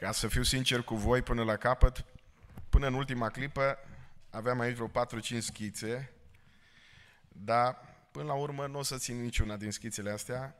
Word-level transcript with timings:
Ca 0.00 0.12
să 0.12 0.28
fiu 0.28 0.42
sincer 0.42 0.82
cu 0.82 0.94
voi 0.94 1.22
până 1.22 1.44
la 1.44 1.56
capăt, 1.56 2.04
până 2.68 2.86
în 2.86 2.94
ultima 2.94 3.28
clipă 3.28 3.78
aveam 4.30 4.60
aici 4.60 4.76
vreo 4.76 4.90
4-5 5.38 5.38
schițe, 5.38 6.12
dar 7.28 7.78
până 8.12 8.26
la 8.26 8.34
urmă 8.34 8.66
nu 8.66 8.78
o 8.78 8.82
să 8.82 8.96
țin 8.96 9.20
niciuna 9.20 9.56
din 9.56 9.70
schițele 9.70 10.10
astea 10.10 10.56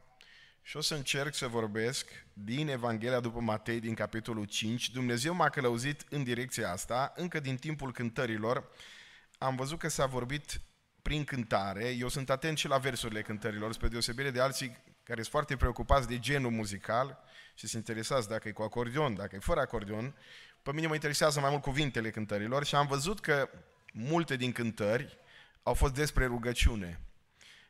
și 0.62 0.76
o 0.76 0.80
să 0.80 0.94
încerc 0.94 1.34
să 1.34 1.46
vorbesc 1.46 2.26
din 2.32 2.68
Evanghelia 2.68 3.20
după 3.20 3.40
Matei, 3.40 3.80
din 3.80 3.94
capitolul 3.94 4.44
5. 4.44 4.90
Dumnezeu 4.90 5.34
m-a 5.34 5.48
călăuzit 5.48 6.04
în 6.10 6.24
direcția 6.24 6.70
asta, 6.70 7.12
încă 7.16 7.40
din 7.40 7.56
timpul 7.56 7.92
cântărilor. 7.92 8.70
Am 9.38 9.56
văzut 9.56 9.78
că 9.78 9.88
s-a 9.88 10.06
vorbit 10.06 10.60
prin 11.02 11.24
cântare. 11.24 11.88
Eu 11.88 12.08
sunt 12.08 12.30
atent 12.30 12.58
și 12.58 12.68
la 12.68 12.78
versurile 12.78 13.22
cântărilor, 13.22 13.72
spre 13.72 13.88
deosebire 13.88 14.30
de 14.30 14.40
alții 14.40 14.76
care 15.08 15.20
sunt 15.20 15.32
foarte 15.32 15.56
preocupați 15.56 16.08
de 16.08 16.18
genul 16.18 16.50
muzical 16.50 17.18
și 17.54 17.66
sunt 17.66 17.88
interesați 17.88 18.28
dacă 18.28 18.48
e 18.48 18.52
cu 18.52 18.62
acordeon, 18.62 19.14
dacă 19.14 19.36
e 19.36 19.38
fără 19.38 19.60
acordeon. 19.60 20.14
Pe 20.62 20.72
mine 20.72 20.86
mă 20.86 20.94
interesează 20.94 21.40
mai 21.40 21.50
mult 21.50 21.62
cuvintele 21.62 22.10
cântărilor 22.10 22.64
și 22.64 22.74
am 22.74 22.86
văzut 22.86 23.20
că 23.20 23.48
multe 23.92 24.36
din 24.36 24.52
cântări 24.52 25.18
au 25.62 25.74
fost 25.74 25.94
despre 25.94 26.26
rugăciune. 26.26 27.00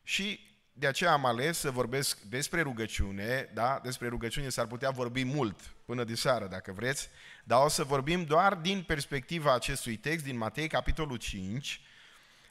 Și 0.02 0.40
de 0.72 0.86
aceea 0.86 1.12
am 1.12 1.24
ales 1.24 1.58
să 1.58 1.70
vorbesc 1.70 2.20
despre 2.20 2.60
rugăciune, 2.60 3.50
da? 3.54 3.80
Despre 3.82 4.08
rugăciune 4.08 4.48
s-ar 4.48 4.66
putea 4.66 4.90
vorbi 4.90 5.24
mult 5.24 5.60
până 5.84 6.04
de 6.04 6.14
seară, 6.14 6.46
dacă 6.46 6.72
vreți, 6.72 7.08
dar 7.44 7.64
o 7.64 7.68
să 7.68 7.84
vorbim 7.84 8.24
doar 8.24 8.54
din 8.54 8.82
perspectiva 8.82 9.54
acestui 9.54 9.96
text 9.96 10.24
din 10.24 10.36
Matei, 10.36 10.68
capitolul 10.68 11.16
5, 11.16 11.80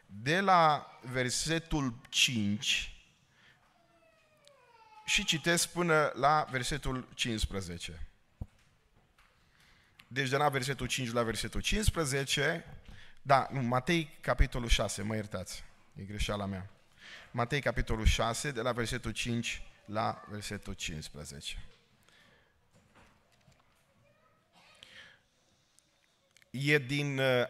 de 0.05 0.40
la 0.40 0.91
versetul 1.12 1.99
5 2.10 2.97
și 5.08 5.26
citesc 5.26 5.70
până 5.70 6.12
la 6.16 6.48
versetul 6.50 7.08
15. 7.14 8.08
Deci 10.08 10.30
de 10.30 10.38
la 10.38 10.50
versetul 10.50 10.88
5 10.88 11.12
la 11.12 11.24
versetul 11.24 11.62
15, 11.62 12.66
da, 13.22 13.48
nu, 13.52 13.62
Matei, 13.62 14.18
capitolul 14.22 14.68
6, 14.68 15.02
mă 15.02 15.16
iertați, 15.16 15.64
e 15.96 16.04
greșeala 16.04 16.46
mea. 16.46 16.70
Matei, 17.32 17.62
capitolul 17.62 18.05
6, 18.05 18.52
de 18.52 18.62
la 18.62 18.72
versetul 18.72 19.12
5 19.12 19.62
la 19.86 20.24
versetul 20.30 20.74
15. 20.74 21.58
E 26.52 26.77
din 26.77 27.20
uh, 27.20 27.44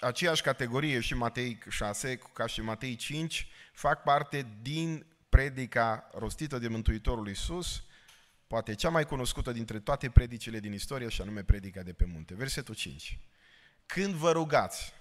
aceeași 0.00 0.42
categorie 0.42 1.00
și 1.00 1.14
Matei 1.14 1.58
6 1.68 2.20
ca 2.32 2.46
și 2.46 2.60
Matei 2.60 2.96
5, 2.96 3.48
fac 3.72 4.02
parte 4.02 4.46
din 4.62 5.06
predica 5.30 6.10
rostită 6.14 6.58
de 6.58 6.68
Mântuitorul 6.68 7.28
Iisus, 7.28 7.82
poate 8.46 8.74
cea 8.74 8.88
mai 8.88 9.06
cunoscută 9.06 9.52
dintre 9.52 9.78
toate 9.78 10.10
predicile 10.10 10.60
din 10.60 10.72
istorie, 10.72 11.08
și 11.08 11.20
anume 11.20 11.42
predica 11.42 11.82
de 11.82 11.92
pe 11.92 12.04
munte. 12.04 12.34
Versetul 12.34 12.74
5. 12.74 13.18
Când 13.86 14.14
vă 14.14 14.32
rugați, 14.32 14.92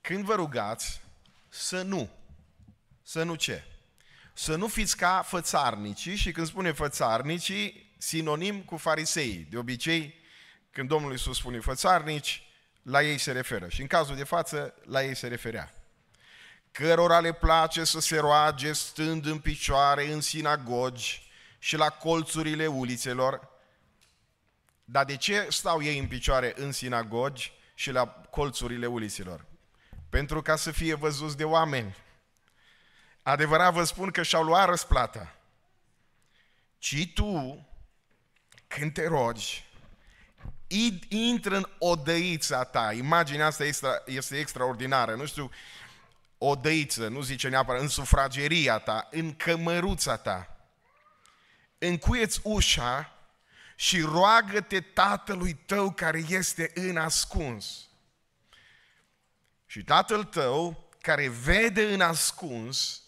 când 0.00 0.24
vă 0.24 0.34
rugați, 0.34 1.00
să 1.48 1.82
nu, 1.82 2.10
să 3.02 3.22
nu 3.22 3.34
ce? 3.34 3.64
Să 4.34 4.56
nu 4.56 4.68
fiți 4.68 4.96
ca 4.96 5.22
fățarnicii 5.22 6.16
și 6.16 6.32
când 6.32 6.46
spune 6.46 6.72
fățarnicii, 6.72 7.94
sinonim 7.98 8.62
cu 8.62 8.76
farisei. 8.76 9.46
De 9.50 9.56
obicei, 9.56 10.14
când 10.70 10.88
Domnul 10.88 11.10
Iisus 11.10 11.36
spune 11.36 11.60
fățarnici, 11.60 12.42
la 12.82 13.02
ei 13.02 13.18
se 13.18 13.32
referă. 13.32 13.68
Și 13.68 13.80
în 13.80 13.86
cazul 13.86 14.16
de 14.16 14.24
față, 14.24 14.74
la 14.84 15.04
ei 15.04 15.14
se 15.14 15.26
referea. 15.26 15.83
Cărora 16.74 17.20
le 17.20 17.32
place 17.32 17.84
să 17.84 18.00
se 18.00 18.18
roage 18.18 18.72
stând 18.72 19.26
în 19.26 19.38
picioare 19.38 20.12
în 20.12 20.20
sinagogi 20.20 21.30
și 21.58 21.76
la 21.76 21.88
colțurile 21.88 22.66
ulițelor. 22.66 23.48
Dar 24.84 25.04
de 25.04 25.16
ce 25.16 25.46
stau 25.50 25.82
ei 25.82 25.98
în 25.98 26.06
picioare 26.06 26.52
în 26.56 26.72
sinagogi 26.72 27.52
și 27.74 27.90
la 27.90 28.06
colțurile 28.06 28.86
ulițelor? 28.86 29.44
Pentru 30.08 30.42
ca 30.42 30.56
să 30.56 30.70
fie 30.70 30.94
văzuți 30.94 31.36
de 31.36 31.44
oameni. 31.44 31.96
Adevărat 33.22 33.72
vă 33.72 33.84
spun 33.84 34.10
că 34.10 34.22
și-au 34.22 34.42
luat 34.42 34.68
răsplata. 34.68 35.34
Ci 36.78 37.12
tu, 37.14 37.66
când 38.66 38.92
te 38.92 39.06
rogi, 39.06 39.64
intră 41.08 41.56
în 41.56 41.66
odăița 41.78 42.64
ta. 42.64 42.92
Imaginea 42.92 43.46
asta 43.46 43.64
este, 43.64 44.02
este 44.06 44.38
extraordinară. 44.38 45.14
Nu 45.14 45.26
știu, 45.26 45.50
odăiță, 46.48 47.08
nu 47.08 47.20
zice 47.20 47.48
neapărat, 47.48 47.80
în 47.80 47.88
sufrageria 47.88 48.78
ta, 48.78 49.08
în 49.10 49.34
cămăruța 49.34 50.16
ta. 50.16 50.56
Încuieți 51.78 52.40
ușa 52.42 53.18
și 53.76 54.00
roagă-te 54.00 54.80
tatălui 54.80 55.54
tău 55.54 55.90
care 55.90 56.24
este 56.28 56.70
în 56.74 56.96
ascuns. 56.96 57.88
Și 59.66 59.84
tatăl 59.84 60.24
tău 60.24 60.88
care 61.00 61.28
vede 61.28 61.92
în 61.92 62.00
ascuns 62.00 63.02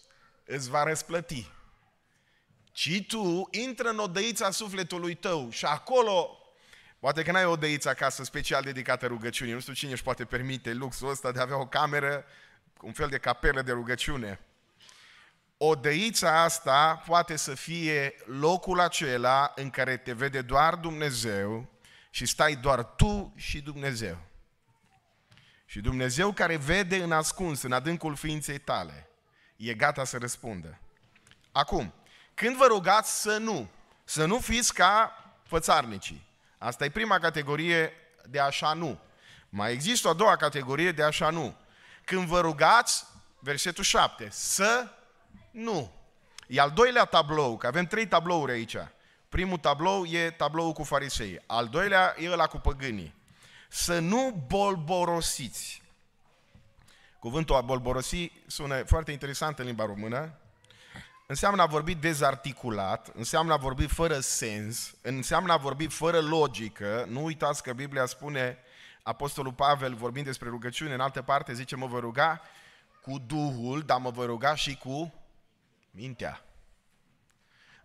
îți 0.45 0.69
va 0.69 0.83
răsplăti. 0.83 1.51
Ci 2.71 3.05
tu 3.07 3.47
intră 3.51 3.89
în 3.89 3.99
odăița 3.99 4.51
sufletului 4.51 5.15
tău 5.15 5.49
și 5.49 5.65
acolo 5.65 6.37
Poate 6.99 7.23
că 7.23 7.31
n-ai 7.31 7.45
o 7.45 7.55
deiță 7.55 7.89
acasă 7.89 8.23
special 8.23 8.63
dedicată 8.63 9.07
rugăciunii. 9.07 9.53
Nu 9.53 9.59
știu 9.59 9.73
cine 9.73 9.91
își 9.91 10.03
poate 10.03 10.25
permite 10.25 10.73
luxul 10.73 11.09
ăsta 11.09 11.31
de 11.31 11.39
a 11.39 11.41
avea 11.41 11.59
o 11.59 11.67
cameră, 11.67 12.25
un 12.81 12.91
fel 12.91 13.07
de 13.07 13.17
capelă 13.17 13.61
de 13.61 13.71
rugăciune. 13.71 14.39
O 15.57 15.75
deiță 15.75 16.27
asta 16.27 17.03
poate 17.05 17.35
să 17.35 17.55
fie 17.55 18.13
locul 18.25 18.79
acela 18.79 19.51
în 19.55 19.69
care 19.69 19.97
te 19.97 20.13
vede 20.13 20.41
doar 20.41 20.75
Dumnezeu 20.75 21.69
și 22.09 22.25
stai 22.25 22.55
doar 22.55 22.83
tu 22.83 23.33
și 23.35 23.61
Dumnezeu. 23.61 24.17
Și 25.65 25.79
Dumnezeu 25.81 26.31
care 26.31 26.55
vede 26.55 27.03
în 27.03 27.11
ascuns, 27.11 27.61
în 27.61 27.71
adâncul 27.71 28.15
ființei 28.15 28.57
tale, 28.57 29.09
e 29.55 29.73
gata 29.73 30.03
să 30.03 30.17
răspundă. 30.17 30.79
Acum, 31.51 31.93
când 32.33 32.55
vă 32.55 32.65
rugați 32.65 33.21
să 33.21 33.37
nu, 33.37 33.69
să 34.03 34.25
nu 34.25 34.39
fiți 34.39 34.73
ca 34.73 35.11
fățarnicii. 35.43 36.27
Asta 36.57 36.85
e 36.85 36.89
prima 36.89 37.19
categorie 37.19 37.91
de 38.29 38.39
așa 38.39 38.73
nu. 38.73 38.99
Mai 39.49 39.71
există 39.71 40.07
o 40.07 40.11
a 40.11 40.13
doua 40.13 40.35
categorie 40.35 40.91
de 40.91 41.03
așa 41.03 41.29
nu. 41.29 41.55
Când 42.07 42.27
vă 42.27 42.39
rugați, 42.39 43.05
versetul 43.39 43.83
7, 43.83 44.27
să 44.31 44.87
nu. 45.51 45.91
E 46.47 46.59
al 46.59 46.71
doilea 46.71 47.05
tablou, 47.05 47.57
că 47.57 47.67
avem 47.67 47.85
trei 47.85 48.07
tablouri 48.07 48.51
aici. 48.51 48.75
Primul 49.29 49.57
tablou 49.57 50.05
e 50.05 50.29
tabloul 50.29 50.71
cu 50.71 50.83
farisei. 50.83 51.43
Al 51.45 51.67
doilea 51.67 52.15
e 52.19 52.31
ăla 52.31 52.47
cu 52.47 52.57
păgânii. 52.57 53.15
Să 53.69 53.99
nu 53.99 54.45
bolborosiți. 54.47 55.81
Cuvântul 57.19 57.55
a 57.55 57.61
bolborosi 57.61 58.31
sună 58.45 58.83
foarte 58.83 59.11
interesant 59.11 59.59
în 59.59 59.65
limba 59.65 59.85
română, 59.85 60.33
înseamnă 61.25 61.61
a 61.61 61.65
vorbi 61.65 61.95
dezarticulat, 61.95 63.11
înseamnă 63.15 63.53
a 63.53 63.57
vorbi 63.57 63.87
fără 63.87 64.19
sens, 64.19 64.93
înseamnă 65.01 65.53
a 65.53 65.57
vorbi 65.57 65.87
fără 65.87 66.19
logică. 66.19 67.05
Nu 67.09 67.23
uitați 67.23 67.63
că 67.63 67.73
Biblia 67.73 68.05
spune, 68.05 68.57
Apostolul 69.07 69.53
Pavel, 69.53 69.95
vorbind 69.95 70.25
despre 70.25 70.49
rugăciune, 70.49 70.93
în 70.93 70.99
altă 70.99 71.21
parte 71.21 71.53
zice, 71.53 71.75
mă 71.75 71.85
voi 71.85 71.99
ruga 71.99 72.41
cu 73.01 73.17
Duhul, 73.17 73.81
dar 73.81 73.99
mă 73.99 74.09
voi 74.09 74.25
ruga 74.25 74.55
și 74.55 74.77
cu 74.77 75.13
mintea. 75.91 76.45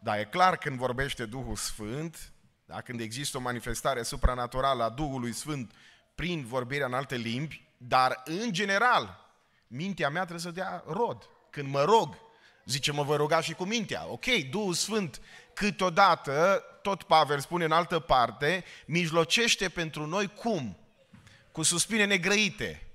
Dar 0.01 0.19
e 0.19 0.25
clar 0.25 0.57
când 0.57 0.79
vorbește 0.79 1.27
Duhul 1.27 1.57
Sfânt, 1.57 2.33
da, 2.65 2.81
când 2.81 3.01
există 3.01 3.37
o 3.37 3.41
manifestare 3.41 4.03
supranaturală 4.03 4.83
a 4.83 4.89
Duhului 4.89 5.33
Sfânt 5.33 5.73
prin 6.15 6.45
vorbirea 6.45 6.87
în 6.87 6.95
alte 6.95 7.17
limbi, 7.17 7.69
dar 7.77 8.23
în 8.25 8.53
general, 8.53 9.35
mintea 9.67 10.09
mea 10.09 10.23
trebuie 10.23 10.45
să 10.45 10.51
dea 10.51 10.85
rod. 10.87 11.29
Când 11.51 11.69
mă 11.69 11.85
rog, 11.85 12.17
Zice, 12.65 12.93
mă 12.93 13.03
voi 13.03 13.17
ruga 13.17 13.41
și 13.41 13.55
cu 13.55 13.65
mintea. 13.65 14.07
Ok, 14.09 14.25
Duhul 14.51 14.75
Sfânt 14.75 15.21
câteodată, 15.55 16.63
tot 16.83 17.03
Pavel 17.03 17.41
spune 17.41 17.65
în 17.65 17.73
altă 17.73 17.99
parte, 17.99 18.65
mijlocește 18.87 19.69
pentru 19.69 20.07
noi 20.07 20.27
cum? 20.27 20.77
Cu 21.53 21.63
suspine 21.63 22.05
negrăite. 22.05 22.87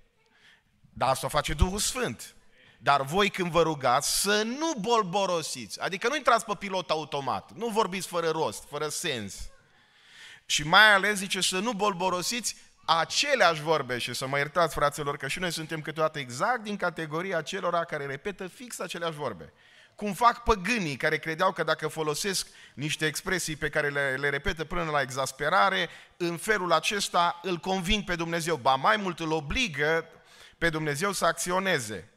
Dar 0.94 1.10
asta 1.10 1.26
o 1.26 1.30
face 1.30 1.54
Duhul 1.54 1.80
Sfânt. 1.80 2.36
Dar 2.80 3.02
voi 3.02 3.30
când 3.30 3.52
vă 3.52 3.62
rugați 3.62 4.22
să 4.22 4.44
nu 4.44 4.74
bolborosiți, 4.80 5.82
adică 5.82 6.08
nu 6.08 6.16
intrați 6.16 6.46
pe 6.46 6.54
pilot 6.60 6.90
automat, 6.90 7.52
nu 7.52 7.68
vorbiți 7.68 8.08
fără 8.08 8.30
rost, 8.30 8.64
fără 8.70 8.88
sens. 8.88 9.36
Și 10.46 10.68
mai 10.68 10.94
ales 10.94 11.18
zice 11.18 11.42
să 11.42 11.60
nu 11.60 11.72
bolborosiți 11.72 12.56
aceleași 12.86 13.62
vorbe 13.62 13.98
și 13.98 14.14
să 14.14 14.28
mă 14.28 14.38
iertați, 14.38 14.74
fraților, 14.74 15.18
că 15.18 15.28
și 15.28 15.40
noi 15.40 15.52
suntem 15.52 15.82
câteodată 15.82 16.20
exact 16.20 16.64
din 16.64 16.78
categoria 16.78 17.42
celor 17.42 17.86
care 17.86 18.06
repetă 18.06 18.48
fix 18.48 18.80
aceleași 18.80 19.18
vorbe. 19.18 19.54
Cum 19.98 20.14
fac 20.14 20.44
păgânii 20.44 20.96
care 20.96 21.18
credeau 21.18 21.52
că 21.52 21.64
dacă 21.64 21.88
folosesc 21.88 22.48
niște 22.74 23.06
expresii 23.06 23.56
pe 23.56 23.70
care 23.70 23.90
le, 23.90 24.16
le 24.20 24.30
repetă 24.30 24.66
până 24.66 24.84
la 24.84 25.02
exasperare, 25.02 25.90
în 26.18 26.38
felul 26.38 26.72
acesta 26.72 27.40
îl 27.44 27.58
conving 27.58 28.04
pe 28.04 28.16
Dumnezeu. 28.16 28.56
Ba 28.56 28.76
mai 28.76 28.98
mult 28.98 29.20
îl 29.20 29.32
obligă 29.32 30.06
pe 30.58 30.70
Dumnezeu 30.70 31.12
să 31.12 31.26
acționeze. 31.26 32.10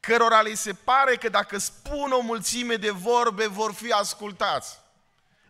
Cărora 0.00 0.42
li 0.42 0.54
se 0.54 0.72
pare 0.72 1.16
că 1.16 1.28
dacă 1.28 1.58
spun 1.58 2.10
o 2.10 2.20
mulțime 2.20 2.74
de 2.74 2.90
vorbe 2.90 3.46
vor 3.46 3.72
fi 3.72 3.90
ascultați. 3.90 4.78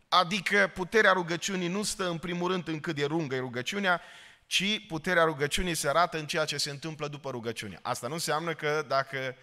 Adică 0.08 0.70
puterea 0.74 1.12
rugăciunii 1.12 1.68
nu 1.68 1.82
stă 1.82 2.08
în 2.08 2.18
primul 2.18 2.50
rând 2.50 2.68
în 2.68 2.80
cât 2.80 2.94
de 2.94 3.06
lungă 3.06 3.34
e 3.34 3.38
rugăciunea, 3.38 4.00
ci 4.46 4.86
puterea 4.86 5.24
rugăciunii 5.24 5.74
se 5.74 5.88
arată 5.88 6.18
în 6.18 6.26
ceea 6.26 6.44
ce 6.44 6.56
se 6.56 6.70
întâmplă 6.70 7.08
după 7.08 7.30
rugăciune. 7.30 7.78
Asta 7.82 8.06
nu 8.06 8.12
înseamnă 8.12 8.54
că 8.54 8.84
dacă 8.88 9.36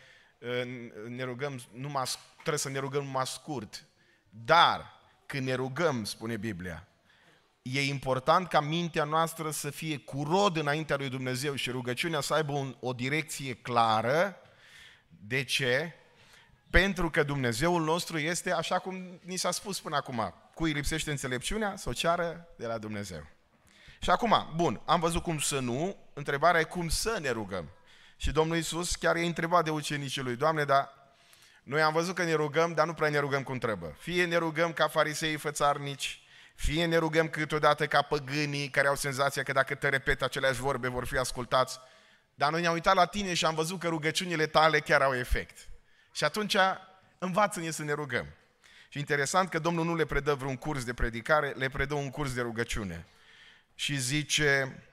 ne 1.08 1.24
rugăm 1.24 1.62
numai, 1.72 2.06
trebuie 2.34 2.58
să 2.58 2.70
ne 2.70 2.80
rugăm 2.80 3.04
numai 3.04 3.26
scurt. 3.28 3.86
Dar 4.30 5.00
când 5.26 5.46
ne 5.46 5.54
rugăm, 5.54 6.04
spune 6.04 6.38
Biblia, 6.38 6.88
e 7.62 7.82
important 7.82 8.48
ca 8.48 8.60
mintea 8.60 9.04
noastră 9.04 9.52
să 9.52 9.70
fie 9.70 9.98
cu 9.98 10.24
rod 10.24 10.58
înaintea 10.58 10.96
lui 10.96 11.10
Dumnezeu 11.10 11.56
și 11.56 11.70
rugăciunea 11.70 12.20
să 12.20 12.34
aibă 12.34 12.52
un, 12.52 12.76
o 12.80 12.94
direcție 12.94 13.54
clară. 13.54 14.36
De 15.08 15.44
ce? 15.44 15.94
Pentru 16.70 17.10
că 17.10 17.24
Dumnezeul 17.24 17.84
nostru 17.84 18.18
este 18.18 18.52
așa 18.52 18.80
cum 18.80 19.20
ni 19.24 19.38
s-a 19.38 19.52
spus 19.52 19.80
până 19.80 19.96
acum. 19.96 20.34
Cui 20.54 20.72
lipsește 20.72 21.12
înțelepciunea, 21.12 21.76
să 21.76 21.90
o 21.90 21.94
ceară 21.94 22.48
de 22.58 22.66
la 22.66 22.78
Dumnezeu. 22.78 23.28
Și 24.00 24.10
acum, 24.10 24.52
bun, 24.56 24.82
am 24.86 25.00
văzut 25.00 25.22
cum 25.22 25.40
să 25.40 25.60
nu, 25.60 25.96
întrebarea 26.14 26.60
e 26.60 26.64
cum 26.64 26.90
să 26.90 27.18
ne 27.22 27.30
rugăm. 27.30 27.70
Și 28.22 28.32
Domnul 28.32 28.56
Iisus 28.56 28.96
chiar 28.96 29.16
i-a 29.16 29.26
întrebat 29.26 29.64
de 29.64 29.70
ucenicii 29.70 30.22
lui, 30.22 30.36
Doamne, 30.36 30.64
dar 30.64 30.94
noi 31.64 31.82
am 31.82 31.94
văzut 31.94 32.16
că 32.16 32.24
ne 32.24 32.34
rugăm, 32.34 32.74
dar 32.74 32.86
nu 32.86 32.94
prea 32.94 33.10
ne 33.10 33.20
rugăm 33.20 33.44
cum 33.44 33.58
trebuie. 33.58 33.96
Fie 34.00 34.26
ne 34.26 34.38
rugăm 34.38 34.74
ca 34.74 34.88
farisei 34.88 35.36
fățarnici, 35.36 36.22
fie 36.56 36.86
ne 36.86 36.98
rugăm 36.98 37.28
câteodată 37.30 37.88
ca 37.88 38.02
păgânii 38.02 38.70
care 38.70 38.88
au 38.88 38.96
senzația 38.96 39.44
că 39.44 39.52
dacă 39.52 39.76
te 39.76 39.90
repet 39.90 40.22
aceleași 40.22 40.60
vorbe 40.60 40.88
vor 40.88 41.06
fi 41.06 41.18
ascultați. 41.18 41.80
Dar 42.36 42.52
noi 42.52 42.62
ne-am 42.62 42.74
uitat 42.74 42.96
la 42.96 43.06
tine 43.06 43.34
și 43.34 43.46
am 43.46 43.56
văzut 43.56 43.80
că 43.80 43.88
rugăciunile 43.88 44.48
tale 44.48 44.80
chiar 44.80 45.02
au 45.02 45.16
efect. 45.16 45.68
Și 46.12 46.24
atunci 46.24 46.56
învață-ne 47.18 47.72
să 47.72 47.84
ne 47.84 47.94
rugăm. 47.94 48.26
Și 48.90 49.00
interesant 49.00 49.50
că 49.50 49.60
Domnul 49.60 49.86
nu 49.86 49.96
le 49.96 50.06
predă 50.06 50.34
vreun 50.34 50.58
curs 50.58 50.84
de 50.84 50.94
predicare, 50.94 51.50
le 51.50 51.70
predă 51.70 51.94
un 51.94 52.10
curs 52.10 52.34
de 52.34 52.42
rugăciune. 52.42 53.06
Și 53.76 53.98
zice, 53.98 54.84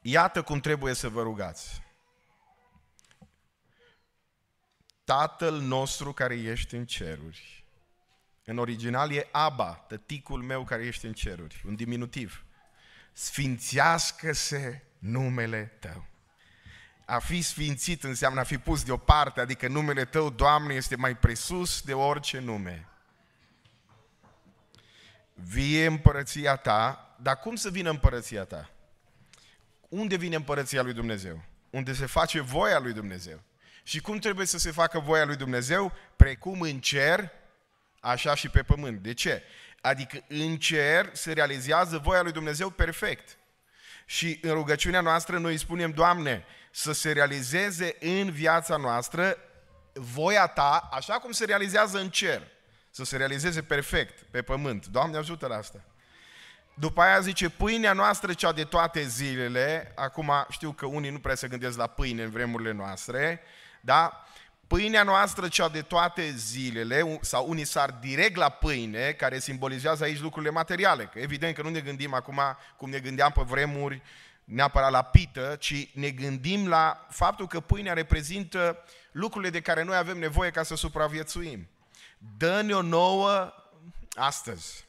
iată 0.00 0.42
cum 0.42 0.60
trebuie 0.60 0.94
să 0.94 1.08
vă 1.08 1.22
rugați. 1.22 1.88
Tatăl 5.10 5.60
nostru 5.60 6.12
care 6.12 6.34
ești 6.34 6.74
în 6.74 6.84
ceruri. 6.84 7.64
În 8.44 8.58
original 8.58 9.12
e 9.12 9.28
Aba, 9.30 9.72
tăticul 9.72 10.42
meu 10.42 10.64
care 10.64 10.84
ești 10.84 11.06
în 11.06 11.12
ceruri, 11.12 11.64
un 11.66 11.74
diminutiv. 11.74 12.44
Sfințească-se 13.12 14.82
numele 14.98 15.76
tău. 15.78 16.06
A 17.06 17.18
fi 17.18 17.42
sfințit 17.42 18.04
înseamnă 18.04 18.40
a 18.40 18.44
fi 18.44 18.58
pus 18.58 18.82
deoparte, 18.82 19.40
adică 19.40 19.68
numele 19.68 20.04
tău, 20.04 20.30
Doamne, 20.30 20.74
este 20.74 20.96
mai 20.96 21.16
presus 21.16 21.80
de 21.80 21.94
orice 21.94 22.38
nume. 22.38 22.88
Vie 25.34 25.86
împărăția 25.86 26.56
ta, 26.56 27.14
dar 27.22 27.38
cum 27.38 27.54
să 27.54 27.70
vină 27.70 27.90
împărăția 27.90 28.44
ta? 28.44 28.70
Unde 29.88 30.16
vine 30.16 30.36
împărăția 30.36 30.82
lui 30.82 30.92
Dumnezeu? 30.92 31.44
Unde 31.70 31.92
se 31.92 32.06
face 32.06 32.40
voia 32.40 32.78
lui 32.78 32.92
Dumnezeu. 32.92 33.40
Și 33.90 34.00
cum 34.00 34.18
trebuie 34.18 34.46
să 34.46 34.58
se 34.58 34.70
facă 34.70 34.98
voia 34.98 35.24
lui 35.24 35.36
Dumnezeu? 35.36 35.92
Precum 36.16 36.60
în 36.60 36.80
cer, 36.80 37.30
așa 38.00 38.34
și 38.34 38.48
pe 38.48 38.62
pământ. 38.62 39.02
De 39.02 39.14
ce? 39.14 39.42
Adică 39.80 40.24
în 40.28 40.56
cer 40.56 41.10
se 41.12 41.32
realizează 41.32 41.98
voia 41.98 42.22
lui 42.22 42.32
Dumnezeu 42.32 42.70
perfect. 42.70 43.38
Și 44.06 44.38
în 44.42 44.50
rugăciunea 44.50 45.00
noastră 45.00 45.38
noi 45.38 45.52
îi 45.52 45.58
spunem, 45.58 45.90
Doamne, 45.90 46.44
să 46.70 46.92
se 46.92 47.12
realizeze 47.12 47.96
în 48.00 48.30
viața 48.30 48.76
noastră 48.76 49.36
voia 49.92 50.46
Ta, 50.46 50.88
așa 50.92 51.14
cum 51.14 51.32
se 51.32 51.44
realizează 51.44 51.98
în 51.98 52.10
cer. 52.10 52.42
Să 52.90 53.04
se 53.04 53.16
realizeze 53.16 53.62
perfect 53.62 54.22
pe 54.30 54.42
pământ. 54.42 54.86
Doamne, 54.86 55.16
ajută 55.16 55.46
la 55.46 55.56
asta. 55.56 55.84
După 56.74 57.00
aia 57.00 57.20
zice, 57.20 57.48
pâinea 57.48 57.92
noastră 57.92 58.32
cea 58.32 58.52
de 58.52 58.64
toate 58.64 59.02
zilele, 59.02 59.92
acum 59.96 60.32
știu 60.50 60.72
că 60.72 60.86
unii 60.86 61.10
nu 61.10 61.18
prea 61.18 61.34
se 61.34 61.48
gândesc 61.48 61.76
la 61.76 61.86
pâine 61.86 62.22
în 62.22 62.30
vremurile 62.30 62.72
noastre, 62.72 63.42
da? 63.80 64.24
Pâinea 64.66 65.02
noastră 65.02 65.48
cea 65.48 65.68
de 65.68 65.82
toate 65.82 66.30
zilele, 66.30 67.18
sau 67.20 67.48
unii 67.48 67.64
sar 67.64 67.90
direct 67.90 68.36
la 68.36 68.48
pâine, 68.48 69.12
care 69.12 69.38
simbolizează 69.38 70.04
aici 70.04 70.20
lucrurile 70.20 70.50
materiale, 70.50 71.04
că 71.04 71.18
evident 71.18 71.54
că 71.54 71.62
nu 71.62 71.68
ne 71.68 71.80
gândim 71.80 72.14
acum 72.14 72.40
cum 72.76 72.90
ne 72.90 72.98
gândeam 72.98 73.32
pe 73.32 73.42
vremuri, 73.46 74.02
neapărat 74.44 74.90
la 74.90 75.02
pită, 75.02 75.56
ci 75.58 75.94
ne 75.94 76.10
gândim 76.10 76.68
la 76.68 77.06
faptul 77.08 77.46
că 77.46 77.60
pâinea 77.60 77.92
reprezintă 77.92 78.84
lucrurile 79.12 79.50
de 79.50 79.60
care 79.60 79.82
noi 79.82 79.96
avem 79.96 80.18
nevoie 80.18 80.50
ca 80.50 80.62
să 80.62 80.76
supraviețuim. 80.76 81.68
Dă-ne 82.36 82.74
o 82.74 82.82
nouă 82.82 83.52
astăzi 84.14 84.84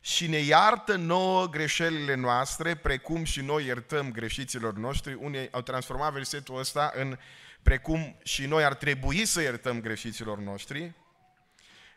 și 0.00 0.26
ne 0.26 0.38
iartă 0.38 0.96
nouă 0.96 1.48
greșelile 1.48 2.14
noastre, 2.14 2.74
precum 2.74 3.24
și 3.24 3.40
noi 3.40 3.64
iertăm 3.64 4.12
greșiților 4.12 4.74
noștri. 4.74 5.14
Unii 5.14 5.48
au 5.52 5.60
transformat 5.60 6.12
versetul 6.12 6.58
ăsta 6.58 6.92
în 6.94 7.18
precum 7.68 8.18
și 8.22 8.46
noi 8.46 8.64
ar 8.64 8.74
trebui 8.74 9.24
să 9.24 9.40
iertăm 9.40 9.80
greșiților 9.80 10.38
noștri. 10.38 10.92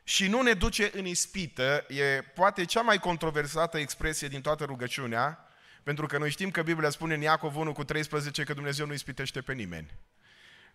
Și 0.03 0.27
nu 0.27 0.41
ne 0.41 0.53
duce 0.53 0.91
în 0.93 1.05
ispită, 1.05 1.85
e 1.87 2.21
poate 2.21 2.65
cea 2.65 2.81
mai 2.81 2.99
controversată 2.99 3.77
expresie 3.77 4.27
din 4.27 4.41
toată 4.41 4.63
rugăciunea, 4.63 5.47
pentru 5.83 6.05
că 6.05 6.17
noi 6.17 6.29
știm 6.29 6.51
că 6.51 6.61
Biblia 6.61 6.89
spune 6.89 7.13
în 7.13 7.21
Iacov 7.21 7.55
1 7.55 7.71
cu 7.71 7.83
13 7.83 8.43
că 8.43 8.53
Dumnezeu 8.53 8.85
nu 8.85 8.93
ispitește 8.93 9.41
pe 9.41 9.53
nimeni. 9.53 9.93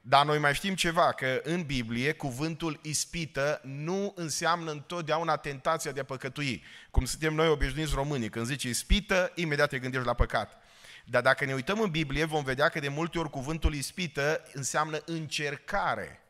Dar 0.01 0.25
noi 0.25 0.39
mai 0.39 0.55
știm 0.55 0.75
ceva, 0.75 1.13
că 1.13 1.41
în 1.43 1.63
Biblie 1.63 2.13
cuvântul 2.13 2.81
ispită 2.83 3.61
nu 3.65 4.13
înseamnă 4.15 4.71
întotdeauna 4.71 5.37
tentația 5.37 5.93
de 5.93 6.01
a 6.01 6.05
păcătui. 6.05 6.65
Cum 6.91 7.05
suntem 7.05 7.35
noi 7.35 7.49
obișnuiți 7.49 7.95
românii, 7.95 8.29
când 8.29 8.47
zici 8.47 8.63
ispită, 8.63 9.33
imediat 9.35 9.69
te 9.69 9.79
gândești 9.79 10.07
la 10.07 10.15
păcat. 10.15 10.66
Dar 11.09 11.23
dacă 11.23 11.45
ne 11.45 11.55
uităm 11.55 11.81
în 11.81 11.91
Biblie, 11.91 12.25
vom 12.25 12.45
vedea 12.45 12.69
că 12.69 12.79
de 12.79 12.89
multe 12.89 13.19
ori 13.19 13.31
cuvântul 13.31 13.75
ispită 13.75 14.43
înseamnă 14.53 15.03
încercare. 15.05 16.21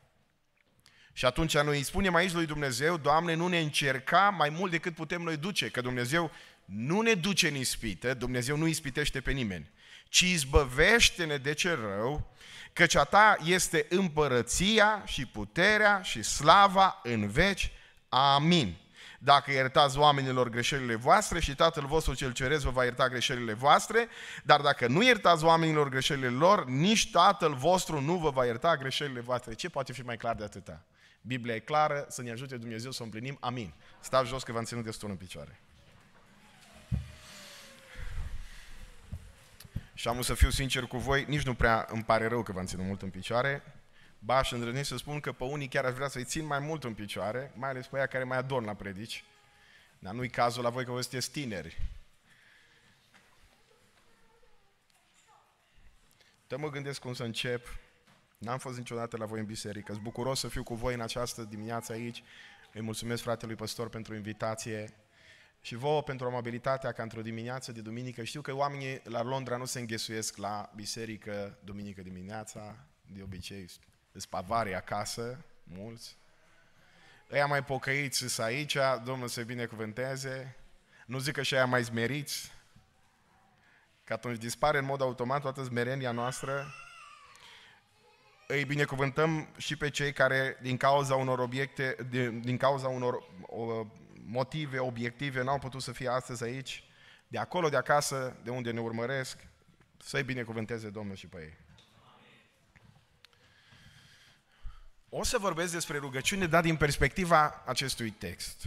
Și 1.13 1.25
atunci 1.25 1.59
noi 1.59 1.77
îi 1.77 1.83
spunem 1.83 2.15
aici 2.15 2.33
lui 2.33 2.47
Dumnezeu, 2.47 2.97
Doamne, 2.97 3.35
nu 3.35 3.47
ne 3.47 3.59
încerca 3.59 4.31
mai 4.31 4.49
mult 4.49 4.71
decât 4.71 4.95
putem 4.95 5.23
noi 5.23 5.37
duce, 5.37 5.69
că 5.69 5.81
Dumnezeu 5.81 6.31
nu 6.65 7.01
ne 7.01 7.15
duce 7.15 7.49
în 7.49 7.55
ispită, 7.55 8.15
Dumnezeu 8.15 8.57
nu 8.57 8.67
ispitește 8.67 9.21
pe 9.21 9.33
nimeni, 9.33 9.71
ci 10.09 10.21
izbăvește-ne 10.21 11.37
de 11.37 11.55
ce 11.55 11.71
rău, 11.71 12.35
căci 12.73 12.95
a 12.95 13.05
ta 13.05 13.37
este 13.45 13.87
împărăția 13.89 15.03
și 15.07 15.27
puterea 15.27 16.03
și 16.03 16.23
slava 16.23 17.01
în 17.03 17.29
veci. 17.29 17.71
Amin. 18.09 18.77
Dacă 19.19 19.51
iertați 19.51 19.99
oamenilor 19.99 20.49
greșelile 20.49 20.95
voastre 20.95 21.41
și 21.41 21.55
Tatăl 21.55 21.87
vostru 21.87 22.15
cel 22.15 22.33
ceresc 22.33 22.65
vă 22.65 22.71
va 22.71 22.85
ierta 22.85 23.09
greșelile 23.09 23.53
voastre, 23.53 24.09
dar 24.45 24.61
dacă 24.61 24.87
nu 24.87 25.03
iertați 25.03 25.45
oamenilor 25.45 25.89
greșelile 25.89 26.29
lor, 26.29 26.67
nici 26.67 27.11
Tatăl 27.11 27.55
vostru 27.55 28.01
nu 28.01 28.17
vă 28.17 28.31
va 28.31 28.45
ierta 28.45 28.77
greșelile 28.77 29.21
voastre. 29.21 29.55
Ce 29.55 29.69
poate 29.69 29.93
fi 29.93 30.03
mai 30.03 30.17
clar 30.17 30.35
de 30.35 30.45
atâta? 30.45 30.83
Biblia 31.21 31.55
e 31.55 31.59
clară, 31.59 32.07
să 32.09 32.23
ne 32.23 32.31
ajute 32.31 32.57
Dumnezeu 32.57 32.91
să 32.91 32.99
o 33.01 33.05
împlinim. 33.05 33.37
Amin. 33.41 33.75
Stați 34.01 34.29
jos 34.29 34.43
că 34.43 34.53
v-am 34.53 34.65
ținut 34.65 34.85
destul 34.85 35.11
în 35.11 35.17
picioare. 35.17 35.61
Și 39.95 40.09
am 40.09 40.23
să 40.23 40.35
fiu 40.35 40.51
sincer 40.51 40.83
cu 40.83 40.97
voi, 40.99 41.25
nici 41.29 41.43
nu 41.43 41.55
prea 41.55 41.87
îmi 41.91 42.05
pare 42.05 42.27
rău 42.29 42.43
că 42.43 42.53
v-am 42.53 42.65
ținut 42.65 42.87
mult 42.87 43.03
în 43.03 43.11
picioare. 43.11 43.63
Baș, 44.19 44.47
și 44.47 44.55
îndrăznesc 44.55 44.89
să 44.89 44.97
spun 44.97 45.21
că 45.21 45.33
pe 45.33 45.45
unii 45.45 45.69
chiar 45.69 45.85
aș 45.85 45.93
vrea 45.93 46.09
să-i 46.09 46.25
țin 46.25 46.47
mai 46.47 46.59
mult 46.59 46.85
în 46.85 46.95
picioare, 46.95 47.53
mai 47.55 47.69
ales 47.69 47.87
pe 47.87 47.97
aia 47.97 48.07
care 48.07 48.25
mai 48.25 48.39
adorm 48.39 48.65
la 48.65 48.75
predici. 48.75 49.25
Dar 49.99 50.15
nu-i 50.15 50.31
cazul 50.31 50.63
la 50.63 50.71
voi 50.71 50.85
că 50.85 50.91
vă 50.91 51.01
sunteți 51.01 51.31
tineri. 51.31 51.83
Te 56.47 56.57
mă 56.57 56.71
gândesc 56.71 57.01
cum 57.01 57.15
să 57.15 57.23
încep. 57.23 57.79
N-am 58.39 58.59
fost 58.59 58.79
niciodată 58.79 59.17
la 59.17 59.25
voi 59.25 59.39
în 59.39 59.47
biserică. 59.47 59.93
Sunt 59.93 60.05
bucuros 60.05 60.39
să 60.39 60.49
fiu 60.49 60.63
cu 60.63 60.75
voi 60.75 60.95
în 60.95 61.01
această 61.01 61.43
dimineață 61.43 61.93
aici. 61.93 62.23
Îi 62.73 62.81
mulțumesc 62.81 63.23
fratelui 63.23 63.55
păstor 63.55 63.89
pentru 63.89 64.15
invitație 64.15 64.95
și 65.61 65.75
vouă 65.75 66.03
pentru 66.03 66.27
amabilitatea 66.27 66.93
ca 66.93 67.03
într-o 67.03 67.23
dimineață 67.23 67.73
de 67.73 67.81
duminică. 67.81 68.25
Știu 68.25 68.41
că 68.41 68.55
oamenii 68.55 69.01
la 69.05 69.23
Londra 69.23 69.57
nu 69.57 69.65
se 69.65 69.79
înghesuiesc 69.79 70.37
la 70.37 70.71
biserică 70.75 71.59
duminică 71.65 72.03
dimineața, 72.03 72.77
de 73.07 73.23
obicei 73.23 73.67
sunt 74.21 74.31
pavari 74.31 74.75
acasă, 74.75 75.45
mulți. 75.63 76.17
Ăia 77.33 77.47
mai 77.47 77.65
pocăiți 77.65 78.17
sunt 78.17 78.47
aici, 78.47 78.77
Domnul 79.05 79.29
să 79.29 79.43
binecuvânteze. 79.43 80.57
Nu 81.07 81.19
zic 81.19 81.35
că 81.35 81.43
și 81.43 81.55
aia 81.55 81.67
mai 81.67 81.83
zmeriți, 81.83 82.53
că 84.05 84.13
atunci 84.13 84.39
dispare 84.39 84.79
în 84.79 84.85
mod 84.85 85.01
automat 85.01 85.41
toată 85.41 85.63
zmerenia 85.63 86.11
noastră. 86.11 86.75
Îi 88.47 88.65
binecuvântăm 88.65 89.49
și 89.57 89.77
pe 89.77 89.91
cei 89.91 90.13
care, 90.13 90.59
din 90.63 90.77
cauza 90.77 91.15
unor 91.15 91.39
obiecte, 91.39 91.97
din, 92.11 92.41
din 92.41 92.57
cauza 92.57 92.89
unor 92.89 93.23
o, 93.43 93.87
motive 94.29 94.79
obiective, 94.79 95.43
n-au 95.43 95.59
putut 95.59 95.83
să 95.83 95.93
fie 95.93 96.09
astăzi 96.09 96.45
aici, 96.45 96.85
de 97.29 97.39
acolo, 97.39 97.69
de 97.69 97.77
acasă, 97.77 98.37
de 98.43 98.51
unde 98.51 98.71
ne 98.71 98.81
urmăresc, 98.81 99.39
să-i 99.97 100.23
binecuvânteze 100.23 100.89
Domnul 100.89 101.17
și 101.17 101.27
pe 101.27 101.41
ei. 101.41 101.66
O 105.19 105.25
să 105.25 105.39
vorbesc 105.39 105.73
despre 105.73 105.99
rugăciune, 105.99 106.47
dar 106.47 106.63
din 106.63 106.77
perspectiva 106.77 107.63
acestui 107.67 108.11
text. 108.11 108.65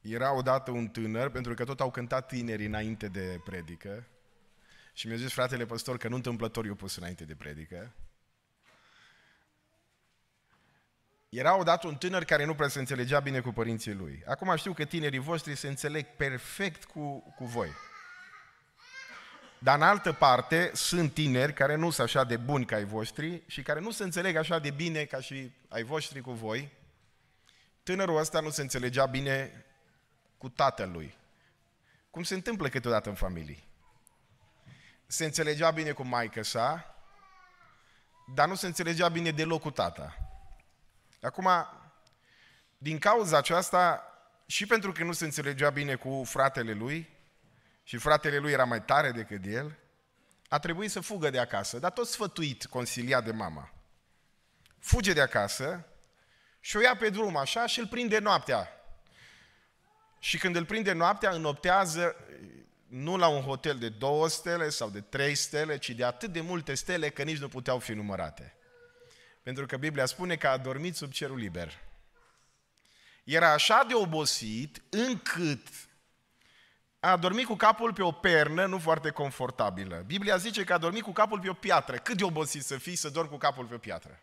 Era 0.00 0.32
odată 0.32 0.70
un 0.70 0.88
tânăr, 0.88 1.28
pentru 1.28 1.54
că 1.54 1.64
tot 1.64 1.80
au 1.80 1.90
cântat 1.90 2.26
tinerii 2.26 2.66
înainte 2.66 3.08
de 3.08 3.40
predică, 3.44 4.06
și 4.92 5.06
mi-a 5.06 5.16
zis 5.16 5.32
fratele 5.32 5.66
păstor 5.66 5.96
că 5.96 6.08
nu 6.08 6.14
întâmplător 6.14 6.64
i 6.64 6.68
pus 6.68 6.96
înainte 6.96 7.24
de 7.24 7.34
predică. 7.34 7.92
Era 11.28 11.58
odată 11.58 11.86
un 11.86 11.96
tânăr 11.96 12.24
care 12.24 12.44
nu 12.44 12.54
prea 12.54 12.68
se 12.68 12.78
înțelegea 12.78 13.20
bine 13.20 13.40
cu 13.40 13.52
părinții 13.52 13.94
lui. 13.94 14.22
Acum 14.26 14.56
știu 14.56 14.72
că 14.72 14.84
tinerii 14.84 15.18
voștri 15.18 15.56
se 15.56 15.68
înțeleg 15.68 16.06
perfect 16.06 16.84
cu, 16.84 17.34
cu 17.36 17.44
voi. 17.44 17.70
Dar 19.58 19.76
în 19.76 19.82
altă 19.82 20.12
parte 20.12 20.70
sunt 20.74 21.14
tineri 21.14 21.52
care 21.52 21.74
nu 21.74 21.90
sunt 21.90 22.06
așa 22.06 22.24
de 22.24 22.36
buni 22.36 22.64
ca 22.64 22.76
ai 22.76 22.84
voștri 22.84 23.42
și 23.46 23.62
care 23.62 23.80
nu 23.80 23.90
se 23.90 24.02
înțeleg 24.02 24.36
așa 24.36 24.58
de 24.58 24.70
bine 24.70 25.04
ca 25.04 25.20
și 25.20 25.52
ai 25.68 25.82
voștri 25.82 26.20
cu 26.20 26.32
voi. 26.32 26.72
Tânărul 27.82 28.18
ăsta 28.18 28.40
nu 28.40 28.50
se 28.50 28.60
înțelegea 28.60 29.06
bine 29.06 29.64
cu 30.38 30.48
tatălui. 30.48 31.16
Cum 32.10 32.22
se 32.22 32.34
întâmplă 32.34 32.68
câteodată 32.68 33.08
în 33.08 33.14
familie. 33.14 33.62
Se 35.06 35.24
înțelegea 35.24 35.70
bine 35.70 35.92
cu 35.92 36.02
maică 36.02 36.42
sa, 36.42 36.94
dar 38.34 38.48
nu 38.48 38.54
se 38.54 38.66
înțelegea 38.66 39.08
bine 39.08 39.30
deloc 39.30 39.60
cu 39.60 39.70
tata. 39.70 40.16
Acum, 41.20 41.48
din 42.78 42.98
cauza 42.98 43.36
aceasta, 43.36 44.02
și 44.46 44.66
pentru 44.66 44.92
că 44.92 45.04
nu 45.04 45.12
se 45.12 45.24
înțelegea 45.24 45.70
bine 45.70 45.94
cu 45.94 46.22
fratele 46.24 46.72
lui, 46.72 47.15
și 47.86 47.96
fratele 47.96 48.38
lui 48.38 48.52
era 48.52 48.64
mai 48.64 48.82
tare 48.82 49.10
decât 49.10 49.44
el, 49.44 49.78
a 50.48 50.58
trebuit 50.58 50.90
să 50.90 51.00
fugă 51.00 51.30
de 51.30 51.38
acasă, 51.38 51.78
dar 51.78 51.90
tot 51.90 52.06
sfătuit, 52.06 52.64
consiliat 52.64 53.24
de 53.24 53.32
mama. 53.32 53.72
Fuge 54.78 55.12
de 55.12 55.20
acasă 55.20 55.86
și 56.60 56.76
o 56.76 56.80
ia 56.80 56.96
pe 56.96 57.08
drum 57.08 57.36
așa 57.36 57.66
și 57.66 57.78
îl 57.78 57.86
prinde 57.86 58.18
noaptea. 58.18 58.68
Și 60.18 60.38
când 60.38 60.56
îl 60.56 60.64
prinde 60.64 60.92
noaptea, 60.92 61.30
înoptează 61.30 62.16
nu 62.86 63.16
la 63.16 63.28
un 63.28 63.42
hotel 63.42 63.78
de 63.78 63.88
două 63.88 64.28
stele 64.28 64.68
sau 64.68 64.90
de 64.90 65.00
trei 65.00 65.34
stele, 65.34 65.78
ci 65.78 65.90
de 65.90 66.04
atât 66.04 66.32
de 66.32 66.40
multe 66.40 66.74
stele 66.74 67.08
că 67.10 67.22
nici 67.22 67.38
nu 67.38 67.48
puteau 67.48 67.78
fi 67.78 67.92
numărate. 67.92 68.56
Pentru 69.42 69.66
că 69.66 69.76
Biblia 69.76 70.06
spune 70.06 70.36
că 70.36 70.48
a 70.48 70.56
dormit 70.56 70.96
sub 70.96 71.12
cerul 71.12 71.38
liber. 71.38 71.72
Era 73.24 73.52
așa 73.52 73.84
de 73.88 73.94
obosit 73.94 74.82
încât 74.90 75.68
a 77.10 77.16
dormit 77.16 77.46
cu 77.46 77.54
capul 77.54 77.92
pe 77.92 78.02
o 78.02 78.12
pernă 78.12 78.66
nu 78.66 78.78
foarte 78.78 79.10
confortabilă. 79.10 80.02
Biblia 80.06 80.36
zice 80.36 80.64
că 80.64 80.72
a 80.72 80.78
dormit 80.78 81.02
cu 81.02 81.12
capul 81.12 81.40
pe 81.40 81.48
o 81.48 81.52
piatră. 81.52 81.96
Cât 81.96 82.16
de 82.16 82.24
obosit 82.24 82.64
să 82.64 82.76
fii 82.78 82.96
să 82.96 83.08
dormi 83.08 83.30
cu 83.30 83.36
capul 83.36 83.64
pe 83.64 83.74
o 83.74 83.78
piatră. 83.78 84.20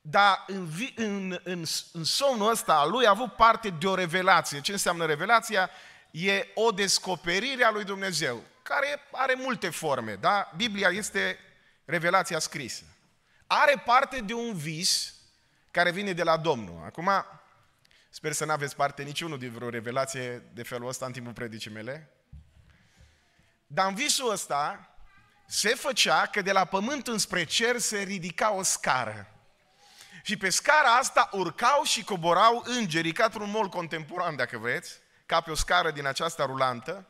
Dar 0.00 0.44
în, 0.46 0.68
în, 0.94 1.40
în, 1.44 1.64
în 1.92 2.04
somnul 2.04 2.50
ăsta 2.50 2.74
a 2.74 2.86
lui 2.86 3.06
a 3.06 3.10
avut 3.10 3.32
parte 3.32 3.68
de 3.68 3.86
o 3.86 3.94
revelație. 3.94 4.60
Ce 4.60 4.72
înseamnă 4.72 5.06
revelația? 5.06 5.70
E 6.10 6.46
o 6.54 6.70
descoperire 6.70 7.64
a 7.64 7.70
lui 7.70 7.84
Dumnezeu, 7.84 8.42
care 8.62 9.00
are 9.12 9.34
multe 9.34 9.70
forme, 9.70 10.14
da? 10.14 10.50
Biblia 10.56 10.88
este 10.88 11.38
revelația 11.84 12.38
scrisă. 12.38 12.84
Are 13.46 13.82
parte 13.84 14.20
de 14.20 14.34
un 14.34 14.54
vis 14.54 15.14
care 15.70 15.90
vine 15.90 16.12
de 16.12 16.22
la 16.22 16.36
Domnul. 16.36 16.82
Acum, 16.84 17.10
Sper 18.14 18.32
să 18.32 18.44
nu 18.44 18.52
aveți 18.52 18.76
parte 18.76 19.02
niciunul 19.02 19.38
din 19.38 19.52
vreo 19.52 19.68
revelație 19.68 20.42
de 20.54 20.62
felul 20.62 20.88
ăsta 20.88 21.06
în 21.06 21.12
timpul 21.12 21.32
predicii 21.32 21.70
mele. 21.70 22.10
Dar 23.66 23.88
în 23.88 23.94
visul 23.94 24.30
ăsta 24.30 24.94
se 25.46 25.68
făcea 25.68 26.26
că 26.26 26.42
de 26.42 26.52
la 26.52 26.64
pământ 26.64 27.06
înspre 27.06 27.44
cer 27.44 27.78
se 27.78 27.98
ridica 27.98 28.52
o 28.52 28.62
scară. 28.62 29.26
Și 30.22 30.36
pe 30.36 30.48
scara 30.48 30.88
asta 30.88 31.28
urcau 31.32 31.82
și 31.82 32.04
coborau 32.04 32.62
îngerii, 32.66 33.12
ca 33.12 33.24
într-un 33.24 33.50
mol 33.50 33.68
contemporan, 33.68 34.36
dacă 34.36 34.58
vreți, 34.58 34.98
ca 35.26 35.40
pe 35.40 35.50
o 35.50 35.54
scară 35.54 35.90
din 35.90 36.06
această 36.06 36.42
rulantă. 36.42 37.06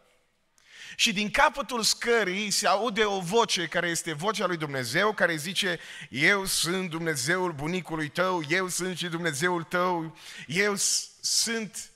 Și 0.97 1.13
din 1.13 1.31
capătul 1.31 1.83
scării 1.83 2.51
se 2.51 2.67
aude 2.67 3.05
o 3.05 3.21
voce 3.21 3.67
care 3.67 3.89
este 3.89 4.13
vocea 4.13 4.47
lui 4.47 4.57
Dumnezeu, 4.57 5.13
care 5.13 5.37
zice, 5.37 5.79
eu 6.09 6.45
sunt 6.45 6.91
Dumnezeul 6.91 7.53
bunicului 7.53 8.09
tău, 8.09 8.43
eu 8.49 8.69
sunt 8.69 8.97
și 8.97 9.09
Dumnezeul 9.09 9.63
tău, 9.63 10.17
eu 10.47 10.75
sunt 11.21 11.91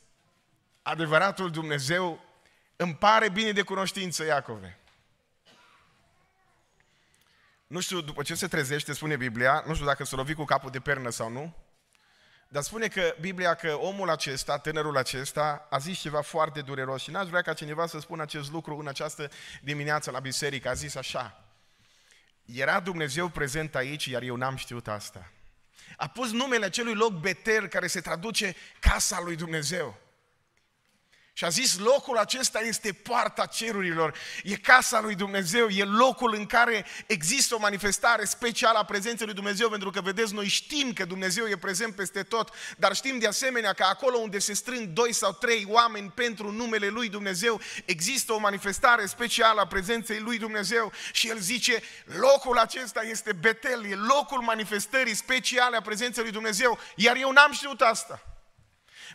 adevăratul 0.82 1.50
Dumnezeu, 1.50 2.24
îmi 2.76 2.94
pare 2.94 3.28
bine 3.28 3.52
de 3.52 3.62
cunoștință, 3.62 4.24
Iacove. 4.24 4.78
Nu 7.66 7.80
știu, 7.80 8.00
după 8.00 8.22
ce 8.22 8.34
se 8.34 8.46
trezește, 8.46 8.92
spune 8.92 9.16
Biblia, 9.16 9.64
nu 9.66 9.74
știu 9.74 9.86
dacă 9.86 10.04
se 10.04 10.16
lovi 10.16 10.34
cu 10.34 10.44
capul 10.44 10.70
de 10.70 10.80
pernă 10.80 11.10
sau 11.10 11.30
nu, 11.30 11.65
dar 12.48 12.62
spune 12.62 12.88
că 12.88 13.14
Biblia 13.20 13.54
că 13.54 13.76
omul 13.80 14.10
acesta, 14.10 14.58
tânărul 14.58 14.96
acesta, 14.96 15.66
a 15.70 15.78
zis 15.78 15.98
ceva 15.98 16.20
foarte 16.20 16.60
dureros 16.60 17.02
și 17.02 17.10
n-aș 17.10 17.28
vrea 17.28 17.42
ca 17.42 17.52
cineva 17.52 17.86
să 17.86 18.00
spună 18.00 18.22
acest 18.22 18.50
lucru 18.50 18.76
în 18.76 18.88
această 18.88 19.30
dimineață 19.62 20.10
la 20.10 20.20
biserică. 20.20 20.68
A 20.68 20.72
zis 20.72 20.94
așa, 20.94 21.44
era 22.44 22.80
Dumnezeu 22.80 23.28
prezent 23.28 23.74
aici, 23.74 24.04
iar 24.04 24.22
eu 24.22 24.36
n-am 24.36 24.56
știut 24.56 24.88
asta. 24.88 25.30
A 25.96 26.08
pus 26.08 26.32
numele 26.32 26.64
acelui 26.64 26.94
loc 26.94 27.12
Betel, 27.12 27.66
care 27.66 27.86
se 27.86 28.00
traduce 28.00 28.56
casa 28.80 29.20
lui 29.20 29.36
Dumnezeu. 29.36 30.05
Și 31.38 31.44
a 31.44 31.48
zis, 31.48 31.78
locul 31.78 32.16
acesta 32.16 32.60
este 32.60 32.92
poarta 32.92 33.46
cerurilor, 33.46 34.18
e 34.44 34.56
casa 34.56 35.00
lui 35.00 35.14
Dumnezeu, 35.14 35.68
e 35.68 35.84
locul 35.84 36.34
în 36.34 36.46
care 36.46 36.86
există 37.06 37.54
o 37.54 37.58
manifestare 37.58 38.24
specială 38.24 38.78
a 38.78 38.84
prezenței 38.84 39.26
lui 39.26 39.34
Dumnezeu, 39.34 39.68
pentru 39.68 39.90
că, 39.90 40.00
vedeți, 40.00 40.34
noi 40.34 40.46
știm 40.46 40.92
că 40.92 41.04
Dumnezeu 41.04 41.46
e 41.46 41.56
prezent 41.56 41.94
peste 41.94 42.22
tot, 42.22 42.50
dar 42.78 42.94
știm 42.94 43.18
de 43.18 43.26
asemenea 43.26 43.72
că 43.72 43.82
acolo 43.82 44.18
unde 44.18 44.38
se 44.38 44.52
strâng 44.52 44.86
doi 44.86 45.12
sau 45.12 45.32
trei 45.32 45.66
oameni 45.68 46.10
pentru 46.10 46.50
numele 46.50 46.88
lui 46.88 47.08
Dumnezeu, 47.08 47.60
există 47.84 48.32
o 48.32 48.38
manifestare 48.38 49.06
specială 49.06 49.60
a 49.60 49.66
prezenței 49.66 50.18
lui 50.18 50.38
Dumnezeu 50.38 50.92
și 51.12 51.28
el 51.28 51.38
zice, 51.38 51.82
locul 52.04 52.58
acesta 52.58 53.02
este 53.02 53.32
Betel, 53.32 53.84
e 53.84 53.94
locul 53.94 54.40
manifestării 54.40 55.14
speciale 55.14 55.76
a 55.76 55.82
prezenței 55.82 56.22
lui 56.22 56.32
Dumnezeu, 56.32 56.78
iar 56.94 57.16
eu 57.16 57.32
n-am 57.32 57.52
știut 57.52 57.80
asta. 57.80 58.35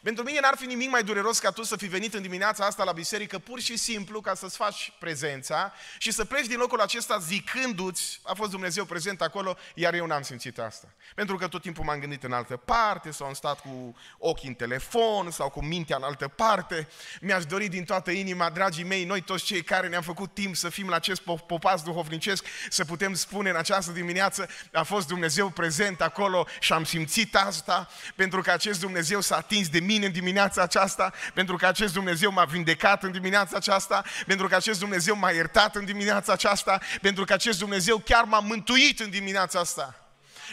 Pentru 0.03 0.23
mine 0.23 0.39
n-ar 0.39 0.55
fi 0.57 0.65
nimic 0.65 0.89
mai 0.89 1.03
dureros 1.03 1.39
ca 1.39 1.51
tu 1.51 1.63
să 1.63 1.75
fi 1.75 1.85
venit 1.85 2.13
în 2.13 2.21
dimineața 2.21 2.65
asta 2.65 2.83
la 2.83 2.91
biserică 2.91 3.39
pur 3.39 3.59
și 3.59 3.77
simplu 3.77 4.21
ca 4.21 4.33
să-ți 4.33 4.55
faci 4.55 4.93
prezența 4.99 5.73
și 5.97 6.11
să 6.11 6.25
pleci 6.25 6.45
din 6.45 6.57
locul 6.57 6.79
acesta 6.79 7.17
zicându-ți, 7.17 8.19
a 8.23 8.33
fost 8.33 8.51
Dumnezeu 8.51 8.85
prezent 8.85 9.21
acolo, 9.21 9.57
iar 9.75 9.93
eu 9.93 10.05
n-am 10.05 10.21
simțit 10.21 10.59
asta. 10.59 10.87
Pentru 11.15 11.35
că 11.35 11.47
tot 11.47 11.61
timpul 11.61 11.83
m-am 11.83 11.99
gândit 11.99 12.23
în 12.23 12.31
altă 12.31 12.57
parte 12.57 13.11
sau 13.11 13.27
am 13.27 13.33
stat 13.33 13.59
cu 13.59 13.95
ochii 14.17 14.47
în 14.47 14.53
telefon 14.53 15.31
sau 15.31 15.49
cu 15.49 15.63
mintea 15.63 15.95
în 15.95 16.03
altă 16.03 16.27
parte. 16.27 16.87
Mi-aș 17.21 17.45
dori 17.45 17.67
din 17.67 17.83
toată 17.83 18.11
inima, 18.11 18.49
dragii 18.49 18.83
mei, 18.83 19.03
noi 19.03 19.21
toți 19.21 19.43
cei 19.43 19.63
care 19.63 19.87
ne-am 19.87 20.01
făcut 20.01 20.33
timp 20.33 20.55
să 20.55 20.69
fim 20.69 20.89
la 20.89 20.95
acest 20.95 21.21
popas 21.47 21.83
duhovnicesc, 21.83 22.45
să 22.69 22.85
putem 22.85 23.13
spune 23.13 23.49
în 23.49 23.55
această 23.55 23.91
dimineață, 23.91 24.49
a 24.73 24.83
fost 24.83 25.07
Dumnezeu 25.07 25.49
prezent 25.49 26.01
acolo 26.01 26.47
și 26.59 26.73
am 26.73 26.83
simțit 26.83 27.35
asta, 27.35 27.89
pentru 28.15 28.41
că 28.41 28.51
acest 28.51 28.79
Dumnezeu 28.79 29.21
s-a 29.21 29.35
atins 29.35 29.69
de 29.69 29.79
mine 29.79 29.89
mine 29.91 30.05
în 30.05 30.11
dimineața 30.11 30.61
aceasta, 30.61 31.13
pentru 31.33 31.55
că 31.55 31.65
acest 31.67 31.93
Dumnezeu 31.93 32.31
m-a 32.31 32.45
vindecat 32.45 33.03
în 33.03 33.11
dimineața 33.11 33.55
aceasta, 33.57 34.03
pentru 34.25 34.47
că 34.47 34.55
acest 34.55 34.79
Dumnezeu 34.79 35.15
m-a 35.15 35.31
iertat 35.31 35.75
în 35.75 35.85
dimineața 35.85 36.33
aceasta, 36.33 36.79
pentru 37.01 37.23
că 37.25 37.33
acest 37.33 37.59
Dumnezeu 37.59 37.97
chiar 37.97 38.23
m-a 38.23 38.39
mântuit 38.39 38.99
în 38.99 39.09
dimineața 39.09 39.59
asta. 39.59 39.95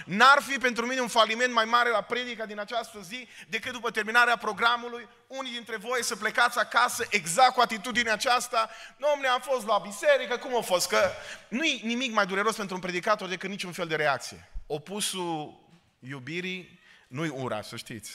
N-ar 0.04 0.42
fi 0.42 0.58
pentru 0.58 0.86
mine 0.86 1.00
un 1.00 1.08
faliment 1.08 1.52
mai 1.52 1.64
mare 1.64 1.90
la 1.90 2.00
predica 2.00 2.46
din 2.46 2.58
această 2.58 2.98
zi 3.00 3.28
decât 3.48 3.72
după 3.72 3.90
terminarea 3.90 4.36
programului, 4.36 5.08
unii 5.26 5.52
dintre 5.52 5.76
voi 5.76 6.04
să 6.04 6.16
plecați 6.16 6.58
acasă 6.58 7.06
exact 7.10 7.54
cu 7.54 7.60
atitudinea 7.60 8.12
aceasta, 8.12 8.70
domne, 8.96 9.26
am 9.26 9.40
fost 9.40 9.66
la 9.66 9.78
biserică, 9.78 10.36
cum 10.36 10.56
a 10.56 10.60
fost? 10.60 10.88
Că 10.88 11.10
nu-i 11.48 11.80
nimic 11.84 12.12
mai 12.12 12.26
dureros 12.26 12.56
pentru 12.56 12.74
un 12.74 12.80
predicator 12.80 13.28
decât 13.28 13.50
niciun 13.50 13.72
fel 13.72 13.86
de 13.86 13.96
reacție. 13.96 14.50
Opusul 14.66 15.60
iubirii 15.98 16.80
nu-i 17.08 17.28
ura, 17.28 17.62
să 17.62 17.76
știți 17.76 18.10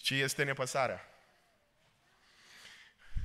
ci 0.00 0.10
este 0.10 0.44
nepăsarea. 0.44 1.00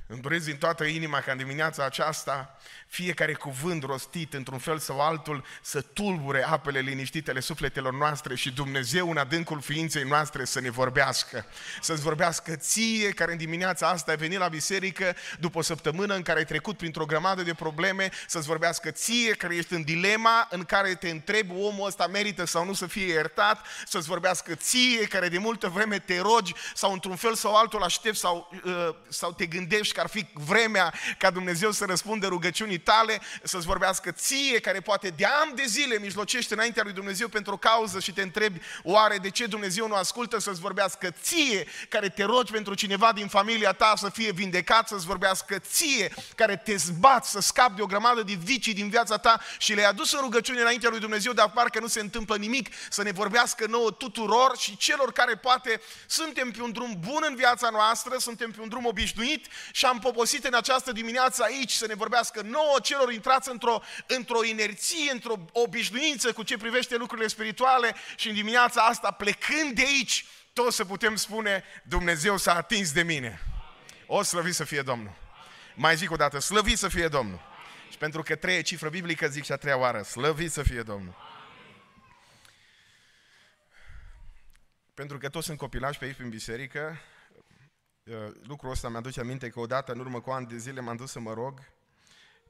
Îmi 0.06 0.20
doresc 0.20 0.44
din 0.44 0.56
toată 0.56 0.84
inima 0.84 1.20
ca 1.20 1.32
în 1.32 1.38
dimineața 1.38 1.84
aceasta 1.84 2.58
fiecare 2.88 3.32
cuvânt 3.32 3.82
rostit 3.82 4.34
într-un 4.34 4.58
fel 4.58 4.78
sau 4.78 5.00
altul 5.00 5.44
să 5.62 5.80
tulbure 5.80 6.44
apele 6.44 6.80
liniștitele 6.80 7.40
sufletelor 7.40 7.92
noastre 7.92 8.34
și 8.34 8.52
Dumnezeu 8.52 9.10
în 9.10 9.16
adâncul 9.16 9.60
ființei 9.60 10.02
noastre 10.02 10.44
să 10.44 10.60
ne 10.60 10.70
vorbească. 10.70 11.46
Să-ți 11.80 12.02
vorbească 12.02 12.56
ție 12.56 13.08
care 13.08 13.32
în 13.32 13.38
dimineața 13.38 13.88
asta 13.88 14.10
ai 14.10 14.16
venit 14.16 14.38
la 14.38 14.48
biserică 14.48 15.16
după 15.38 15.58
o 15.58 15.62
săptămână 15.62 16.14
în 16.14 16.22
care 16.22 16.38
ai 16.38 16.44
trecut 16.44 16.76
printr-o 16.76 17.04
grămadă 17.04 17.42
de 17.42 17.54
probleme, 17.54 18.10
să-ți 18.26 18.46
vorbească 18.46 18.90
ție 18.90 19.32
care 19.32 19.56
ești 19.56 19.74
în 19.74 19.82
dilema 19.82 20.46
în 20.50 20.64
care 20.64 20.94
te 20.94 21.10
întrebi 21.10 21.52
omul 21.52 21.86
ăsta 21.86 22.06
merită 22.06 22.44
sau 22.46 22.64
nu 22.64 22.72
să 22.72 22.86
fie 22.86 23.06
iertat, 23.06 23.66
să-ți 23.86 24.08
vorbească 24.08 24.54
ție 24.54 25.06
care 25.06 25.28
de 25.28 25.38
multă 25.38 25.68
vreme 25.68 25.98
te 25.98 26.20
rogi 26.20 26.54
sau 26.74 26.92
într-un 26.92 27.16
fel 27.16 27.34
sau 27.34 27.54
altul 27.54 27.82
aștepți 27.82 28.20
sau, 28.20 28.60
uh, 28.64 28.88
sau 29.08 29.32
te 29.32 29.46
gândești 29.46 29.93
că 29.94 30.00
ar 30.00 30.08
fi 30.08 30.26
vremea 30.32 30.94
ca 31.18 31.30
Dumnezeu 31.30 31.70
să 31.70 31.84
răspundă 31.84 32.26
rugăciunii 32.26 32.78
tale, 32.78 33.20
să-ți 33.42 33.66
vorbească 33.66 34.10
ție, 34.10 34.60
care 34.60 34.80
poate 34.80 35.08
de 35.08 35.24
ani 35.24 35.54
de 35.54 35.64
zile 35.66 35.98
mijlocește 35.98 36.54
înaintea 36.54 36.82
lui 36.82 36.92
Dumnezeu 36.92 37.28
pentru 37.28 37.52
o 37.52 37.56
cauză 37.56 38.00
și 38.00 38.12
te 38.12 38.22
întrebi, 38.22 38.60
oare 38.82 39.18
de 39.18 39.30
ce 39.30 39.46
Dumnezeu 39.46 39.88
nu 39.88 39.94
ascultă 39.94 40.38
să-ți 40.38 40.60
vorbească 40.60 41.10
ție, 41.22 41.66
care 41.88 42.08
te 42.08 42.24
rogi 42.24 42.52
pentru 42.52 42.74
cineva 42.74 43.12
din 43.12 43.28
familia 43.28 43.72
ta 43.72 43.94
să 43.96 44.08
fie 44.10 44.32
vindecat, 44.32 44.88
să-ți 44.88 45.06
vorbească 45.06 45.58
ție, 45.58 46.14
care 46.36 46.56
te 46.56 46.76
zbați 46.76 47.30
să 47.30 47.40
scapi 47.40 47.76
de 47.76 47.82
o 47.82 47.86
grămadă 47.86 48.22
de 48.22 48.38
vicii 48.42 48.74
din 48.74 48.88
viața 48.88 49.16
ta 49.16 49.40
și 49.58 49.74
le-ai 49.74 49.88
adus 49.88 50.12
în 50.12 50.20
rugăciune 50.20 50.60
înaintea 50.60 50.90
lui 50.90 51.00
Dumnezeu, 51.00 51.32
dar 51.32 51.50
parcă 51.50 51.80
nu 51.80 51.86
se 51.86 52.00
întâmplă 52.00 52.36
nimic, 52.36 52.68
să 52.90 53.02
ne 53.02 53.10
vorbească 53.10 53.66
nouă 53.66 53.90
tuturor 53.90 54.56
și 54.58 54.76
celor 54.76 55.12
care 55.12 55.36
poate 55.36 55.80
suntem 56.06 56.50
pe 56.50 56.62
un 56.62 56.72
drum 56.72 56.96
bun 56.98 57.24
în 57.28 57.34
viața 57.34 57.68
noastră, 57.70 58.16
suntem 58.18 58.50
pe 58.50 58.60
un 58.60 58.68
drum 58.68 58.86
obișnuit 58.86 59.46
și 59.72 59.83
am 59.84 59.98
poposit 59.98 60.44
în 60.44 60.54
această 60.54 60.92
dimineață 60.92 61.42
aici 61.42 61.72
să 61.72 61.86
ne 61.86 61.94
vorbească 61.94 62.40
nouă 62.42 62.76
celor 62.82 63.12
intrați 63.12 63.50
într-o, 63.50 63.82
într-o 64.06 64.44
inerție, 64.44 65.10
într-o 65.12 65.44
obișnuință 65.52 66.32
cu 66.32 66.42
ce 66.42 66.56
privește 66.56 66.96
lucrurile 66.96 67.28
spirituale 67.28 67.94
și 68.16 68.28
în 68.28 68.34
dimineața 68.34 68.82
asta 68.82 69.10
plecând 69.10 69.74
de 69.74 69.82
aici, 69.82 70.26
toți 70.52 70.76
să 70.76 70.84
putem 70.84 71.16
spune, 71.16 71.64
Dumnezeu 71.82 72.36
s-a 72.36 72.54
atins 72.54 72.92
de 72.92 73.02
mine. 73.02 73.40
O 74.06 74.22
slăvit 74.22 74.54
să 74.54 74.64
fie 74.64 74.82
Domnul. 74.82 75.16
Mai 75.74 75.96
zic 75.96 76.10
o 76.10 76.16
dată, 76.16 76.38
slăvit 76.38 76.78
să 76.78 76.88
fie 76.88 77.08
Domnul. 77.08 77.40
Și 77.90 77.98
pentru 77.98 78.22
că 78.22 78.34
trei 78.34 78.62
cifră 78.62 78.88
biblică, 78.88 79.28
zic 79.28 79.44
și 79.44 79.52
a 79.52 79.56
treia 79.56 79.78
oară, 79.78 80.02
slăvit 80.02 80.52
să 80.52 80.62
fie 80.62 80.82
Domnul. 80.82 81.14
Pentru 84.94 85.18
că 85.18 85.28
toți 85.28 85.46
sunt 85.46 85.58
copilași 85.58 85.98
pe 85.98 86.04
aici 86.04 86.16
prin 86.16 86.28
biserică, 86.28 86.98
uh, 87.00 87.13
lucrul 88.42 88.70
ăsta 88.70 88.88
mi-aduce 88.88 89.20
aminte 89.20 89.48
că 89.48 89.60
odată, 89.60 89.92
în 89.92 89.98
urmă 89.98 90.20
cu 90.20 90.30
ani 90.30 90.46
de 90.46 90.56
zile, 90.56 90.80
m-am 90.80 90.96
dus 90.96 91.10
să 91.10 91.20
mă 91.20 91.32
rog 91.32 91.60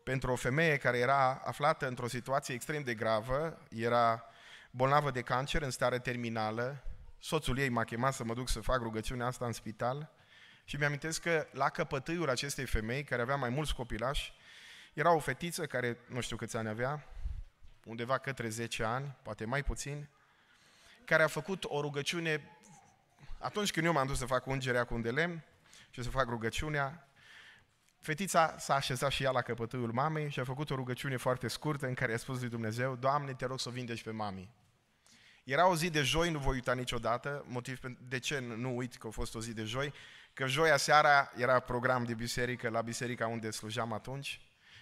pentru 0.03 0.33
o 0.33 0.37
femeie 0.37 0.77
care 0.77 0.99
era 0.99 1.43
aflată 1.45 1.87
într-o 1.87 2.09
situație 2.09 2.55
extrem 2.55 2.83
de 2.83 2.95
gravă, 2.95 3.59
era 3.71 4.25
bolnavă 4.71 5.11
de 5.11 5.23
cancer 5.23 5.63
în 5.63 5.71
stare 5.71 5.99
terminală, 5.99 6.85
soțul 7.19 7.59
ei 7.59 7.69
m-a 7.69 7.85
chemat 7.85 8.15
să 8.15 8.25
mă 8.25 8.35
duc 8.35 8.49
să 8.49 8.61
fac 8.61 8.81
rugăciunea 8.81 9.27
asta 9.27 9.47
în 9.47 9.53
spital 9.53 10.13
și 10.65 10.77
mi-amintesc 10.77 11.23
că 11.23 11.47
la 11.53 11.69
căpătâiul 11.69 12.29
acestei 12.29 12.67
femei, 12.67 13.05
care 13.05 13.23
avea 13.23 13.37
mai 13.37 13.49
mulți 13.49 13.75
copilași, 13.75 14.33
era 14.95 15.15
o 15.15 15.19
fetiță 15.19 15.67
care, 15.67 15.99
nu 16.07 16.21
știu 16.21 16.37
câți 16.37 16.57
ani 16.57 16.69
avea, 16.69 17.07
undeva 17.85 18.19
către 18.19 18.49
10 18.49 18.85
ani, 18.85 19.17
poate 19.23 19.45
mai 19.45 19.63
puțin, 19.63 20.09
care 21.05 21.23
a 21.23 21.27
făcut 21.27 21.65
o 21.65 21.81
rugăciune 21.81 22.54
atunci 23.45 23.71
când 23.71 23.87
eu 23.87 23.93
m-am 23.93 24.07
dus 24.07 24.19
să 24.19 24.27
fac 24.27 24.47
ungerea 24.47 24.85
cu 24.85 24.95
un 24.95 25.03
de 25.03 25.11
lemn 25.11 25.45
și 25.91 26.03
să 26.03 26.11
fac 26.11 26.29
rugăciunea, 26.29 27.09
fetița 28.01 28.55
s-a 28.59 28.75
așezat 28.75 29.11
și 29.11 29.23
ea 29.23 29.31
la 29.31 29.43
căpătâiul 29.43 29.93
mamei 29.93 30.31
și 30.31 30.41
a 30.41 30.45
făcut 30.45 30.71
o 30.71 30.75
rugăciune 30.75 31.17
foarte 31.17 31.49
scurtă 31.49 31.87
în 31.87 31.95
care 31.95 32.15
a 32.15 32.17
spus 32.17 32.41
lui 32.41 32.49
Dumnezeu, 32.49 32.97
Doamne, 32.97 33.35
te 33.35 33.47
rog 33.47 33.61
să 33.61 33.69
o 33.69 33.73
vindeci 33.73 34.03
pe 34.03 34.11
mami. 34.11 34.51
Era 35.45 35.69
o 35.69 35.77
zi 35.77 35.91
de 35.91 36.03
joi, 36.03 36.31
nu 36.31 36.39
voi 36.39 36.55
uita 36.55 36.75
niciodată, 36.75 37.45
motiv 37.49 37.81
de 38.09 38.19
ce 38.19 38.39
nu 38.39 38.77
uit 38.77 38.95
că 38.97 39.07
a 39.07 39.11
fost 39.11 39.35
o 39.35 39.41
zi 39.41 39.53
de 39.53 39.65
joi, 39.65 39.93
că 40.33 40.47
joia 40.47 40.77
seara 40.77 41.33
era 41.37 41.61
program 41.61 42.05
de 42.05 42.15
biserică 42.15 42.69
la 42.69 42.83
biserica 42.83 43.27
unde 43.27 43.51
slujeam 43.51 43.93
atunci 43.93 44.41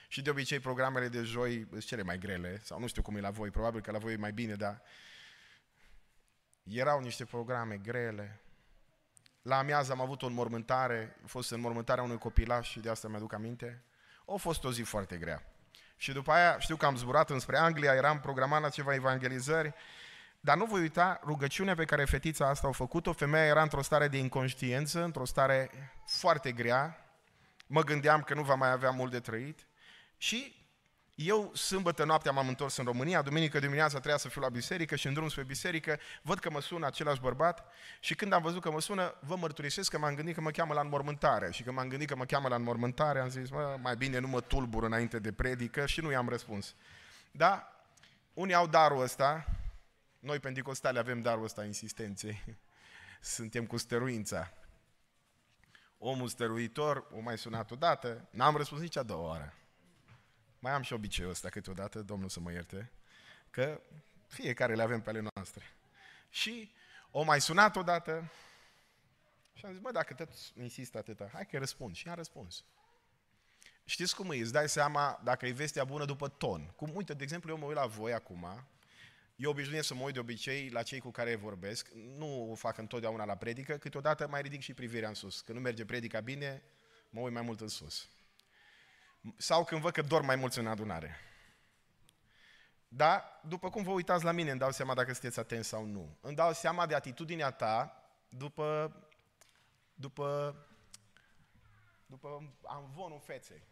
și 0.09 0.23
de 0.23 0.31
obicei 0.31 0.61
programele 0.61 1.09
de 1.09 1.23
joi 1.23 1.67
sunt 1.71 1.85
cele 1.85 2.03
mai 2.03 2.19
grele, 2.19 2.61
sau 2.65 2.81
nu 2.81 2.87
știu 2.87 3.03
cum 3.03 3.17
e 3.17 3.21
la 3.21 3.31
voi, 3.31 3.51
probabil 3.51 3.81
că 3.81 3.91
la 3.91 3.99
voi 3.99 4.13
e 4.13 4.17
mai 4.17 4.33
bine, 4.33 4.55
dar 4.55 4.83
erau 6.63 7.01
niște 7.01 7.25
programe 7.25 7.77
grele. 7.77 8.41
La 9.43 9.59
amiază 9.59 9.93
am 9.93 10.01
avut 10.01 10.23
o 10.23 10.27
înmormântare, 10.27 11.17
a 11.25 11.27
fost 11.27 11.51
înmormântarea 11.51 12.03
unui 12.03 12.19
copilaș 12.19 12.71
și 12.71 12.81
de 12.81 12.91
asta 12.91 13.09
mi-aduc 13.09 13.33
aminte. 13.33 13.83
A 14.27 14.35
fost 14.37 14.65
o 14.65 14.73
zi 14.73 14.83
foarte 14.83 15.17
grea. 15.17 15.43
Și 15.97 16.13
după 16.13 16.33
aia 16.33 16.59
știu 16.59 16.77
că 16.77 16.87
am 16.87 16.97
zburat 16.97 17.31
înspre 17.31 17.57
Anglia, 17.57 17.95
eram 17.95 18.21
programat 18.21 18.61
la 18.61 18.69
ceva 18.69 18.95
evangelizări, 18.95 19.75
dar 20.41 20.57
nu 20.57 20.65
voi 20.65 20.81
uita 20.81 21.21
rugăciunea 21.25 21.75
pe 21.75 21.85
care 21.85 22.05
fetița 22.05 22.49
asta 22.49 22.69
a 22.69 22.73
făcut-o. 22.73 23.13
Femeia 23.13 23.45
era 23.45 23.63
într-o 23.63 23.83
stare 23.83 24.09
de 24.09 24.19
inconștiență, 24.19 25.03
într-o 25.03 25.25
stare 25.25 25.71
foarte 26.07 26.53
grea. 26.53 27.07
Mă 27.67 27.83
gândeam 27.83 28.23
că 28.23 28.35
nu 28.35 28.43
va 28.43 28.55
mai 28.55 28.71
avea 28.71 28.91
mult 28.91 29.11
de 29.11 29.21
trăit. 29.21 29.67
Și 30.17 30.62
eu, 31.25 31.55
sâmbătă 31.55 32.05
noaptea 32.05 32.33
m-am 32.33 32.49
întors 32.49 32.77
în 32.77 32.85
România, 32.85 33.23
duminică 33.23 33.59
dimineața 33.59 33.95
trebuia 33.95 34.17
să 34.17 34.29
fiu 34.29 34.41
la 34.41 34.49
biserică 34.49 34.97
și 34.97 35.07
în 35.07 35.13
drum 35.13 35.29
spre 35.29 35.43
biserică 35.43 35.99
văd 36.23 36.39
că 36.39 36.51
mă 36.51 36.61
sună 36.61 36.87
același 36.87 37.21
bărbat 37.21 37.73
și 38.01 38.15
când 38.15 38.33
am 38.33 38.43
văzut 38.43 38.63
că 38.63 38.71
mă 38.71 38.81
sună, 38.81 39.15
vă 39.21 39.37
mărturisesc 39.37 39.91
că 39.91 39.99
m-am 39.99 40.15
gândit 40.15 40.35
că 40.35 40.41
mă 40.41 40.51
cheamă 40.51 40.75
la 40.75 40.81
înmormântare 40.81 41.51
și 41.51 41.63
când 41.63 41.77
m-am 41.77 41.89
gândit 41.89 42.09
că 42.09 42.17
mă 42.17 42.25
cheamă 42.25 42.49
la 42.49 42.55
înmormântare 42.55 43.21
am 43.21 43.29
zis, 43.29 43.51
mă, 43.51 43.79
mai 43.83 43.97
bine 43.97 44.19
nu 44.19 44.29
mă 44.29 44.41
tulbur 44.41 44.83
înainte 44.83 45.19
de 45.19 45.33
predică 45.33 45.87
și 45.87 46.01
nu 46.01 46.11
i-am 46.11 46.29
răspuns. 46.29 46.75
Da? 47.31 47.73
Unii 48.35 48.55
au 48.55 48.67
darul 48.67 49.03
ăsta, 49.03 49.45
noi 50.19 50.41
pentecostali 50.41 50.99
avem 50.99 51.21
darul 51.21 51.45
ăsta 51.45 51.65
insistenței, 51.65 52.45
suntem 53.21 53.67
cu 53.67 53.77
stăruința. 53.77 54.53
Omul 55.99 56.29
stăruitor 56.29 57.07
o 57.17 57.21
mai 57.21 57.39
sunat 57.39 57.71
odată, 57.71 58.29
n-am 58.31 58.57
răspuns 58.57 58.81
nici 58.81 58.97
a 58.97 59.03
doua 59.03 59.29
oară. 59.29 59.55
Mai 60.63 60.73
am 60.73 60.83
și 60.83 60.93
obiceiul 60.93 61.31
ăsta 61.31 61.49
câteodată, 61.49 62.03
Domnul 62.03 62.29
să 62.29 62.41
mă 62.41 62.53
ierte, 62.53 62.91
că 63.51 63.81
fiecare 64.27 64.75
le 64.75 64.83
avem 64.83 65.01
pe 65.01 65.09
ale 65.11 65.25
noastre. 65.35 65.65
Și 66.31 66.73
o 67.11 67.23
mai 67.23 67.41
sunat 67.41 67.77
odată 67.77 68.33
și 69.53 69.65
am 69.65 69.73
zis, 69.73 69.81
bă, 69.81 69.91
dacă 69.91 70.15
tot 70.15 70.29
insistă 70.55 70.99
atâta, 70.99 71.31
hai 71.33 71.47
că 71.47 71.59
răspund. 71.59 71.95
Și 71.95 72.07
i-am 72.07 72.17
răspuns. 72.17 72.65
Știți 73.85 74.15
cum 74.15 74.31
e? 74.31 74.37
Îți 74.37 74.53
dai 74.53 74.69
seama 74.69 75.21
dacă 75.25 75.47
e 75.47 75.53
vestea 75.53 75.85
bună 75.85 76.05
după 76.05 76.29
ton. 76.29 76.73
Cum, 76.77 76.97
uite, 76.97 77.15
de 77.15 77.23
exemplu, 77.23 77.51
eu 77.51 77.59
mă 77.59 77.67
uit 77.67 77.77
la 77.77 77.87
voi 77.87 78.13
acum, 78.13 78.67
eu 79.37 79.51
obișnuiesc 79.51 79.87
să 79.87 79.95
mă 79.95 80.03
uit 80.03 80.15
de 80.15 80.21
obicei 80.21 80.69
la 80.69 80.83
cei 80.83 81.01
cu 81.01 81.11
care 81.11 81.35
vorbesc, 81.35 81.89
nu 81.93 82.51
o 82.51 82.55
fac 82.55 82.79
întotdeauna 82.79 83.25
la 83.25 83.37
predică, 83.37 83.77
câteodată 83.77 84.29
mai 84.29 84.43
ridic 84.43 84.61
și 84.61 84.75
privirea 84.75 85.09
în 85.09 85.15
sus. 85.15 85.41
Când 85.41 85.59
nu 85.59 85.65
merge 85.65 85.85
predica 85.85 86.21
bine, 86.21 86.63
mă 87.11 87.21
uit 87.21 87.33
mai 87.33 87.43
mult 87.43 87.61
în 87.61 87.69
sus. 87.69 88.09
Sau 89.37 89.65
când 89.65 89.81
văd 89.81 89.93
că 89.93 90.03
dorm 90.03 90.25
mai 90.25 90.37
mulți 90.37 90.59
în 90.59 90.67
adunare. 90.67 91.17
Da, 92.89 93.41
după 93.49 93.71
cum 93.71 93.83
vă 93.83 93.91
uitați 93.91 94.25
la 94.25 94.33
mine, 94.33 94.51
îmi 94.51 94.59
dau 94.59 94.71
seama 94.71 94.95
dacă 94.95 95.13
sunteți 95.13 95.39
atenți 95.39 95.69
sau 95.69 95.85
nu. 95.85 96.17
Îmi 96.21 96.37
dau 96.37 96.53
seama 96.53 96.87
de 96.87 96.95
atitudinea 96.95 97.51
ta 97.51 98.05
după, 98.29 98.97
după, 99.95 100.57
după 102.07 102.55
amvonul 102.63 103.21
feței. 103.25 103.63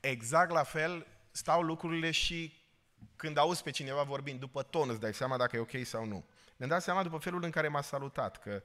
Exact 0.00 0.50
la 0.50 0.62
fel 0.62 1.06
stau 1.30 1.62
lucrurile 1.62 2.10
și 2.10 2.56
când 3.16 3.36
auzi 3.36 3.62
pe 3.62 3.70
cineva 3.70 4.02
vorbind, 4.02 4.40
după 4.40 4.62
ton 4.62 4.88
îți 4.88 5.00
dai 5.00 5.14
seama 5.14 5.36
dacă 5.36 5.56
e 5.56 5.60
ok 5.60 5.84
sau 5.84 6.04
nu. 6.04 6.24
Mi-am 6.56 6.70
dat 6.70 6.82
seama 6.82 7.02
după 7.02 7.18
felul 7.18 7.42
în 7.42 7.50
care 7.50 7.68
m-a 7.68 7.80
salutat, 7.80 8.38
că 8.38 8.62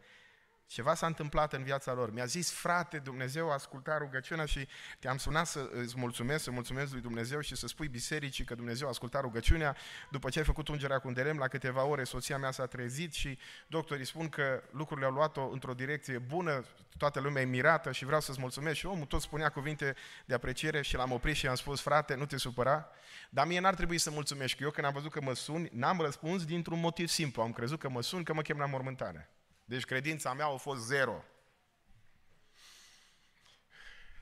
ceva 0.67 0.93
s-a 0.93 1.06
întâmplat 1.06 1.54
în 1.54 1.63
viața 1.63 1.93
lor. 1.93 2.13
Mi-a 2.13 2.26
zis, 2.26 2.52
frate, 2.52 2.97
Dumnezeu 2.97 3.49
a 3.49 3.54
ascultat 3.54 3.97
rugăciunea 3.97 4.45
și 4.45 4.67
te-am 4.99 5.17
sunat 5.17 5.47
să 5.47 5.69
îți 5.71 5.93
mulțumesc, 5.97 6.43
să 6.43 6.52
mulțumesc 6.52 6.91
lui 6.91 7.02
Dumnezeu 7.02 7.39
și 7.39 7.56
să 7.56 7.67
spui 7.67 7.88
bisericii 7.88 8.45
că 8.45 8.56
Dumnezeu 8.56 8.88
a 8.88 8.89
ascultat 8.89 9.21
rugăciunea. 9.21 9.76
După 10.12 10.30
ce 10.30 10.39
ai 10.39 10.45
făcut 10.45 10.67
ungerea 10.67 10.99
cu 10.99 11.08
îndelem, 11.08 11.38
la 11.38 11.47
câteva 11.47 11.84
ore 11.84 12.04
soția 12.04 12.38
mea 12.38 12.52
s-a 12.52 12.65
trezit 12.65 13.13
și 13.13 13.38
doctorii 13.67 14.06
spun 14.06 14.30
că 14.30 14.63
lucrurile 14.71 15.06
au 15.06 15.13
luat-o 15.13 15.49
într-o 15.49 15.73
direcție 15.73 16.17
bună, 16.17 16.65
toată 16.97 17.19
lumea 17.19 17.41
e 17.41 17.45
mirată 17.45 17.91
și 17.91 18.06
vreau 18.06 18.21
să-ți 18.21 18.39
mulțumesc. 18.39 18.76
Și 18.76 18.86
omul 18.86 19.06
tot 19.06 19.21
spunea 19.21 19.49
cuvinte 19.49 19.95
de 20.26 20.34
apreciere 20.34 20.82
și 20.82 20.95
l-am 20.95 21.12
oprit 21.12 21.36
și 21.36 21.45
i-am 21.45 21.56
spus, 21.56 21.82
frate, 21.82 22.15
nu 22.15 22.26
te 22.26 22.38
supăra, 22.38 22.89
dar 23.30 23.47
mie 23.47 23.60
n-ar 23.60 23.76
trebui 23.76 23.97
să 23.97 24.12
mulțumesc. 24.12 24.60
Eu 24.60 24.69
când 24.69 24.88
am 24.88 24.93
văzut 24.93 25.12
că 25.12 25.21
mă 25.21 25.34
suni, 25.34 25.69
n-am 25.71 25.99
răspuns 25.99 26.45
dintr-un 26.45 26.80
motiv 26.80 27.08
simplu. 27.08 27.41
Am 27.41 27.52
crezut 27.52 27.80
că 27.80 27.89
mă 27.89 28.02
sun, 28.02 28.23
că 28.23 28.34
mă 28.34 28.41
chem 28.41 28.58
la 28.58 28.65
mormântare. 28.65 29.30
Deci 29.65 29.86
credința 29.86 30.34
mea 30.34 30.45
a 30.45 30.56
fost 30.56 30.86
zero. 30.86 31.23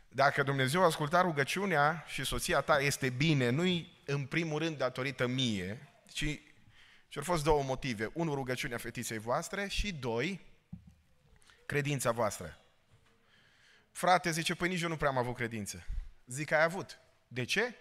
Dacă 0.08 0.44
Dumnezeu 0.44 0.82
a 0.82 0.86
ascultat 0.86 1.22
rugăciunea 1.22 2.04
și 2.08 2.26
soția 2.26 2.62
ta 2.62 2.80
este 2.80 3.10
bine, 3.10 3.50
nu-i 3.50 4.02
în 4.06 4.26
primul 4.26 4.60
rând 4.60 4.78
datorită 4.78 5.28
mie, 5.28 5.90
ci 6.14 6.40
și 7.08 7.18
au 7.18 7.24
fost 7.24 7.44
două 7.44 7.64
motive. 7.64 8.12
Unul, 8.14 8.36
rugăciunea 8.36 8.78
fetiței 8.78 9.18
voastre 9.18 9.68
și 9.68 9.94
doi, 9.94 10.42
credința 11.66 12.12
voastră. 12.12 12.58
Frate, 13.92 14.32
zice, 14.32 14.56
păi 14.56 14.70
nici 14.70 14.82
eu 14.82 14.90
nu 14.90 14.98
prea 14.98 15.10
am 15.10 15.18
avut 15.18 15.36
credință. 15.36 15.86
Zic 16.26 16.48
că 16.48 16.56
ai 16.56 16.64
avut. 16.64 17.00
De 17.28 17.44
ce? 17.44 17.76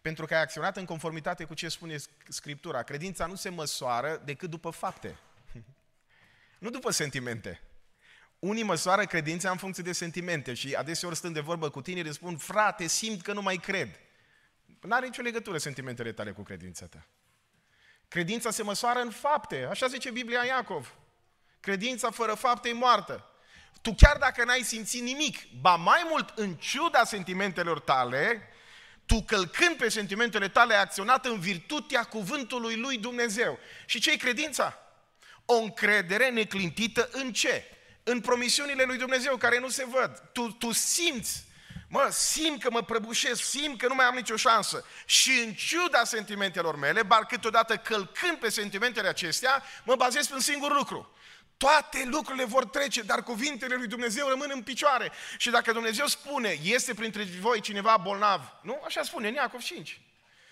Pentru 0.00 0.26
că 0.26 0.34
ai 0.34 0.40
acționat 0.40 0.76
în 0.76 0.84
conformitate 0.84 1.44
cu 1.44 1.54
ce 1.54 1.68
spune 1.68 1.96
Scriptura. 2.28 2.82
Credința 2.82 3.26
nu 3.26 3.34
se 3.34 3.48
măsoară 3.48 4.22
decât 4.24 4.50
după 4.50 4.70
fapte. 4.70 5.18
Nu 6.58 6.70
după 6.70 6.90
sentimente. 6.90 7.60
Unii 8.38 8.62
măsoară 8.62 9.04
credința 9.04 9.50
în 9.50 9.56
funcție 9.56 9.82
de 9.82 9.92
sentimente 9.92 10.54
și 10.54 10.74
adeseori 10.74 11.16
stând 11.16 11.34
de 11.34 11.40
vorbă 11.40 11.70
cu 11.70 11.82
tine, 11.82 12.00
îți 12.00 12.14
spun, 12.14 12.36
frate, 12.36 12.86
simt 12.86 13.22
că 13.22 13.32
nu 13.32 13.42
mai 13.42 13.56
cred. 13.56 14.00
Nu 14.80 14.94
are 14.94 15.06
nicio 15.06 15.22
legătură 15.22 15.58
sentimentele 15.58 16.12
tale 16.12 16.32
cu 16.32 16.42
credința 16.42 16.86
ta. 16.86 17.06
Credința 18.08 18.50
se 18.50 18.62
măsoară 18.62 19.00
în 19.00 19.10
fapte, 19.10 19.66
așa 19.70 19.86
zice 19.86 20.10
Biblia 20.10 20.44
Iacov. 20.44 20.94
Credința 21.60 22.10
fără 22.10 22.34
fapte 22.34 22.68
e 22.68 22.72
moartă. 22.72 23.30
Tu 23.82 23.94
chiar 23.94 24.16
dacă 24.16 24.44
n-ai 24.44 24.62
simțit 24.62 25.02
nimic, 25.02 25.38
ba 25.60 25.74
mai 25.76 26.06
mult, 26.10 26.38
în 26.38 26.54
ciuda 26.54 27.04
sentimentelor 27.04 27.80
tale, 27.80 28.48
tu 29.06 29.22
călcând 29.22 29.76
pe 29.76 29.88
sentimentele 29.88 30.48
tale 30.48 30.74
ai 30.74 30.80
acționat 30.80 31.26
în 31.26 31.40
virtutea 31.40 32.04
cuvântului 32.04 32.76
lui 32.76 32.98
Dumnezeu. 32.98 33.58
Și 33.86 34.00
ce-i 34.00 34.16
credința? 34.16 34.87
O 35.50 35.54
încredere 35.54 36.30
neclintită 36.30 37.08
în 37.12 37.32
ce? 37.32 37.64
În 38.02 38.20
promisiunile 38.20 38.82
lui 38.82 38.96
Dumnezeu 38.96 39.36
care 39.36 39.58
nu 39.58 39.68
se 39.68 39.84
văd. 39.84 40.22
Tu, 40.32 40.50
tu 40.50 40.72
simți 40.72 41.46
Mă, 41.90 42.08
simt 42.10 42.62
că 42.62 42.70
mă 42.70 42.82
prăbușesc, 42.82 43.42
simt 43.42 43.78
că 43.78 43.86
nu 43.86 43.94
mai 43.94 44.04
am 44.04 44.14
nicio 44.14 44.36
șansă. 44.36 44.84
Și 45.04 45.30
în 45.46 45.52
ciuda 45.54 46.04
sentimentelor 46.04 46.76
mele, 46.76 47.02
bar 47.02 47.26
câteodată 47.26 47.76
călcând 47.76 48.38
pe 48.38 48.48
sentimentele 48.48 49.08
acestea, 49.08 49.62
mă 49.84 49.96
bazez 49.96 50.26
pe 50.26 50.34
un 50.34 50.40
singur 50.40 50.76
lucru. 50.76 51.12
Toate 51.56 52.04
lucrurile 52.04 52.44
vor 52.44 52.64
trece, 52.64 53.02
dar 53.02 53.22
cuvintele 53.22 53.74
lui 53.74 53.86
Dumnezeu 53.86 54.28
rămân 54.28 54.50
în 54.52 54.62
picioare. 54.62 55.12
Și 55.36 55.50
dacă 55.50 55.72
Dumnezeu 55.72 56.06
spune, 56.06 56.58
este 56.62 56.94
printre 56.94 57.22
voi 57.40 57.60
cineva 57.60 57.96
bolnav, 57.96 58.40
nu? 58.62 58.82
Așa 58.84 59.02
spune 59.02 59.28
în 59.28 59.34
Iacov 59.34 59.60
5. 59.60 60.00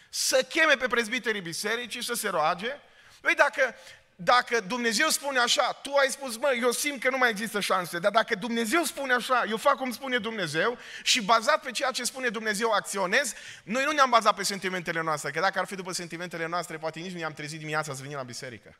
Să 0.08 0.42
cheme 0.42 0.74
pe 0.76 0.86
prezbiterii 0.86 1.40
bisericii 1.40 2.04
să 2.04 2.14
se 2.14 2.28
roage. 2.28 2.76
Păi 3.20 3.34
dacă 3.34 3.74
dacă 4.18 4.60
Dumnezeu 4.60 5.08
spune 5.08 5.38
așa, 5.38 5.72
tu 5.72 5.94
ai 5.94 6.10
spus, 6.10 6.36
mă, 6.36 6.54
eu 6.60 6.70
simt 6.70 7.00
că 7.00 7.10
nu 7.10 7.18
mai 7.18 7.30
există 7.30 7.60
șanse, 7.60 7.98
dar 7.98 8.10
dacă 8.10 8.34
Dumnezeu 8.34 8.82
spune 8.82 9.12
așa, 9.12 9.44
eu 9.48 9.56
fac 9.56 9.76
cum 9.76 9.92
spune 9.92 10.18
Dumnezeu 10.18 10.78
și 11.02 11.22
bazat 11.22 11.62
pe 11.62 11.70
ceea 11.70 11.90
ce 11.90 12.04
spune 12.04 12.28
Dumnezeu 12.28 12.70
acționez, 12.70 13.34
noi 13.64 13.84
nu 13.84 13.92
ne-am 13.92 14.10
bazat 14.10 14.36
pe 14.36 14.42
sentimentele 14.42 15.00
noastre, 15.00 15.30
că 15.30 15.40
dacă 15.40 15.58
ar 15.58 15.66
fi 15.66 15.74
după 15.74 15.92
sentimentele 15.92 16.46
noastre, 16.46 16.78
poate 16.78 17.00
nici 17.00 17.12
nu 17.12 17.18
ne-am 17.18 17.32
trezit 17.32 17.58
dimineața 17.58 17.94
să 17.94 18.02
venim 18.02 18.16
la 18.16 18.22
biserică. 18.22 18.78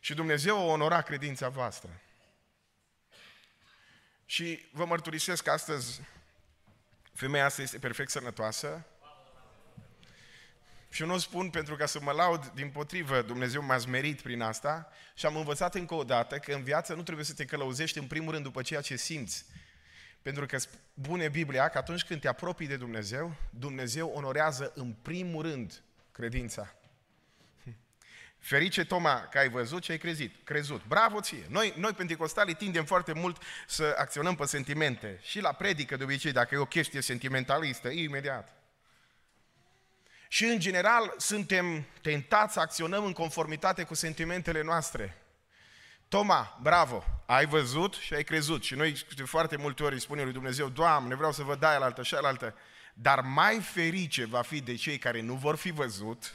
Și 0.00 0.14
Dumnezeu 0.14 0.58
o 0.58 0.70
onora 0.70 1.02
credința 1.02 1.48
voastră. 1.48 2.00
Și 4.26 4.68
vă 4.72 4.84
mărturisesc 4.84 5.42
că 5.42 5.50
astăzi 5.50 6.00
femeia 7.14 7.44
asta 7.44 7.62
este 7.62 7.78
perfect 7.78 8.10
sănătoasă, 8.10 8.86
și 10.90 11.02
eu 11.02 11.08
nu 11.08 11.14
o 11.14 11.18
spun 11.18 11.50
pentru 11.50 11.76
ca 11.76 11.86
să 11.86 12.00
mă 12.00 12.12
laud, 12.12 12.46
din 12.46 12.70
potrivă, 12.70 13.22
Dumnezeu 13.22 13.62
m-a 13.62 13.78
zmerit 13.78 14.20
prin 14.20 14.40
asta 14.40 14.92
și 15.14 15.26
am 15.26 15.36
învățat 15.36 15.74
încă 15.74 15.94
o 15.94 16.04
dată 16.04 16.38
că 16.38 16.52
în 16.52 16.62
viață 16.62 16.94
nu 16.94 17.02
trebuie 17.02 17.24
să 17.24 17.34
te 17.34 17.44
călăuzești 17.44 17.98
în 17.98 18.06
primul 18.06 18.32
rând 18.32 18.44
după 18.44 18.62
ceea 18.62 18.80
ce 18.80 18.96
simți. 18.96 19.44
Pentru 20.22 20.46
că 20.46 20.58
spune 20.58 21.28
Biblia 21.28 21.68
că 21.68 21.78
atunci 21.78 22.04
când 22.04 22.20
te 22.20 22.28
apropii 22.28 22.66
de 22.66 22.76
Dumnezeu, 22.76 23.34
Dumnezeu 23.50 24.08
onorează 24.08 24.72
în 24.74 24.92
primul 25.02 25.42
rând 25.42 25.82
credința. 26.12 26.74
Ferice 28.38 28.84
Toma 28.84 29.20
că 29.20 29.38
ai 29.38 29.48
văzut 29.48 29.82
ce 29.82 29.92
ai 29.92 29.98
crezut. 29.98 30.30
crezut. 30.44 30.86
Bravo 30.86 31.20
ție! 31.20 31.46
Noi, 31.48 31.74
noi 31.76 31.92
pentecostalii 31.92 32.54
tindem 32.54 32.84
foarte 32.84 33.12
mult 33.12 33.42
să 33.66 33.94
acționăm 33.98 34.34
pe 34.34 34.44
sentimente. 34.44 35.18
Și 35.22 35.40
la 35.40 35.52
predică 35.52 35.96
de 35.96 36.04
obicei, 36.04 36.32
dacă 36.32 36.54
e 36.54 36.58
o 36.58 36.64
chestie 36.64 37.00
sentimentalistă, 37.00 37.88
imediat. 37.88 38.59
Și 40.32 40.44
în 40.44 40.58
general 40.58 41.14
suntem 41.16 41.86
tentați 42.00 42.52
să 42.52 42.60
acționăm 42.60 43.04
în 43.04 43.12
conformitate 43.12 43.82
cu 43.82 43.94
sentimentele 43.94 44.62
noastre. 44.62 45.16
Toma, 46.08 46.58
bravo, 46.62 47.04
ai 47.26 47.46
văzut 47.46 47.94
și 47.94 48.14
ai 48.14 48.24
crezut. 48.24 48.64
Și 48.64 48.74
noi 48.74 49.04
de 49.16 49.22
foarte 49.22 49.56
multe 49.56 49.82
ori 49.82 49.94
îi 49.94 50.00
spunem 50.00 50.24
lui 50.24 50.32
Dumnezeu, 50.32 50.68
Doamne, 50.68 51.14
vreau 51.14 51.32
să 51.32 51.42
văd 51.42 51.60
de 51.60 51.66
aia 51.66 51.78
altă 51.78 52.02
și 52.02 52.14
altă. 52.14 52.54
Dar 52.94 53.20
mai 53.20 53.60
ferice 53.60 54.24
va 54.24 54.42
fi 54.42 54.60
de 54.60 54.74
cei 54.74 54.98
care 54.98 55.20
nu 55.20 55.34
vor 55.34 55.56
fi 55.56 55.70
văzut, 55.70 56.34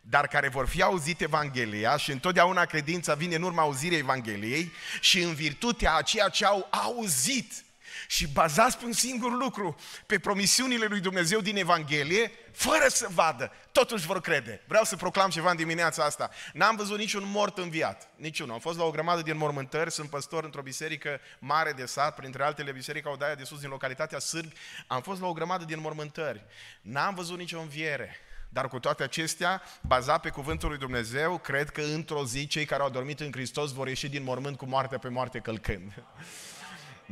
dar 0.00 0.26
care 0.26 0.48
vor 0.48 0.68
fi 0.68 0.82
auzit 0.82 1.20
Evanghelia 1.20 1.96
și 1.96 2.10
întotdeauna 2.10 2.64
credința 2.64 3.14
vine 3.14 3.34
în 3.34 3.42
urma 3.42 3.62
auzirii 3.62 3.98
Evangheliei 3.98 4.72
și 5.00 5.22
în 5.22 5.34
virtutea 5.34 5.94
a 5.94 6.02
ceea 6.02 6.28
ce 6.28 6.44
au 6.44 6.68
auzit 6.70 7.64
și 8.06 8.28
bazați 8.28 8.78
pe 8.78 8.84
un 8.84 8.92
singur 8.92 9.32
lucru, 9.32 9.76
pe 10.06 10.18
promisiunile 10.18 10.86
lui 10.86 11.00
Dumnezeu 11.00 11.40
din 11.40 11.56
Evanghelie, 11.56 12.32
fără 12.52 12.86
să 12.88 13.06
vadă, 13.10 13.52
totuși 13.72 14.06
vor 14.06 14.20
crede. 14.20 14.62
Vreau 14.66 14.84
să 14.84 14.96
proclam 14.96 15.30
ceva 15.30 15.50
în 15.50 15.56
dimineața 15.56 16.04
asta. 16.04 16.30
N-am 16.52 16.76
văzut 16.76 16.98
niciun 16.98 17.22
mort 17.26 17.58
înviat, 17.58 18.10
niciunul. 18.16 18.52
Am 18.52 18.60
fost 18.60 18.78
la 18.78 18.84
o 18.84 18.90
grămadă 18.90 19.22
din 19.22 19.36
mormântări, 19.36 19.92
sunt 19.92 20.10
păstor 20.10 20.44
într-o 20.44 20.62
biserică 20.62 21.20
mare 21.38 21.72
de 21.72 21.86
sat, 21.86 22.14
printre 22.14 22.44
altele 22.44 22.72
biserica 22.72 23.10
Odaia 23.10 23.34
de 23.34 23.44
sus 23.44 23.60
din 23.60 23.68
localitatea 23.68 24.18
Sârbi. 24.18 24.54
Am 24.86 25.02
fost 25.02 25.20
la 25.20 25.26
o 25.26 25.32
grămadă 25.32 25.64
din 25.64 25.80
mormântări. 25.80 26.44
N-am 26.80 27.14
văzut 27.14 27.38
nicio 27.38 27.60
înviere. 27.60 28.16
Dar 28.48 28.68
cu 28.68 28.78
toate 28.78 29.02
acestea, 29.02 29.62
bazat 29.80 30.20
pe 30.20 30.28
cuvântul 30.28 30.68
lui 30.68 30.78
Dumnezeu, 30.78 31.38
cred 31.38 31.70
că 31.70 31.80
într-o 31.80 32.24
zi 32.24 32.46
cei 32.46 32.64
care 32.64 32.82
au 32.82 32.90
dormit 32.90 33.20
în 33.20 33.32
Hristos 33.32 33.72
vor 33.72 33.88
ieși 33.88 34.08
din 34.08 34.22
mormânt 34.22 34.56
cu 34.56 34.66
moarte 34.66 34.96
pe 34.96 35.08
moarte 35.08 35.38
călcând. 35.38 35.92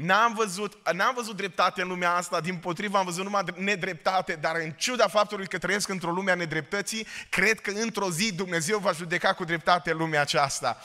N-am 0.02 0.34
văzut, 0.34 0.92
n-am 0.92 1.14
văzut 1.14 1.36
dreptate 1.36 1.82
în 1.82 1.88
lumea 1.88 2.10
asta, 2.10 2.40
din 2.40 2.56
potrivă 2.56 2.98
am 2.98 3.04
văzut 3.04 3.24
numai 3.24 3.44
nedreptate, 3.56 4.38
dar 4.40 4.56
în 4.64 4.70
ciuda 4.70 5.08
faptului 5.08 5.46
că 5.46 5.58
trăiesc 5.58 5.88
într-o 5.88 6.10
lume 6.10 6.30
a 6.30 6.34
nedreptății, 6.34 7.06
cred 7.28 7.60
că 7.60 7.70
într-o 7.70 8.10
zi 8.10 8.34
Dumnezeu 8.34 8.78
va 8.78 8.92
judeca 8.92 9.32
cu 9.32 9.44
dreptate 9.44 9.92
lumea 9.92 10.20
aceasta. 10.20 10.76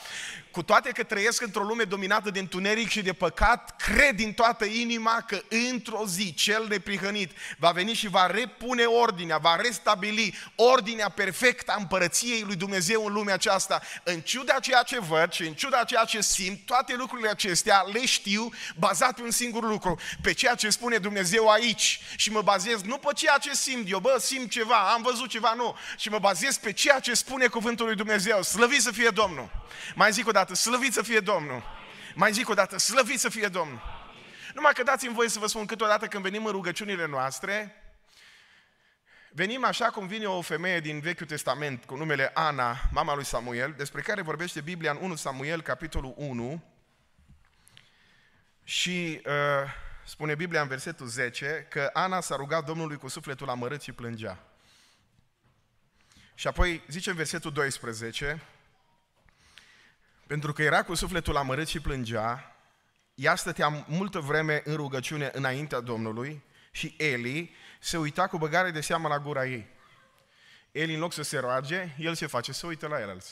Cu 0.56 0.62
toate 0.62 0.90
că 0.90 1.02
trăiesc 1.02 1.42
într-o 1.42 1.62
lume 1.62 1.82
dominată 1.82 2.30
de 2.30 2.38
întuneric 2.38 2.88
și 2.88 3.02
de 3.02 3.12
păcat, 3.12 3.76
cred 3.76 4.14
din 4.14 4.32
toată 4.32 4.64
inima 4.64 5.24
că 5.26 5.40
într-o 5.70 6.06
zi 6.06 6.34
cel 6.34 6.66
neprihănit 6.68 7.30
va 7.58 7.70
veni 7.70 7.92
și 7.92 8.08
va 8.08 8.26
repune 8.26 8.84
ordinea, 8.84 9.38
va 9.38 9.56
restabili 9.56 10.34
ordinea 10.54 11.08
perfectă 11.08 11.72
a 11.72 11.76
împărăției 11.78 12.42
lui 12.46 12.56
Dumnezeu 12.56 13.06
în 13.06 13.12
lumea 13.12 13.34
aceasta. 13.34 13.82
În 14.02 14.20
ciuda 14.20 14.58
ceea 14.60 14.82
ce 14.82 15.00
văd 15.00 15.32
și 15.32 15.42
în 15.42 15.54
ciuda 15.54 15.84
ceea 15.84 16.04
ce 16.04 16.20
simt, 16.20 16.66
toate 16.66 16.94
lucrurile 16.94 17.28
acestea 17.28 17.84
le 17.92 18.06
știu 18.06 18.52
bazat 18.76 19.14
pe 19.14 19.22
un 19.22 19.30
singur 19.30 19.68
lucru, 19.68 19.98
pe 20.22 20.32
ceea 20.32 20.54
ce 20.54 20.70
spune 20.70 20.96
Dumnezeu 20.96 21.48
aici. 21.48 22.00
Și 22.16 22.30
mă 22.30 22.42
bazez 22.42 22.82
nu 22.82 22.98
pe 22.98 23.12
ceea 23.14 23.38
ce 23.38 23.54
simt 23.54 23.90
eu, 23.90 23.98
bă, 23.98 24.16
simt 24.20 24.50
ceva, 24.50 24.92
am 24.92 25.02
văzut 25.02 25.28
ceva, 25.28 25.52
nu. 25.56 25.76
Și 25.98 26.08
mă 26.08 26.18
bazez 26.18 26.56
pe 26.56 26.72
ceea 26.72 27.00
ce 27.00 27.14
spune 27.14 27.46
cuvântul 27.46 27.86
lui 27.86 27.96
Dumnezeu. 27.96 28.42
Slăvit 28.42 28.82
să 28.82 28.90
fie 28.90 29.08
Domnul! 29.08 29.64
Mai 29.94 30.12
zic 30.12 30.26
o 30.26 30.30
dată, 30.30 30.45
slăvit 30.54 30.92
să 30.92 31.02
fie 31.02 31.20
Domnul! 31.20 31.62
Mai 32.14 32.32
zic 32.32 32.48
o 32.48 32.54
dată, 32.54 32.78
slăvit 32.78 33.20
să 33.20 33.28
fie 33.28 33.48
Domnul! 33.48 33.82
Numai 34.54 34.72
că 34.72 34.82
dați-mi 34.82 35.14
voie 35.14 35.28
să 35.28 35.38
vă 35.38 35.46
spun 35.46 35.66
câteodată 35.66 36.06
când 36.06 36.22
venim 36.22 36.44
în 36.44 36.52
rugăciunile 36.52 37.06
noastre, 37.06 37.82
venim 39.30 39.64
așa 39.64 39.86
cum 39.86 40.06
vine 40.06 40.26
o 40.26 40.40
femeie 40.40 40.80
din 40.80 41.00
Vechiul 41.00 41.26
Testament 41.26 41.84
cu 41.84 41.96
numele 41.96 42.30
Ana, 42.34 42.76
mama 42.92 43.14
lui 43.14 43.24
Samuel, 43.24 43.74
despre 43.76 44.00
care 44.00 44.22
vorbește 44.22 44.60
Biblia 44.60 44.90
în 44.90 44.98
1 45.00 45.14
Samuel, 45.14 45.62
capitolul 45.62 46.14
1, 46.16 46.64
și 48.64 49.20
uh, 49.26 49.32
spune 50.04 50.34
Biblia 50.34 50.60
în 50.60 50.68
versetul 50.68 51.06
10 51.06 51.66
că 51.70 51.90
Ana 51.92 52.20
s-a 52.20 52.36
rugat 52.36 52.64
Domnului 52.64 52.96
cu 52.96 53.08
sufletul 53.08 53.48
amărât 53.48 53.82
și 53.82 53.92
plângea. 53.92 54.38
Și 56.34 56.46
apoi 56.46 56.82
zice 56.88 57.10
în 57.10 57.16
versetul 57.16 57.52
12, 57.52 58.42
pentru 60.26 60.52
că 60.52 60.62
era 60.62 60.82
cu 60.82 60.94
sufletul 60.94 61.36
amărât 61.36 61.68
și 61.68 61.80
plângea, 61.80 62.56
ea 63.14 63.34
stătea 63.34 63.84
multă 63.88 64.20
vreme 64.20 64.62
în 64.64 64.74
rugăciune 64.74 65.30
înaintea 65.32 65.80
Domnului 65.80 66.42
și 66.70 66.94
Eli 66.98 67.54
se 67.80 67.96
uita 67.96 68.26
cu 68.26 68.38
băgare 68.38 68.70
de 68.70 68.80
seamă 68.80 69.08
la 69.08 69.18
gura 69.18 69.46
ei. 69.46 69.66
Eli, 70.72 70.94
în 70.94 71.00
loc 71.00 71.12
să 71.12 71.22
se 71.22 71.38
roage, 71.38 71.94
el 71.98 72.14
se 72.14 72.26
face, 72.26 72.52
să 72.52 72.66
uită 72.66 72.86
la 72.86 73.00
el. 73.00 73.22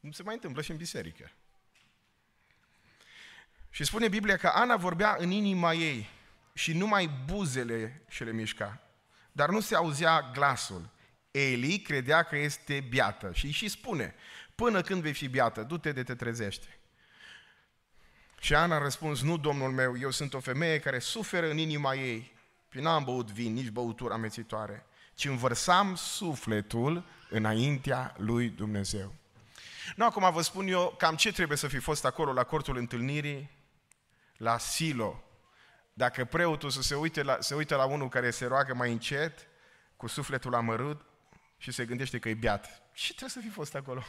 Nu 0.00 0.10
se 0.10 0.22
mai 0.22 0.34
întâmplă 0.34 0.62
și 0.62 0.70
în 0.70 0.76
biserică. 0.76 1.30
Și 3.70 3.84
spune 3.84 4.08
Biblia 4.08 4.36
că 4.36 4.46
Ana 4.46 4.76
vorbea 4.76 5.16
în 5.18 5.30
inima 5.30 5.72
ei 5.72 6.08
și 6.52 6.72
numai 6.72 7.10
buzele 7.24 8.02
și 8.08 8.24
le 8.24 8.32
mișca, 8.32 8.80
dar 9.32 9.48
nu 9.48 9.60
se 9.60 9.74
auzea 9.74 10.30
glasul. 10.32 10.90
Eli 11.30 11.80
credea 11.80 12.22
că 12.22 12.36
este 12.36 12.80
biată 12.80 13.32
și 13.32 13.50
și 13.50 13.68
spune, 13.68 14.14
până 14.54 14.80
când 14.80 15.02
vei 15.02 15.12
fi 15.12 15.28
biată, 15.28 15.62
du-te 15.62 15.92
de 15.92 16.02
te 16.02 16.14
trezește. 16.14 16.78
Și 18.40 18.54
Ana 18.54 18.74
a 18.74 18.78
răspuns, 18.78 19.22
nu, 19.22 19.38
domnul 19.38 19.70
meu, 19.70 19.98
eu 19.98 20.10
sunt 20.10 20.34
o 20.34 20.40
femeie 20.40 20.78
care 20.78 20.98
suferă 20.98 21.50
în 21.50 21.58
inima 21.58 21.94
ei 21.94 22.32
și 22.70 22.80
n-am 22.80 23.04
băut 23.04 23.30
vin, 23.30 23.52
nici 23.52 23.70
băutură 23.70 24.12
amețitoare, 24.12 24.86
ci 25.14 25.24
învărsam 25.24 25.94
sufletul 25.94 27.04
înaintea 27.30 28.14
lui 28.18 28.48
Dumnezeu. 28.48 29.14
Nu, 29.96 30.04
acum 30.04 30.32
vă 30.32 30.42
spun 30.42 30.66
eu 30.66 30.94
cam 30.98 31.16
ce 31.16 31.32
trebuie 31.32 31.56
să 31.58 31.68
fi 31.68 31.78
fost 31.78 32.04
acolo 32.04 32.32
la 32.32 32.44
cortul 32.44 32.76
întâlnirii, 32.76 33.50
la 34.36 34.58
silo. 34.58 35.24
Dacă 35.92 36.24
preotul 36.24 36.70
să 36.70 36.82
se 36.82 36.94
uite 36.94 37.22
la, 37.22 37.36
se 37.40 37.54
uită 37.54 37.76
la 37.76 37.84
unul 37.84 38.08
care 38.08 38.30
se 38.30 38.46
roagă 38.46 38.74
mai 38.74 38.92
încet, 38.92 39.48
cu 39.96 40.06
sufletul 40.06 40.54
amărât 40.54 41.00
și 41.56 41.72
se 41.72 41.84
gândește 41.84 42.18
că 42.18 42.28
e 42.28 42.34
beat. 42.34 42.82
Ce 42.92 43.08
trebuie 43.08 43.30
să 43.30 43.40
fi 43.40 43.48
fost 43.48 43.74
acolo? 43.74 44.04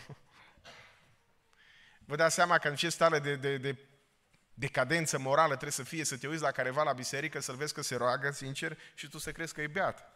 Vă 2.06 2.15
dați 2.15 2.36
seama 2.36 2.58
că 2.58 2.68
în 2.68 2.76
ce 2.76 2.89
stare 2.89 3.20
de, 3.20 3.36
de, 3.36 3.58
de 3.58 3.76
decadență 4.54 5.20
morală 5.20 5.48
trebuie 5.48 5.72
să 5.72 5.84
fie 5.84 6.04
să 6.04 6.18
te 6.18 6.28
uiți 6.28 6.41
la 6.41 6.52
careva 6.52 6.84
la 6.84 6.94
biserică, 6.94 7.39
să-l 7.39 7.56
vezi 7.56 7.74
că 7.74 7.82
se 7.82 7.96
roagă 7.96 8.32
sincer 8.32 8.78
și 8.94 9.08
tu 9.08 9.18
să 9.18 9.32
crezi 9.32 9.54
că 9.54 9.62
e 9.62 9.68
beat. 9.68 10.10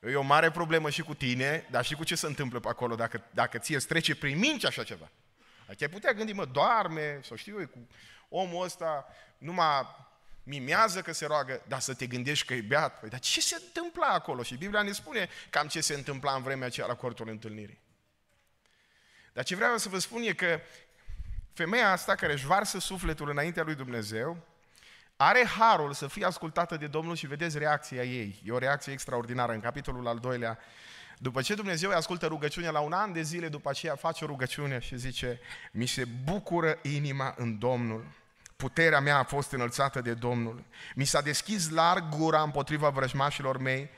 E 0.00 0.14
o 0.14 0.22
mare 0.22 0.50
problemă 0.50 0.90
și 0.90 1.02
cu 1.02 1.14
tine, 1.14 1.66
dar 1.70 1.84
și 1.84 1.94
cu 1.94 2.04
ce 2.04 2.14
se 2.14 2.26
întâmplă 2.26 2.60
pe 2.60 2.68
acolo 2.68 2.94
dacă, 2.94 3.24
dacă 3.30 3.58
ție 3.58 3.76
îți 3.76 3.86
trece 3.86 4.14
prin 4.14 4.38
minți 4.38 4.66
așa 4.66 4.82
ceva. 4.82 5.10
Adică 5.66 5.84
ai 5.84 5.90
putea 5.90 6.12
gândi, 6.12 6.32
mă, 6.32 6.44
doarme, 6.44 7.20
sau 7.22 7.36
știu 7.36 7.60
eu, 7.60 7.66
cu 7.66 7.88
omul 8.28 8.64
ăsta 8.64 9.06
numai 9.38 9.86
mimează 10.42 11.02
că 11.02 11.12
se 11.12 11.26
roagă, 11.26 11.62
dar 11.68 11.80
să 11.80 11.94
te 11.94 12.06
gândești 12.06 12.46
că 12.46 12.54
e 12.54 12.60
beat. 12.60 13.00
Păi, 13.00 13.08
dar 13.08 13.18
ce 13.18 13.40
se 13.40 13.56
întâmpla 13.64 14.06
acolo? 14.06 14.42
Și 14.42 14.56
Biblia 14.56 14.82
ne 14.82 14.92
spune 14.92 15.28
cam 15.50 15.66
ce 15.66 15.80
se 15.80 15.94
întâmpla 15.94 16.34
în 16.34 16.42
vremea 16.42 16.66
aceea 16.66 16.86
la 16.86 16.94
cortul 16.94 17.28
întâlnirii. 17.28 17.80
Dar 19.32 19.44
ce 19.44 19.56
vreau 19.56 19.76
să 19.76 19.88
vă 19.88 19.98
spun 19.98 20.22
e 20.22 20.32
că 20.32 20.60
femeia 21.52 21.92
asta 21.92 22.14
care 22.14 22.32
își 22.32 22.46
varsă 22.46 22.78
sufletul 22.78 23.30
înaintea 23.30 23.62
lui 23.62 23.74
Dumnezeu, 23.74 24.36
are 25.16 25.46
harul 25.58 25.92
să 25.92 26.06
fie 26.06 26.24
ascultată 26.24 26.76
de 26.76 26.86
Domnul 26.86 27.16
și 27.16 27.26
vedeți 27.26 27.58
reacția 27.58 28.02
ei. 28.02 28.42
E 28.44 28.52
o 28.52 28.58
reacție 28.58 28.92
extraordinară 28.92 29.52
în 29.52 29.60
capitolul 29.60 30.06
al 30.06 30.18
doilea. 30.18 30.58
După 31.18 31.42
ce 31.42 31.54
Dumnezeu 31.54 31.90
îi 31.90 31.96
ascultă 31.96 32.26
rugăciunea 32.26 32.70
la 32.70 32.80
un 32.80 32.92
an 32.92 33.12
de 33.12 33.22
zile, 33.22 33.48
după 33.48 33.70
aceea 33.70 33.94
face 33.94 34.24
o 34.24 34.26
rugăciune 34.26 34.78
și 34.78 34.98
zice, 34.98 35.40
mi 35.72 35.86
se 35.86 36.04
bucură 36.24 36.78
inima 36.82 37.34
în 37.36 37.58
Domnul. 37.58 38.04
Puterea 38.56 39.00
mea 39.00 39.16
a 39.16 39.24
fost 39.24 39.52
înălțată 39.52 40.00
de 40.00 40.14
Domnul. 40.14 40.64
Mi 40.94 41.04
s-a 41.04 41.20
deschis 41.20 41.70
larg 41.70 42.08
gura 42.08 42.42
împotriva 42.42 42.88
vrăjmașilor 42.88 43.58
mei 43.58 43.90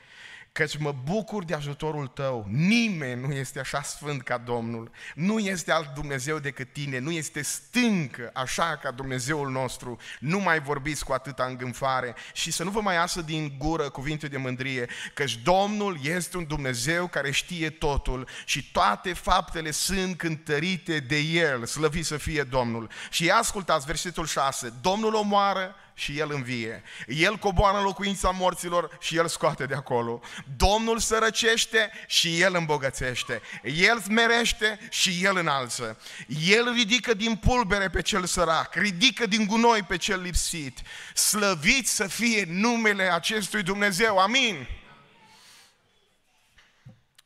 căci 0.53 0.77
mă 0.77 0.95
bucur 1.03 1.43
de 1.43 1.53
ajutorul 1.53 2.07
tău. 2.07 2.45
Nimeni 2.49 3.21
nu 3.21 3.33
este 3.33 3.59
așa 3.59 3.81
sfânt 3.81 4.21
ca 4.21 4.37
Domnul, 4.37 4.91
nu 5.15 5.39
este 5.39 5.71
alt 5.71 5.93
Dumnezeu 5.93 6.39
decât 6.39 6.73
tine, 6.73 6.99
nu 6.99 7.11
este 7.11 7.41
stâncă 7.41 8.29
așa 8.33 8.79
ca 8.81 8.91
Dumnezeul 8.91 9.49
nostru. 9.49 9.97
Nu 10.19 10.39
mai 10.39 10.59
vorbiți 10.59 11.05
cu 11.05 11.13
atâta 11.13 11.43
îngânfare 11.45 12.15
și 12.33 12.51
să 12.51 12.63
nu 12.63 12.69
vă 12.69 12.81
mai 12.81 12.95
iasă 12.95 13.21
din 13.21 13.55
gură 13.57 13.89
cuvinte 13.89 14.27
de 14.27 14.37
mândrie, 14.37 14.89
căci 15.13 15.37
Domnul 15.37 15.97
este 16.03 16.37
un 16.37 16.47
Dumnezeu 16.47 17.07
care 17.07 17.31
știe 17.31 17.69
totul 17.69 18.27
și 18.45 18.71
toate 18.71 19.13
faptele 19.13 19.71
sunt 19.71 20.17
cântărite 20.17 20.99
de 20.99 21.17
El, 21.17 21.65
slăvit 21.65 22.05
să 22.05 22.17
fie 22.17 22.43
Domnul. 22.43 22.89
Și 23.09 23.29
ascultați 23.29 23.85
versetul 23.85 24.25
6, 24.25 24.73
Domnul 24.81 25.13
omoară, 25.13 25.75
și 25.93 26.19
El 26.19 26.31
învie. 26.31 26.83
El 27.07 27.37
coboară 27.37 27.77
în 27.77 27.83
locuința 27.83 28.29
morților 28.29 28.97
și 28.99 29.17
El 29.17 29.27
scoate 29.27 29.65
de 29.65 29.73
acolo. 29.73 30.21
Domnul 30.57 30.99
sărăcește 30.99 31.91
și 32.07 32.41
El 32.41 32.55
îmbogățește. 32.55 33.41
El 33.63 33.99
smerește 33.99 34.79
și 34.89 35.19
El 35.23 35.37
înalță. 35.37 35.99
El 36.45 36.73
ridică 36.73 37.13
din 37.13 37.35
pulbere 37.35 37.89
pe 37.89 38.01
cel 38.01 38.25
sărac, 38.25 38.73
ridică 38.73 39.25
din 39.25 39.45
gunoi 39.45 39.83
pe 39.83 39.97
cel 39.97 40.21
lipsit. 40.21 40.79
Slăvit 41.13 41.87
să 41.87 42.07
fie 42.07 42.45
numele 42.47 43.03
acestui 43.03 43.63
Dumnezeu. 43.63 44.17
Amin. 44.17 44.67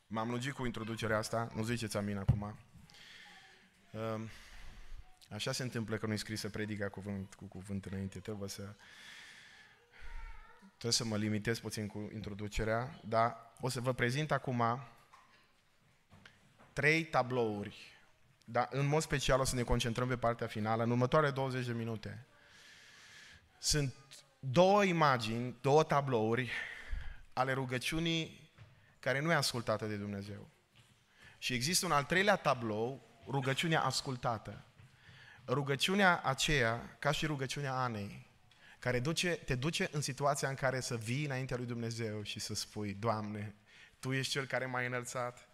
M-am 0.08 0.30
lungit 0.30 0.54
cu 0.54 0.66
introducerea 0.66 1.18
asta, 1.18 1.52
nu 1.56 1.64
ziceți 1.64 1.98
amin 1.98 2.18
acum. 2.18 2.58
Um, 3.92 4.30
Așa 5.30 5.52
se 5.52 5.64
întâmplă 5.64 5.98
că 5.98 6.06
nu-i 6.06 6.18
scrisă 6.18 6.50
predica 6.50 6.90
cuvânt, 6.90 7.34
cu 7.34 7.46
cuvânt 7.46 7.86
înainte. 7.86 8.20
Trebuie 8.20 8.50
să, 8.50 8.76
trebuie 10.68 10.92
să 10.92 11.06
mă 11.06 11.18
limitez 11.18 11.60
puțin 11.60 11.88
cu 11.88 12.10
introducerea, 12.14 13.00
dar 13.04 13.54
o 13.60 13.70
să 13.70 13.82
vă 13.82 13.94
prezint 13.94 14.32
acum 14.32 14.88
trei 16.74 17.06
tablouri, 17.06 18.00
dar 18.46 18.68
în 18.72 18.86
mod 18.86 19.02
special 19.02 19.40
o 19.40 19.44
să 19.44 19.56
ne 19.56 19.64
concentrăm 19.64 20.08
pe 20.08 20.18
partea 20.18 20.48
finală, 20.48 20.84
în 20.84 20.92
următoarele 20.92 21.32
20 21.32 21.66
de 21.66 21.74
minute. 21.74 22.26
Sunt 23.60 23.94
două 24.40 24.84
imagini, 24.84 25.58
două 25.62 25.84
tablouri 25.84 26.52
ale 27.34 27.54
rugăciunii 27.54 28.52
care 29.00 29.20
nu 29.20 29.32
e 29.32 29.36
ascultată 29.36 29.86
de 29.86 29.96
Dumnezeu. 29.96 30.50
Și 31.38 31.54
există 31.54 31.86
un 31.86 31.92
al 31.92 32.04
treilea 32.04 32.36
tablou, 32.36 33.22
rugăciunea 33.28 33.82
ascultată 33.82 34.67
rugăciunea 35.48 36.22
aceea, 36.24 36.96
ca 37.00 37.12
și 37.12 37.26
rugăciunea 37.26 37.74
Anei, 37.74 38.26
care 38.80 39.00
duce, 39.00 39.30
te 39.30 39.56
duce 39.56 39.90
în 39.92 40.02
situația 40.02 40.50
în 40.50 40.56
care 40.56 40.80
să 40.80 40.96
vii 40.96 41.26
înaintea 41.26 41.58
lui 41.58 41.66
Dumnezeu 41.66 42.24
și 42.24 42.40
să 42.40 42.56
spui, 42.56 42.94
Doamne, 42.94 43.56
Tu 44.00 44.14
ești 44.14 44.32
Cel 44.32 44.46
care 44.46 44.66
m-ai 44.66 44.86
înălțat, 44.86 45.50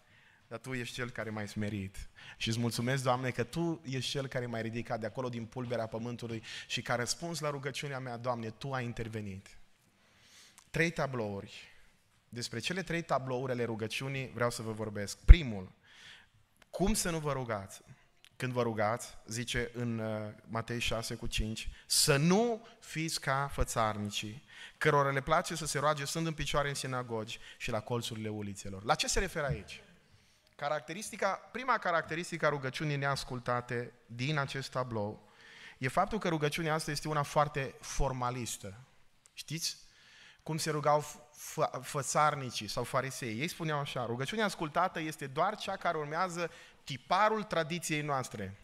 dar 0.48 0.58
Tu 0.58 0.72
ești 0.72 0.94
Cel 0.94 1.10
care 1.10 1.30
m-ai 1.30 1.48
smerit. 1.48 2.08
Și 2.36 2.48
îți 2.48 2.58
mulțumesc, 2.58 3.02
Doamne, 3.02 3.30
că 3.30 3.44
Tu 3.44 3.80
ești 3.84 4.10
Cel 4.10 4.26
care 4.26 4.46
m-ai 4.46 4.62
ridicat 4.62 5.00
de 5.00 5.06
acolo 5.06 5.28
din 5.28 5.44
pulberea 5.44 5.86
pământului 5.86 6.42
și 6.66 6.82
ca 6.82 6.94
răspuns 6.94 7.40
la 7.40 7.50
rugăciunea 7.50 7.98
mea, 7.98 8.16
Doamne, 8.16 8.50
Tu 8.50 8.72
ai 8.72 8.84
intervenit. 8.84 9.58
Trei 10.70 10.90
tablouri. 10.90 11.72
Despre 12.28 12.58
cele 12.58 12.82
trei 12.82 13.02
tablouri 13.02 13.52
ale 13.52 13.64
rugăciunii 13.64 14.30
vreau 14.34 14.50
să 14.50 14.62
vă 14.62 14.72
vorbesc. 14.72 15.18
Primul, 15.18 15.72
cum 16.70 16.94
să 16.94 17.10
nu 17.10 17.18
vă 17.18 17.32
rugați? 17.32 17.82
Când 18.36 18.52
vă 18.52 18.62
rugați, 18.62 19.18
zice 19.26 19.70
în 19.74 19.98
uh, 19.98 20.32
Matei 20.48 20.80
6 20.80 21.14
cu 21.14 21.26
5, 21.26 21.68
să 21.86 22.16
nu 22.16 22.66
fiți 22.80 23.20
ca 23.20 23.50
fățarnicii, 23.52 24.44
cărora 24.78 25.10
le 25.10 25.20
place 25.20 25.54
să 25.54 25.66
se 25.66 25.78
roage 25.78 26.04
stând 26.04 26.26
în 26.26 26.32
picioare 26.32 26.68
în 26.68 26.74
sinagogi 26.74 27.38
și 27.56 27.70
la 27.70 27.80
colțurile 27.80 28.28
ulițelor. 28.28 28.84
La 28.84 28.94
ce 28.94 29.06
se 29.06 29.18
referă 29.18 29.46
aici? 29.46 29.82
Caracteristica, 30.56 31.28
prima 31.52 31.78
caracteristică 31.78 32.46
a 32.46 32.48
rugăciunii 32.48 32.96
neascultate 32.96 33.92
din 34.06 34.38
acest 34.38 34.70
tablou 34.70 35.28
e 35.78 35.88
faptul 35.88 36.18
că 36.18 36.28
rugăciunea 36.28 36.74
asta 36.74 36.90
este 36.90 37.08
una 37.08 37.22
foarte 37.22 37.74
formalistă. 37.80 38.74
Știți? 39.32 39.76
Cum 40.42 40.56
se 40.56 40.70
rugau 40.70 41.04
fățarnicii 41.82 42.68
sau 42.68 42.84
farisei. 42.84 43.40
Ei 43.40 43.48
spuneau 43.48 43.78
așa, 43.78 44.06
rugăciunea 44.06 44.44
ascultată 44.44 45.00
este 45.00 45.26
doar 45.26 45.56
cea 45.56 45.76
care 45.76 45.96
urmează 45.96 46.50
tiparul 46.84 47.42
tradiției 47.42 48.02
noastre. 48.02 48.58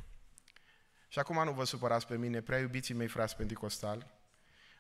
Și 1.08 1.18
acum 1.18 1.44
nu 1.44 1.52
vă 1.52 1.64
supărați 1.64 2.06
pe 2.06 2.16
mine, 2.16 2.40
prea 2.40 2.58
iubiții 2.58 2.94
mei 2.94 3.08
frați 3.08 3.36
pentecostali. 3.36 4.06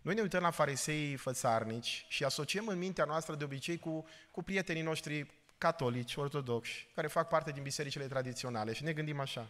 Noi 0.02 0.14
ne 0.14 0.20
uităm 0.20 0.42
la 0.42 0.50
farisei 0.50 1.16
fățarnici 1.16 2.06
și 2.08 2.24
asociem 2.24 2.66
în 2.66 2.78
mintea 2.78 3.04
noastră 3.04 3.34
de 3.34 3.44
obicei 3.44 3.78
cu, 3.78 4.06
cu 4.30 4.42
prietenii 4.42 4.82
noștri 4.82 5.30
catolici, 5.58 6.16
ortodoxi, 6.16 6.88
care 6.94 7.06
fac 7.06 7.28
parte 7.28 7.50
din 7.50 7.62
bisericile 7.62 8.06
tradiționale 8.06 8.72
și 8.72 8.82
ne 8.82 8.92
gândim 8.92 9.20
așa. 9.20 9.48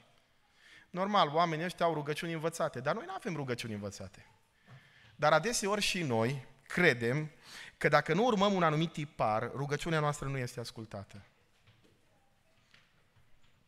Normal, 0.91 1.29
oamenii 1.29 1.65
ăștia 1.65 1.87
au 1.87 1.95
rugăciuni 1.95 2.33
învățate, 2.33 2.81
dar 2.81 2.95
noi 2.95 3.05
nu 3.07 3.15
avem 3.15 3.35
rugăciuni 3.35 3.73
învățate. 3.73 4.27
Dar 5.17 5.33
adeseori 5.33 5.81
și 5.81 6.03
noi 6.03 6.47
credem 6.67 7.31
că 7.79 7.89
dacă 7.89 8.15
nu 8.15 8.25
urmăm 8.25 8.53
un 8.53 8.63
anumit 8.63 8.93
tipar, 8.93 9.51
rugăciunea 9.55 10.01
noastră 10.01 10.29
nu 10.29 10.39
este 10.39 10.61
ascultată. 10.61 11.25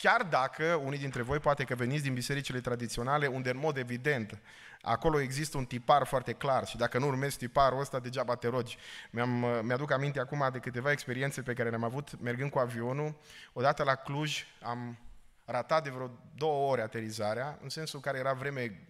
Chiar 0.03 0.23
dacă 0.23 0.65
unii 0.65 0.99
dintre 0.99 1.23
voi 1.23 1.38
poate 1.38 1.65
că 1.65 1.75
veniți 1.75 2.03
din 2.03 2.15
bisericile 2.15 2.61
tradiționale, 2.61 3.27
unde 3.27 3.51
în 3.51 3.57
mod 3.57 3.77
evident 3.77 4.41
acolo 4.81 5.21
există 5.21 5.57
un 5.57 5.65
tipar 5.65 6.05
foarte 6.05 6.33
clar 6.33 6.67
și 6.67 6.77
dacă 6.77 6.99
nu 6.99 7.07
urmezi 7.07 7.38
tiparul 7.38 7.81
ăsta, 7.81 7.99
degeaba 7.99 8.35
te 8.35 8.49
rogi. 8.49 8.77
Mi-am, 9.11 9.31
mi-aduc 9.65 9.91
aminte 9.91 10.21
acum 10.21 10.49
de 10.53 10.59
câteva 10.59 10.91
experiențe 10.91 11.43
pe 11.43 11.53
care 11.53 11.69
le-am 11.69 11.85
avut 11.85 12.21
mergând 12.21 12.51
cu 12.51 12.59
avionul. 12.59 13.21
Odată 13.53 13.83
la 13.83 13.95
Cluj 13.95 14.45
am 14.62 14.99
ratat 15.45 15.83
de 15.83 15.91
vreo 15.91 16.11
două 16.35 16.71
ore 16.71 16.83
aterizarea, 16.83 17.59
în 17.62 17.69
sensul 17.69 18.01
care 18.01 18.19
era 18.19 18.33
vreme 18.33 18.87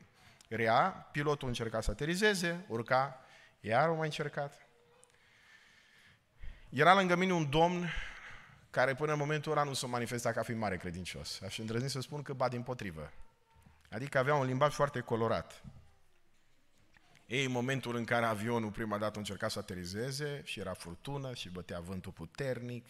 rea, 0.48 1.08
pilotul 1.12 1.48
încerca 1.48 1.80
să 1.80 1.90
aterizeze, 1.90 2.64
urca, 2.68 3.20
iar 3.60 3.88
o 3.88 3.94
mai 3.94 4.06
încercat. 4.06 4.66
Era 6.68 6.94
lângă 6.94 7.16
mine 7.16 7.32
un 7.32 7.50
domn 7.50 7.90
care 8.72 8.94
până 8.94 9.12
în 9.12 9.18
momentul 9.18 9.52
ăla 9.52 9.62
nu 9.62 9.72
s-a 9.72 9.86
manifestat 9.86 10.34
ca 10.34 10.42
fiind 10.42 10.60
mare 10.60 10.76
credincios. 10.76 11.40
Aș 11.40 11.58
îndrăzni 11.58 11.90
să 11.90 12.00
spun 12.00 12.22
că 12.22 12.32
ba 12.32 12.48
din 12.48 12.62
potrivă. 12.62 13.12
Adică 13.90 14.18
avea 14.18 14.34
un 14.34 14.46
limbaj 14.46 14.74
foarte 14.74 15.00
colorat. 15.00 15.62
Ei, 17.26 17.44
în 17.44 17.50
momentul 17.50 17.96
în 17.96 18.04
care 18.04 18.24
avionul 18.24 18.70
prima 18.70 18.98
dată 18.98 19.18
încerca 19.18 19.48
să 19.48 19.58
aterizeze 19.58 20.40
și 20.44 20.60
era 20.60 20.72
furtună 20.72 21.34
și 21.34 21.48
bătea 21.48 21.80
vântul 21.80 22.12
puternic, 22.12 22.86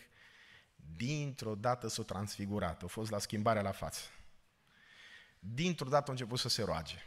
dintr-o 0.96 1.54
dată 1.54 1.88
s-a 1.88 2.02
transfigurat, 2.02 2.82
a 2.82 2.86
fost 2.86 3.10
la 3.10 3.18
schimbarea 3.18 3.62
la 3.62 3.72
față. 3.72 4.00
Dintr-o 5.38 5.88
dată 5.88 6.04
a 6.08 6.12
început 6.12 6.38
să 6.38 6.48
se 6.48 6.62
roage. 6.62 7.02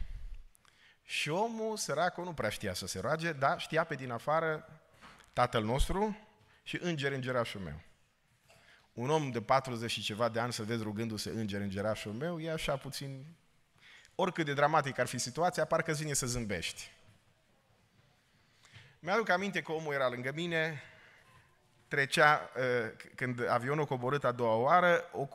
Și 1.02 1.28
omul, 1.28 1.76
săracul, 1.76 2.24
nu 2.24 2.34
prea 2.34 2.50
știa 2.50 2.74
să 2.74 2.86
se 2.86 3.00
roage, 3.00 3.32
dar 3.32 3.60
știa 3.60 3.84
pe 3.84 3.94
din 3.94 4.10
afară 4.10 4.80
tatăl 5.32 5.64
nostru 5.64 6.16
și 6.62 6.78
înger 6.80 7.12
îngerașul 7.12 7.60
meu 7.60 7.80
un 8.96 9.10
om 9.10 9.30
de 9.30 9.40
40 9.40 9.90
și 9.90 10.02
ceva 10.02 10.28
de 10.28 10.40
ani 10.40 10.52
să 10.52 10.62
vezi 10.62 10.82
rugându-se 10.82 11.30
înger 11.30 11.60
îngerașul 11.60 12.12
meu, 12.12 12.40
e 12.40 12.50
așa 12.50 12.76
puțin, 12.76 13.26
oricât 14.14 14.44
de 14.44 14.54
dramatic 14.54 14.98
ar 14.98 15.06
fi 15.06 15.18
situația, 15.18 15.64
parcă 15.64 15.92
zine 15.92 16.12
să 16.12 16.26
zâmbești. 16.26 16.90
Mi-aduc 18.98 19.28
aminte 19.28 19.62
că 19.62 19.72
omul 19.72 19.94
era 19.94 20.08
lângă 20.08 20.32
mine, 20.34 20.82
trecea, 21.88 22.50
ă, 22.56 22.86
când 23.14 23.48
avionul 23.48 23.82
a 23.84 23.86
coborât 23.86 24.24
a 24.24 24.32
doua 24.32 24.54
oară, 24.54 25.10
o, 25.12 25.28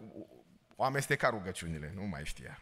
o 0.75 0.83
amesteca 0.83 1.29
rugăciunile, 1.29 1.91
nu 1.95 2.03
mai 2.03 2.25
știa. 2.25 2.61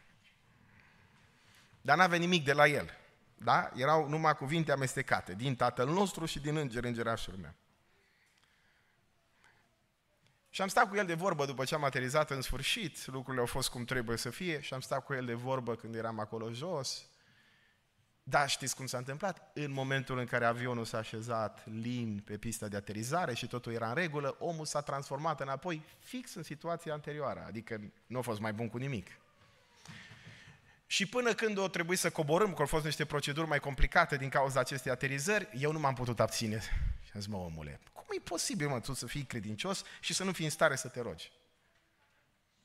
Dar 1.81 1.97
n-avea 1.97 2.17
nimic 2.17 2.45
de 2.45 2.53
la 2.53 2.67
el. 2.67 2.97
Da? 3.37 3.71
Erau 3.75 4.07
numai 4.07 4.35
cuvinte 4.35 4.71
amestecate, 4.71 5.33
din 5.33 5.55
tatăl 5.55 5.87
nostru 5.87 6.25
și 6.25 6.39
din 6.39 6.55
înger 6.55 6.83
îngerașul 6.83 7.35
meu. 7.35 7.53
Și 10.49 10.61
am 10.61 10.67
stat 10.67 10.89
cu 10.89 10.95
el 10.95 11.05
de 11.05 11.13
vorbă 11.13 11.45
după 11.45 11.63
ce 11.63 11.75
am 11.75 11.83
aterizat 11.83 12.29
în 12.31 12.41
sfârșit, 12.41 13.05
lucrurile 13.05 13.41
au 13.41 13.47
fost 13.47 13.69
cum 13.69 13.85
trebuie 13.85 14.17
să 14.17 14.29
fie 14.29 14.61
și 14.61 14.73
am 14.73 14.79
stat 14.79 15.05
cu 15.05 15.13
el 15.13 15.25
de 15.25 15.33
vorbă 15.33 15.75
când 15.75 15.95
eram 15.95 16.19
acolo 16.19 16.51
jos. 16.51 17.09
Da, 18.23 18.45
știți 18.45 18.75
cum 18.75 18.85
s-a 18.85 18.97
întâmplat? 18.97 19.51
În 19.53 19.71
momentul 19.71 20.17
în 20.17 20.25
care 20.25 20.45
avionul 20.45 20.85
s-a 20.85 20.97
așezat 20.97 21.63
lin 21.65 22.21
pe 22.25 22.37
pista 22.37 22.67
de 22.67 22.75
aterizare 22.75 23.33
și 23.33 23.47
totul 23.47 23.73
era 23.73 23.87
în 23.87 23.93
regulă, 23.93 24.35
omul 24.39 24.65
s-a 24.65 24.81
transformat 24.81 25.39
înapoi 25.39 25.83
fix 25.99 26.33
în 26.33 26.43
situația 26.43 26.93
anterioară, 26.93 27.43
adică 27.47 27.81
nu 28.05 28.17
a 28.17 28.21
fost 28.21 28.39
mai 28.39 28.53
bun 28.53 28.69
cu 28.69 28.77
nimic. 28.77 29.07
Și 30.85 31.05
până 31.05 31.33
când 31.33 31.57
o 31.57 31.67
trebuie 31.67 31.97
să 31.97 32.09
coborâm, 32.09 32.53
că 32.53 32.61
au 32.61 32.67
fost 32.67 32.85
niște 32.85 33.05
proceduri 33.05 33.47
mai 33.47 33.59
complicate 33.59 34.17
din 34.17 34.29
cauza 34.29 34.59
acestei 34.59 34.91
aterizări, 34.91 35.49
eu 35.53 35.71
nu 35.71 35.79
m-am 35.79 35.93
putut 35.93 36.19
abține. 36.19 36.59
Și 37.03 37.11
am 37.13 37.19
zis, 37.19 37.29
mă, 37.29 37.37
omule, 37.37 37.79
cum 38.09 38.17
e 38.17 38.29
posibil, 38.29 38.67
mă, 38.67 38.79
tu 38.79 38.93
să 38.93 39.07
fii 39.07 39.23
credincios 39.23 39.83
și 39.99 40.13
să 40.13 40.23
nu 40.23 40.31
fii 40.31 40.45
în 40.45 40.51
stare 40.51 40.75
să 40.75 40.87
te 40.87 41.01
rogi? 41.01 41.31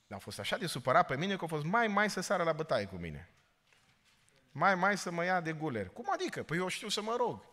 Dar 0.07 0.17
a 0.17 0.21
fost 0.21 0.39
așa 0.39 0.57
de 0.57 0.65
supărat 0.65 1.07
pe 1.07 1.17
mine 1.17 1.35
că 1.35 1.43
a 1.43 1.47
fost 1.47 1.65
mai, 1.65 1.87
mai 1.87 2.09
să 2.09 2.21
sară 2.21 2.43
la 2.43 2.53
bătaie 2.53 2.85
cu 2.85 2.95
mine. 2.95 3.29
Mai, 4.51 4.75
mai 4.75 4.97
să 4.97 5.11
mă 5.11 5.23
ia 5.23 5.41
de 5.41 5.51
guler. 5.51 5.87
Cum 5.89 6.05
adică? 6.13 6.43
Păi 6.43 6.57
eu 6.57 6.67
știu 6.67 6.89
să 6.89 7.01
mă 7.01 7.15
rog. 7.17 7.45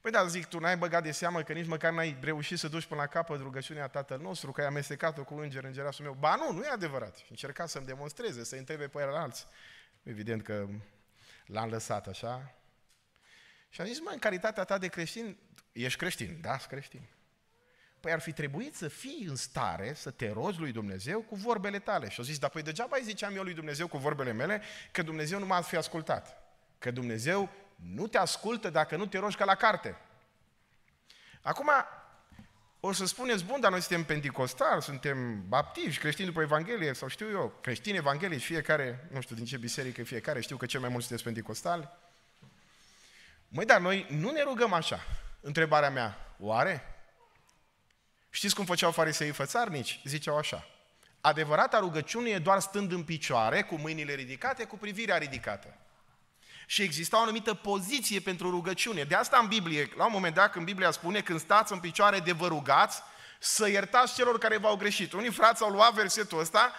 Păi 0.00 0.10
da, 0.10 0.26
zic, 0.26 0.46
tu 0.46 0.58
n-ai 0.58 0.76
băgat 0.76 1.02
de 1.02 1.10
seamă 1.10 1.42
că 1.42 1.52
nici 1.52 1.66
măcar 1.66 1.92
n-ai 1.92 2.18
reușit 2.20 2.58
să 2.58 2.68
duci 2.68 2.86
până 2.86 3.00
la 3.00 3.06
capăt 3.06 3.40
rugăciunea 3.40 3.88
Tatăl 3.88 4.20
nostru, 4.20 4.52
că 4.52 4.60
ai 4.60 4.66
amestecat-o 4.66 5.24
cu 5.24 5.34
înger 5.34 5.64
în 5.64 5.72
gerasul 5.72 6.04
meu. 6.04 6.14
Ba 6.14 6.34
nu, 6.34 6.52
nu 6.52 6.62
e 6.62 6.68
adevărat. 6.68 7.16
Și 7.16 7.26
încerca 7.28 7.66
să-mi 7.66 7.86
demonstreze, 7.86 8.44
să-i 8.44 8.58
întrebe 8.58 8.88
pe 8.88 9.02
alți. 9.02 9.46
Evident 10.02 10.42
că 10.42 10.66
l-am 11.46 11.68
lăsat 11.68 12.06
așa. 12.06 12.54
Și 13.76 13.82
am 13.82 13.88
zis, 13.88 14.00
mă, 14.00 14.10
în 14.12 14.18
calitatea 14.18 14.64
ta 14.64 14.78
de 14.78 14.86
creștin, 14.86 15.36
ești 15.72 15.98
creștin, 15.98 16.38
da, 16.40 16.56
creștin. 16.56 17.00
Păi 18.00 18.12
ar 18.12 18.20
fi 18.20 18.32
trebuit 18.32 18.74
să 18.74 18.88
fii 18.88 19.26
în 19.28 19.36
stare 19.36 19.92
să 19.94 20.10
te 20.10 20.30
rogi 20.30 20.58
lui 20.58 20.72
Dumnezeu 20.72 21.20
cu 21.20 21.34
vorbele 21.34 21.78
tale. 21.78 22.08
Și 22.08 22.18
au 22.18 22.24
zis, 22.24 22.38
dar 22.38 22.50
păi 22.50 22.62
degeaba 22.62 22.96
îi 22.96 23.04
ziceam 23.04 23.36
eu 23.36 23.42
lui 23.42 23.54
Dumnezeu 23.54 23.88
cu 23.88 23.98
vorbele 23.98 24.32
mele 24.32 24.62
că 24.92 25.02
Dumnezeu 25.02 25.38
nu 25.38 25.46
m-a 25.46 25.60
fi 25.60 25.76
ascultat. 25.76 26.42
Că 26.78 26.90
Dumnezeu 26.90 27.50
nu 27.94 28.06
te 28.06 28.18
ascultă 28.18 28.70
dacă 28.70 28.96
nu 28.96 29.06
te 29.06 29.18
rogi 29.18 29.36
ca 29.36 29.44
la 29.44 29.54
carte. 29.54 29.96
Acum, 31.40 31.70
o 32.80 32.92
să 32.92 33.06
spuneți, 33.06 33.44
bun, 33.44 33.60
dar 33.60 33.70
noi 33.70 33.80
suntem 33.80 34.04
penticostali, 34.04 34.82
suntem 34.82 35.48
baptiști, 35.48 36.00
creștini 36.00 36.26
după 36.26 36.42
Evanghelie, 36.42 36.92
sau 36.92 37.08
știu 37.08 37.30
eu, 37.30 37.58
creștini 37.60 37.96
evanghelici, 37.96 38.44
fiecare, 38.44 39.08
nu 39.12 39.20
știu 39.20 39.36
din 39.36 39.44
ce 39.44 39.56
biserică 39.56 40.02
fiecare, 40.02 40.40
știu 40.40 40.56
că 40.56 40.66
cel 40.66 40.80
mai 40.80 40.88
mulți 40.88 41.06
sunteți 41.06 41.28
penticostali. 41.28 41.88
Măi, 43.56 43.64
dar 43.64 43.80
noi 43.80 44.06
nu 44.08 44.30
ne 44.30 44.42
rugăm 44.42 44.72
așa. 44.72 45.00
Întrebarea 45.40 45.90
mea, 45.90 46.34
oare? 46.38 46.94
Știți 48.30 48.54
cum 48.54 48.64
făceau 48.64 48.90
fariseii 48.90 49.32
fățarnici? 49.32 50.00
Ziceau 50.04 50.36
așa. 50.36 50.66
Adevărata 51.20 51.78
rugăciune 51.78 52.30
e 52.30 52.38
doar 52.38 52.60
stând 52.60 52.92
în 52.92 53.04
picioare, 53.04 53.62
cu 53.62 53.74
mâinile 53.74 54.14
ridicate, 54.14 54.64
cu 54.64 54.76
privirea 54.76 55.16
ridicată. 55.16 55.76
Și 56.66 56.82
exista 56.82 57.18
o 57.18 57.20
anumită 57.20 57.54
poziție 57.54 58.20
pentru 58.20 58.50
rugăciune. 58.50 59.02
De 59.02 59.14
asta 59.14 59.38
în 59.38 59.46
Biblie, 59.46 59.90
la 59.96 60.04
un 60.04 60.12
moment 60.12 60.34
dat 60.34 60.52
când 60.52 60.64
Biblia 60.64 60.90
spune, 60.90 61.20
când 61.20 61.40
stați 61.40 61.72
în 61.72 61.80
picioare 61.80 62.18
de 62.18 62.32
vă 62.32 62.46
rugați, 62.46 63.02
să 63.38 63.68
iertați 63.68 64.14
celor 64.14 64.38
care 64.38 64.56
v-au 64.56 64.76
greșit. 64.76 65.12
Unii 65.12 65.32
frați 65.32 65.62
au 65.62 65.70
luat 65.70 65.92
versetul 65.92 66.38
ăsta 66.38 66.72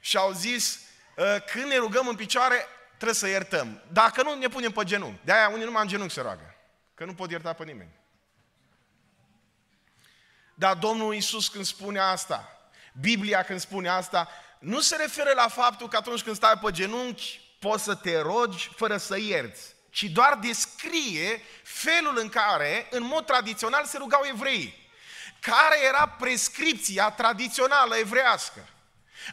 și 0.00 0.16
au 0.16 0.32
zis, 0.32 0.80
ă, 1.18 1.38
când 1.38 1.64
ne 1.64 1.76
rugăm 1.76 2.08
în 2.08 2.16
picioare, 2.16 2.66
trebuie 2.98 3.14
să 3.14 3.28
iertăm. 3.28 3.82
Dacă 3.92 4.22
nu, 4.22 4.34
ne 4.34 4.48
punem 4.48 4.70
pe 4.70 4.84
genunchi. 4.84 5.24
De-aia 5.24 5.48
unii 5.48 5.64
numai 5.64 5.82
în 5.82 5.88
genunchi 5.88 6.12
se 6.14 6.20
roagă. 6.20 6.54
Că 6.94 7.04
nu 7.04 7.14
pot 7.14 7.30
ierta 7.30 7.52
pe 7.52 7.64
nimeni. 7.64 7.90
Dar 10.54 10.76
Domnul 10.76 11.14
Iisus 11.14 11.48
când 11.48 11.64
spune 11.64 11.98
asta, 11.98 12.58
Biblia 13.00 13.42
când 13.42 13.60
spune 13.60 13.88
asta, 13.88 14.28
nu 14.58 14.80
se 14.80 14.96
referă 14.96 15.32
la 15.34 15.48
faptul 15.48 15.88
că 15.88 15.96
atunci 15.96 16.22
când 16.22 16.36
stai 16.36 16.58
pe 16.62 16.70
genunchi, 16.70 17.40
poți 17.58 17.84
să 17.84 17.94
te 17.94 18.20
rogi 18.20 18.70
fără 18.76 18.96
să 18.96 19.18
ierți, 19.18 19.74
ci 19.90 20.02
doar 20.02 20.34
descrie 20.34 21.42
felul 21.62 22.18
în 22.18 22.28
care, 22.28 22.86
în 22.90 23.02
mod 23.02 23.26
tradițional, 23.26 23.84
se 23.84 23.96
rugau 23.96 24.22
evreii. 24.24 24.90
Care 25.40 25.76
era 25.88 26.08
prescripția 26.08 27.10
tradițională 27.10 27.96
evrească? 27.96 28.68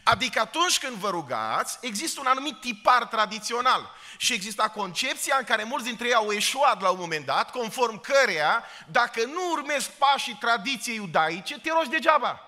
Adică 0.02 0.40
atunci 0.40 0.78
când 0.78 0.96
vă 0.96 1.10
rugați, 1.10 1.78
există 1.80 2.20
un 2.20 2.26
anumit 2.26 2.60
tipar 2.60 3.06
tradițional. 3.06 3.90
Și 4.16 4.32
exista 4.32 4.68
concepția 4.68 5.36
în 5.38 5.44
care 5.44 5.64
mulți 5.64 5.86
dintre 5.86 6.06
ei 6.06 6.14
au 6.14 6.32
eșuat 6.32 6.80
la 6.80 6.90
un 6.90 6.98
moment 6.98 7.26
dat, 7.26 7.50
conform 7.50 8.00
căreia, 8.00 8.64
dacă 8.86 9.24
nu 9.24 9.50
urmezi 9.50 9.90
pașii 9.98 10.36
tradiției 10.40 10.96
iudaice, 10.96 11.58
te 11.60 11.70
rogi 11.70 11.90
degeaba. 11.90 12.40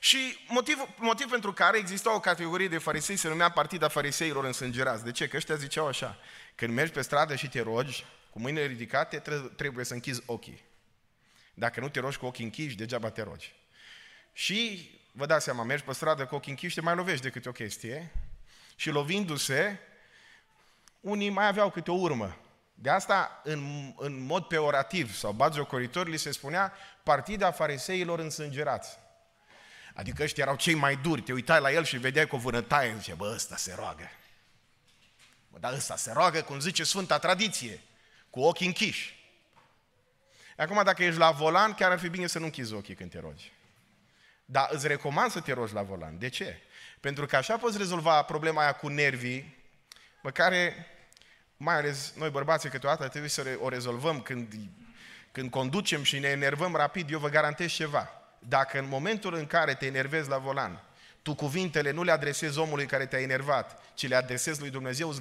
Și 0.00 0.38
motiv, 0.48 0.78
motiv 0.96 1.30
pentru 1.30 1.52
care 1.52 1.78
exista 1.78 2.14
o 2.14 2.20
categorie 2.20 2.68
de 2.68 2.78
farisei, 2.78 3.16
se 3.16 3.28
numea 3.28 3.50
Partida 3.50 3.88
Fariseilor 3.88 4.44
însângerați. 4.44 5.04
De 5.04 5.12
ce? 5.12 5.28
Că 5.28 5.36
ăștia 5.36 5.54
ziceau 5.54 5.86
așa, 5.86 6.18
când 6.54 6.74
mergi 6.74 6.92
pe 6.92 7.02
stradă 7.02 7.34
și 7.34 7.48
te 7.48 7.60
rogi, 7.60 8.04
cu 8.30 8.40
mâinile 8.40 8.66
ridicate, 8.66 9.22
trebuie 9.56 9.84
să 9.84 9.94
închizi 9.94 10.22
ochii. 10.26 10.64
Dacă 11.54 11.80
nu 11.80 11.88
te 11.88 12.00
rogi 12.00 12.16
cu 12.16 12.26
ochii 12.26 12.44
închiși, 12.44 12.76
degeaba 12.76 13.10
te 13.10 13.22
rogi. 13.22 13.54
Și 14.38 14.90
vă 15.12 15.26
dați 15.26 15.44
seama, 15.44 15.62
mergi 15.62 15.84
pe 15.84 15.92
stradă 15.92 16.26
cu 16.26 16.34
ochii 16.34 16.50
închiși, 16.50 16.74
te 16.74 16.80
mai 16.80 16.94
lovești 16.94 17.22
de 17.22 17.30
câte 17.30 17.48
o 17.48 17.52
chestie 17.52 18.12
și 18.76 18.90
lovindu-se, 18.90 19.78
unii 21.00 21.30
mai 21.30 21.46
aveau 21.46 21.70
câte 21.70 21.90
o 21.90 21.94
urmă. 21.94 22.36
De 22.74 22.90
asta, 22.90 23.40
în, 23.44 23.92
în 23.96 24.20
mod 24.20 24.44
peorativ 24.44 25.14
sau 25.14 25.32
batjocoritor, 25.32 26.08
li 26.08 26.16
se 26.16 26.32
spunea 26.32 26.72
partida 27.02 27.50
fariseilor 27.50 28.18
însângerați. 28.18 28.98
Adică 29.94 30.22
ăștia 30.22 30.42
erau 30.42 30.56
cei 30.56 30.74
mai 30.74 30.96
duri, 30.96 31.22
te 31.22 31.32
uitai 31.32 31.60
la 31.60 31.72
el 31.72 31.84
și 31.84 31.96
vedeai 31.96 32.26
cu 32.26 32.36
o 32.36 32.38
vânătaie, 32.38 32.94
zice, 32.96 33.14
bă, 33.14 33.32
ăsta 33.34 33.56
se 33.56 33.74
roagă. 33.76 34.10
Bă, 35.48 35.58
dar 35.58 35.72
ăsta 35.72 35.96
se 35.96 36.12
roagă, 36.12 36.42
cum 36.42 36.60
zice 36.60 36.84
Sfânta 36.84 37.18
Tradiție, 37.18 37.80
cu 38.30 38.40
ochii 38.40 38.66
închiși. 38.66 39.32
Acum, 40.56 40.82
dacă 40.84 41.04
ești 41.04 41.18
la 41.18 41.30
volan, 41.30 41.74
chiar 41.74 41.90
ar 41.90 41.98
fi 41.98 42.08
bine 42.08 42.26
să 42.26 42.38
nu 42.38 42.44
închizi 42.44 42.74
ochii 42.74 42.94
când 42.94 43.10
te 43.10 43.20
rogi. 43.20 43.52
Dar 44.50 44.68
îți 44.72 44.86
recomand 44.86 45.30
să 45.30 45.40
te 45.40 45.52
rogi 45.52 45.74
la 45.74 45.82
volan. 45.82 46.18
De 46.18 46.28
ce? 46.28 46.60
Pentru 47.00 47.26
că 47.26 47.36
așa 47.36 47.56
poți 47.56 47.78
rezolva 47.78 48.22
problema 48.22 48.62
aia 48.62 48.72
cu 48.72 48.88
nervii, 48.88 49.56
pe 50.22 50.30
care, 50.30 50.86
mai 51.56 51.74
ales 51.74 52.12
noi 52.16 52.30
bărbații 52.30 52.70
câteodată 52.70 53.08
trebuie 53.08 53.30
să 53.30 53.58
o 53.60 53.68
rezolvăm 53.68 54.20
când, 54.20 54.54
când 55.32 55.50
conducem 55.50 56.02
și 56.02 56.18
ne 56.18 56.28
enervăm 56.28 56.74
rapid, 56.74 57.10
eu 57.10 57.18
vă 57.18 57.28
garantez 57.28 57.70
ceva. 57.70 58.10
Dacă 58.38 58.78
în 58.78 58.88
momentul 58.88 59.34
în 59.34 59.46
care 59.46 59.74
te 59.74 59.86
enervezi 59.86 60.28
la 60.28 60.38
volan, 60.38 60.82
tu 61.22 61.34
cuvintele 61.34 61.90
nu 61.90 62.02
le 62.02 62.10
adresezi 62.10 62.58
omului 62.58 62.86
care 62.86 63.06
te-a 63.06 63.20
enervat, 63.20 63.82
ci 63.94 64.08
le 64.08 64.14
adresezi 64.14 64.60
lui 64.60 64.70
Dumnezeu, 64.70 65.08
îți 65.08 65.20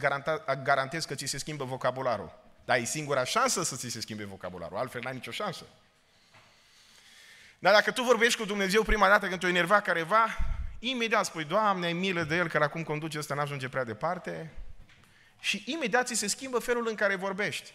garantez 0.63 1.05
că 1.05 1.15
ți 1.15 1.25
se 1.25 1.37
schimbă 1.37 1.63
vocabularul. 1.63 2.39
Dar 2.65 2.77
e 2.77 2.83
singura 2.83 3.23
șansă 3.23 3.63
să 3.63 3.75
ți 3.75 3.89
se 3.89 4.01
schimbe 4.01 4.25
vocabularul, 4.25 4.77
altfel 4.77 5.01
n-ai 5.03 5.13
nicio 5.13 5.31
șansă. 5.31 5.65
Dar 7.59 7.73
dacă 7.73 7.91
tu 7.91 8.01
vorbești 8.01 8.39
cu 8.39 8.45
Dumnezeu 8.45 8.83
prima 8.83 9.07
dată 9.07 9.27
când 9.27 9.39
te-a 9.39 9.49
enervat 9.49 9.83
careva, 9.83 10.37
imediat 10.79 11.25
spui, 11.25 11.43
Doamne, 11.43 11.85
ai 11.85 11.93
milă 11.93 12.23
de 12.23 12.35
el, 12.35 12.49
că 12.49 12.57
la 12.57 12.67
cum 12.67 12.83
conduce 12.83 13.17
ăsta 13.17 13.33
n-ajunge 13.33 13.69
prea 13.69 13.83
departe. 13.83 14.53
Și 15.39 15.63
imediat 15.65 16.07
ți 16.07 16.13
se 16.13 16.27
schimbă 16.27 16.59
felul 16.59 16.87
în 16.87 16.95
care 16.95 17.15
vorbești. 17.15 17.73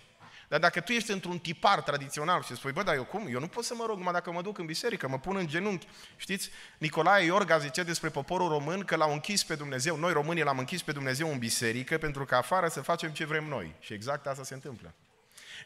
Dar 0.48 0.60
dacă 0.60 0.80
tu 0.80 0.92
ești 0.92 1.10
într-un 1.10 1.38
tipar 1.38 1.82
tradițional 1.82 2.42
și 2.42 2.54
spui, 2.54 2.72
bă, 2.72 2.82
dar 2.82 2.94
eu 2.94 3.04
cum? 3.04 3.26
Eu 3.30 3.40
nu 3.40 3.46
pot 3.46 3.64
să 3.64 3.74
mă 3.74 3.84
rog 3.86 3.96
numai 3.96 4.12
dacă 4.12 4.32
mă 4.32 4.42
duc 4.42 4.58
în 4.58 4.66
biserică, 4.66 5.08
mă 5.08 5.18
pun 5.18 5.36
în 5.36 5.46
genunchi. 5.46 5.88
Știți, 6.16 6.50
Nicolae 6.78 7.24
Iorga 7.24 7.58
zice 7.58 7.82
despre 7.82 8.08
poporul 8.08 8.48
român 8.48 8.84
că 8.84 8.96
l-au 8.96 9.12
închis 9.12 9.44
pe 9.44 9.54
Dumnezeu, 9.54 9.96
noi 9.96 10.12
românii 10.12 10.42
l-am 10.42 10.58
închis 10.58 10.82
pe 10.82 10.92
Dumnezeu 10.92 11.30
în 11.30 11.38
biserică 11.38 11.98
pentru 11.98 12.24
că 12.24 12.34
afară 12.34 12.68
să 12.68 12.80
facem 12.80 13.10
ce 13.10 13.24
vrem 13.24 13.44
noi. 13.44 13.74
Și 13.80 13.92
exact 13.92 14.26
asta 14.26 14.44
se 14.44 14.54
întâmplă. 14.54 14.94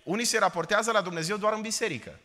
Unii 0.02 0.24
se 0.24 0.38
raportează 0.38 0.90
la 0.90 1.00
Dumnezeu 1.00 1.37
doar 1.37 1.52
în 1.52 1.61
biserică. 1.61 2.18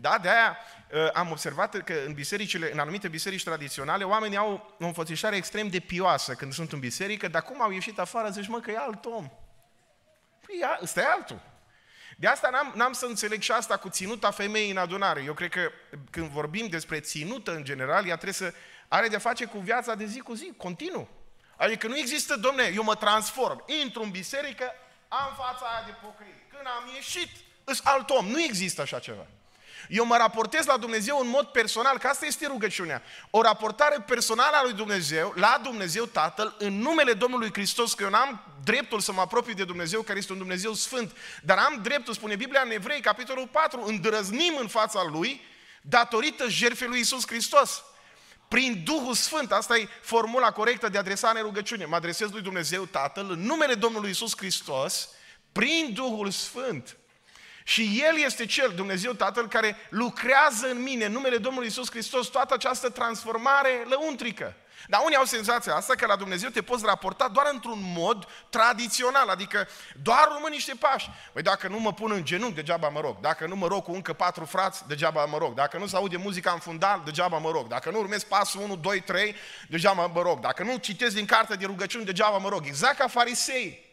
Da, 0.00 0.18
de 0.22 0.28
aia 0.28 0.56
uh, 0.92 1.08
am 1.12 1.30
observat 1.30 1.76
că 1.76 1.94
în 2.06 2.12
bisericile, 2.12 2.72
în 2.72 2.78
anumite 2.78 3.08
biserici 3.08 3.44
tradiționale, 3.44 4.04
oamenii 4.04 4.36
au 4.36 4.76
o 4.80 4.86
înfățișare 4.86 5.36
extrem 5.36 5.68
de 5.68 5.80
pioasă 5.80 6.34
când 6.34 6.52
sunt 6.52 6.72
în 6.72 6.78
biserică, 6.78 7.28
dar 7.28 7.42
cum 7.42 7.62
au 7.62 7.70
ieșit 7.70 7.98
afară, 7.98 8.30
zici, 8.30 8.46
mă, 8.46 8.60
că 8.60 8.70
e 8.70 8.78
alt 8.78 9.04
om. 9.04 9.30
Păi, 10.46 10.62
ăsta 10.82 11.00
e 11.00 11.04
altul. 11.04 11.40
De 12.16 12.26
asta 12.26 12.50
n-am, 12.50 12.72
n-am 12.76 12.92
să 12.92 13.06
înțeleg 13.06 13.40
și 13.40 13.52
asta 13.52 13.76
cu 13.76 13.88
ținuta 13.88 14.30
femeii 14.30 14.70
în 14.70 14.76
adunare. 14.76 15.22
Eu 15.22 15.34
cred 15.34 15.50
că 15.50 15.70
când 16.10 16.28
vorbim 16.28 16.66
despre 16.66 17.00
ținută 17.00 17.54
în 17.54 17.64
general, 17.64 18.06
ea 18.06 18.14
trebuie 18.14 18.32
să 18.32 18.54
are 18.88 19.08
de 19.08 19.18
face 19.18 19.44
cu 19.44 19.58
viața 19.58 19.94
de 19.94 20.04
zi 20.04 20.18
cu 20.20 20.34
zi, 20.34 20.52
continuu. 20.56 21.08
Adică 21.56 21.86
nu 21.86 21.96
există, 21.96 22.36
domne, 22.36 22.72
eu 22.74 22.82
mă 22.82 22.94
transform, 22.94 23.64
intru 23.82 24.02
în 24.02 24.10
biserică, 24.10 24.72
am 25.08 25.34
fața 25.36 25.66
aia 25.66 25.86
de 25.86 25.92
pocăit. 26.02 26.34
Când 26.48 26.66
am 26.66 26.94
ieșit, 26.94 27.28
îs 27.64 27.80
alt 27.84 28.10
om. 28.10 28.26
Nu 28.26 28.40
există 28.40 28.82
așa 28.82 28.98
ceva. 28.98 29.26
Eu 29.88 30.04
mă 30.04 30.16
raportez 30.16 30.66
la 30.66 30.76
Dumnezeu 30.76 31.18
în 31.18 31.28
mod 31.28 31.46
personal, 31.46 31.98
că 31.98 32.06
asta 32.06 32.26
este 32.26 32.46
rugăciunea. 32.46 33.02
O 33.30 33.42
raportare 33.42 34.04
personală 34.06 34.56
a 34.56 34.62
lui 34.62 34.72
Dumnezeu, 34.72 35.32
la 35.36 35.60
Dumnezeu 35.62 36.04
Tatăl, 36.04 36.54
în 36.58 36.78
numele 36.78 37.12
Domnului 37.12 37.52
Hristos, 37.52 37.94
că 37.94 38.02
eu 38.02 38.10
n-am 38.10 38.42
dreptul 38.64 39.00
să 39.00 39.12
mă 39.12 39.20
apropii 39.20 39.54
de 39.54 39.64
Dumnezeu, 39.64 40.02
care 40.02 40.18
este 40.18 40.32
un 40.32 40.38
Dumnezeu 40.38 40.72
sfânt, 40.72 41.16
dar 41.42 41.58
am 41.58 41.80
dreptul, 41.82 42.14
spune 42.14 42.36
Biblia 42.36 42.62
în 42.64 42.70
Evrei, 42.70 43.00
capitolul 43.00 43.46
4, 43.46 43.82
îndrăznim 43.86 44.56
în 44.60 44.68
fața 44.68 45.02
Lui 45.10 45.40
datorită 45.82 46.48
jertfei 46.48 46.88
lui 46.88 47.00
Isus 47.00 47.26
Hristos. 47.26 47.82
Prin 48.48 48.82
Duhul 48.84 49.14
Sfânt, 49.14 49.52
asta 49.52 49.76
e 49.76 49.88
formula 50.02 50.52
corectă 50.52 50.88
de 50.88 50.98
adresare 50.98 51.38
în 51.38 51.44
rugăciune. 51.44 51.84
Mă 51.84 51.96
adresez 51.96 52.30
lui 52.30 52.42
Dumnezeu 52.42 52.84
Tatăl 52.84 53.30
în 53.30 53.40
numele 53.40 53.74
Domnului 53.74 54.10
Isus 54.10 54.36
Hristos, 54.36 55.08
prin 55.52 55.90
Duhul 55.94 56.30
Sfânt. 56.30 56.96
Și 57.68 58.02
El 58.04 58.18
este 58.24 58.46
Cel, 58.46 58.72
Dumnezeu 58.74 59.12
Tatăl, 59.12 59.48
care 59.48 59.76
lucrează 59.88 60.68
în 60.70 60.82
mine, 60.82 61.04
în 61.04 61.12
numele 61.12 61.36
Domnului 61.36 61.68
Isus 61.68 61.90
Hristos, 61.90 62.26
toată 62.26 62.54
această 62.54 62.90
transformare 62.90 63.84
lăuntrică. 63.88 64.54
Dar 64.86 65.00
unii 65.04 65.16
au 65.16 65.24
senzația 65.24 65.74
asta 65.74 65.94
că 65.94 66.06
la 66.06 66.16
Dumnezeu 66.16 66.48
te 66.48 66.62
poți 66.62 66.84
raporta 66.84 67.28
doar 67.28 67.48
într-un 67.52 67.78
mod 67.96 68.26
tradițional, 68.50 69.28
adică 69.28 69.68
doar 70.02 70.28
urmă 70.34 70.48
niște 70.48 70.74
pași. 70.78 71.10
Păi 71.32 71.42
dacă 71.42 71.68
nu 71.68 71.78
mă 71.78 71.92
pun 71.92 72.12
în 72.12 72.24
genunchi, 72.24 72.54
degeaba 72.54 72.88
mă 72.88 73.00
rog. 73.00 73.20
Dacă 73.20 73.46
nu 73.46 73.56
mă 73.56 73.66
rog 73.66 73.84
cu 73.84 73.92
încă 73.92 74.12
patru 74.12 74.44
frați, 74.44 74.86
degeaba 74.86 75.24
mă 75.24 75.38
rog. 75.38 75.54
Dacă 75.54 75.78
nu 75.78 75.86
se 75.86 75.96
aude 75.96 76.16
muzica 76.16 76.50
în 76.50 76.58
fundal, 76.58 77.02
degeaba 77.04 77.38
mă 77.38 77.50
rog. 77.50 77.66
Dacă 77.66 77.90
nu 77.90 77.98
urmez 77.98 78.24
pasul 78.24 78.60
1, 78.60 78.76
2, 78.76 79.00
3, 79.00 79.34
degeaba 79.68 80.06
mă 80.06 80.22
rog. 80.22 80.40
Dacă 80.40 80.62
nu 80.62 80.76
citesc 80.76 81.14
din 81.14 81.26
carte 81.26 81.54
de 81.54 81.66
rugăciuni, 81.66 82.04
degeaba 82.04 82.38
mă 82.38 82.48
rog. 82.48 82.66
Exact 82.66 82.98
ca 82.98 83.08
farisei. 83.08 83.86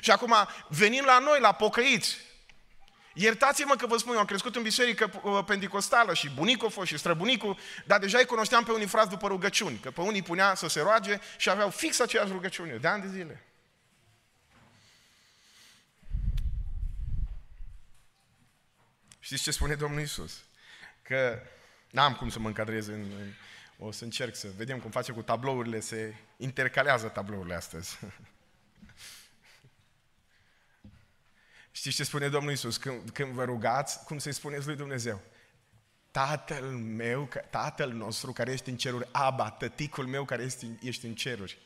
Și 0.00 0.10
acum 0.10 0.34
venim 0.68 1.04
la 1.04 1.18
noi, 1.18 1.40
la 1.40 1.52
pocăiți, 1.52 2.16
Iertați-mă 3.14 3.74
că 3.74 3.86
vă 3.86 3.96
spun, 3.96 4.12
eu 4.12 4.18
am 4.18 4.24
crescut 4.24 4.56
în 4.56 4.62
biserică 4.62 5.10
uh, 5.22 5.44
pentecostală 5.46 6.14
și 6.14 6.30
bunicul 6.30 6.66
a 6.66 6.70
fost 6.70 6.86
și 6.86 6.98
străbunicul, 6.98 7.58
dar 7.86 8.00
deja 8.00 8.18
îi 8.18 8.24
cunoșteam 8.24 8.64
pe 8.64 8.72
unii 8.72 8.86
frați 8.86 9.08
după 9.08 9.26
rugăciuni, 9.26 9.78
că 9.78 9.90
pe 9.90 10.00
unii 10.00 10.22
punea 10.22 10.54
să 10.54 10.68
se 10.68 10.80
roage 10.80 11.18
și 11.36 11.50
aveau 11.50 11.70
fix 11.70 12.00
aceeași 12.00 12.32
rugăciune, 12.32 12.76
de 12.76 12.88
ani 12.88 13.02
de 13.02 13.08
zile. 13.08 13.46
Știți 19.18 19.42
ce 19.42 19.50
spune 19.50 19.74
Domnul 19.74 20.00
Isus? 20.00 20.42
Că 21.02 21.42
n-am 21.90 22.14
cum 22.14 22.28
să 22.28 22.38
mă 22.38 22.46
încadrez 22.46 22.86
în, 22.86 23.00
în... 23.18 23.32
O 23.78 23.90
să 23.90 24.04
încerc 24.04 24.34
să 24.34 24.48
vedem 24.56 24.78
cum 24.78 24.90
face 24.90 25.12
cu 25.12 25.22
tablourile, 25.22 25.80
se 25.80 26.14
intercalează 26.36 27.08
tablourile 27.08 27.54
astăzi. 27.54 27.98
Știți 31.74 31.96
ce 31.96 32.04
spune 32.04 32.28
Domnul 32.28 32.52
Isus 32.52 32.76
când, 32.76 33.10
când 33.10 33.32
vă 33.32 33.44
rugați? 33.44 34.04
Cum 34.04 34.18
să-i 34.18 34.32
spuneți 34.32 34.66
lui 34.66 34.76
Dumnezeu? 34.76 35.20
Tatăl 36.10 36.64
meu, 36.70 37.28
Tatăl 37.50 37.92
nostru 37.92 38.32
care 38.32 38.52
ești 38.52 38.70
în 38.70 38.76
ceruri, 38.76 39.08
Aba, 39.12 39.50
tăticul 39.50 40.06
meu 40.06 40.24
care 40.24 40.42
ești, 40.42 40.66
ești 40.80 41.06
în 41.06 41.14
ceruri. 41.14 41.58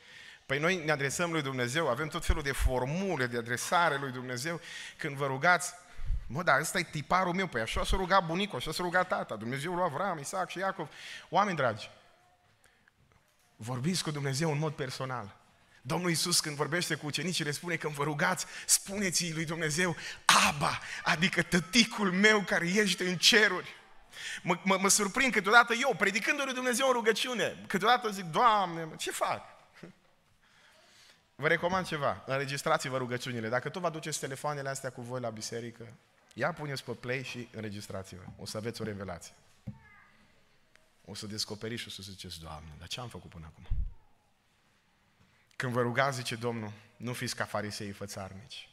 Păi 0.46 0.58
noi 0.58 0.84
ne 0.84 0.90
adresăm 0.90 1.32
lui 1.32 1.42
Dumnezeu, 1.42 1.88
avem 1.88 2.08
tot 2.08 2.24
felul 2.24 2.42
de 2.42 2.52
formule 2.52 3.26
de 3.26 3.36
adresare 3.36 3.96
lui 3.96 4.12
Dumnezeu. 4.12 4.60
Când 4.98 5.16
vă 5.16 5.26
rugați, 5.26 5.72
mă, 6.26 6.42
dar 6.42 6.60
ăsta 6.60 6.78
e 6.78 6.82
tiparul 6.82 7.34
meu, 7.34 7.46
păi 7.46 7.60
așa 7.60 7.84
s-a 7.84 7.96
rugat 7.96 8.26
bunicul, 8.26 8.58
așa 8.58 8.72
s-a 8.72 8.82
rugat 8.82 9.08
tata, 9.08 9.36
Dumnezeu 9.36 9.74
lui 9.74 9.82
Avram, 9.82 10.18
Isaac 10.18 10.50
și 10.50 10.58
Iacov. 10.58 10.88
Oameni 11.28 11.56
dragi, 11.56 11.90
vorbiți 13.56 14.02
cu 14.02 14.10
Dumnezeu 14.10 14.52
în 14.52 14.58
mod 14.58 14.72
personal. 14.72 15.36
Domnul 15.86 16.08
Iisus 16.08 16.40
când 16.40 16.56
vorbește 16.56 16.94
cu 16.94 17.06
ucenicii 17.06 17.44
le 17.44 17.50
spune 17.50 17.76
când 17.76 17.94
vă 17.94 18.02
rugați, 18.02 18.46
spuneți 18.66 19.32
lui 19.32 19.44
Dumnezeu, 19.44 19.96
Aba, 20.48 20.80
adică 21.04 21.42
tăticul 21.42 22.12
meu 22.12 22.40
care 22.40 22.66
ești 22.68 23.02
în 23.02 23.16
ceruri. 23.16 23.74
Mă, 24.42 24.60
mă, 24.64 24.78
mă 24.80 24.88
surprind 24.88 25.32
câteodată 25.32 25.74
eu, 25.74 25.94
predicându 25.98 26.42
lui 26.42 26.54
Dumnezeu 26.54 26.86
în 26.86 26.92
rugăciune, 26.92 27.64
câteodată 27.66 28.10
zic, 28.10 28.24
Doamne, 28.24 28.88
ce 28.96 29.10
fac? 29.10 29.42
Vă 31.34 31.48
recomand 31.48 31.86
ceva, 31.86 32.22
înregistrați-vă 32.26 32.96
rugăciunile. 32.96 33.48
Dacă 33.48 33.68
tot 33.68 33.80
vă 33.80 33.86
aduceți 33.86 34.20
telefoanele 34.20 34.68
astea 34.68 34.90
cu 34.90 35.00
voi 35.00 35.20
la 35.20 35.30
biserică, 35.30 35.92
ia 36.34 36.52
puneți 36.52 36.84
pe 36.84 36.92
play 36.92 37.22
și 37.22 37.48
înregistrați-vă. 37.52 38.22
O 38.38 38.46
să 38.46 38.56
aveți 38.56 38.80
o 38.80 38.84
revelație. 38.84 39.34
O 41.04 41.14
să 41.14 41.26
descoperiți 41.26 41.82
și 41.82 41.88
o 41.88 41.90
să 41.90 42.02
ziceți, 42.02 42.40
Doamne, 42.40 42.74
dar 42.78 42.88
ce 42.88 43.00
am 43.00 43.08
făcut 43.08 43.30
până 43.30 43.46
acum? 43.46 43.66
Când 45.56 45.72
vă 45.72 45.80
rugați, 45.80 46.16
zice 46.16 46.34
Domnul, 46.34 46.72
nu 46.96 47.12
fiți 47.12 47.36
ca 47.36 47.44
farisei 47.44 47.90
fățarnici 47.90 48.68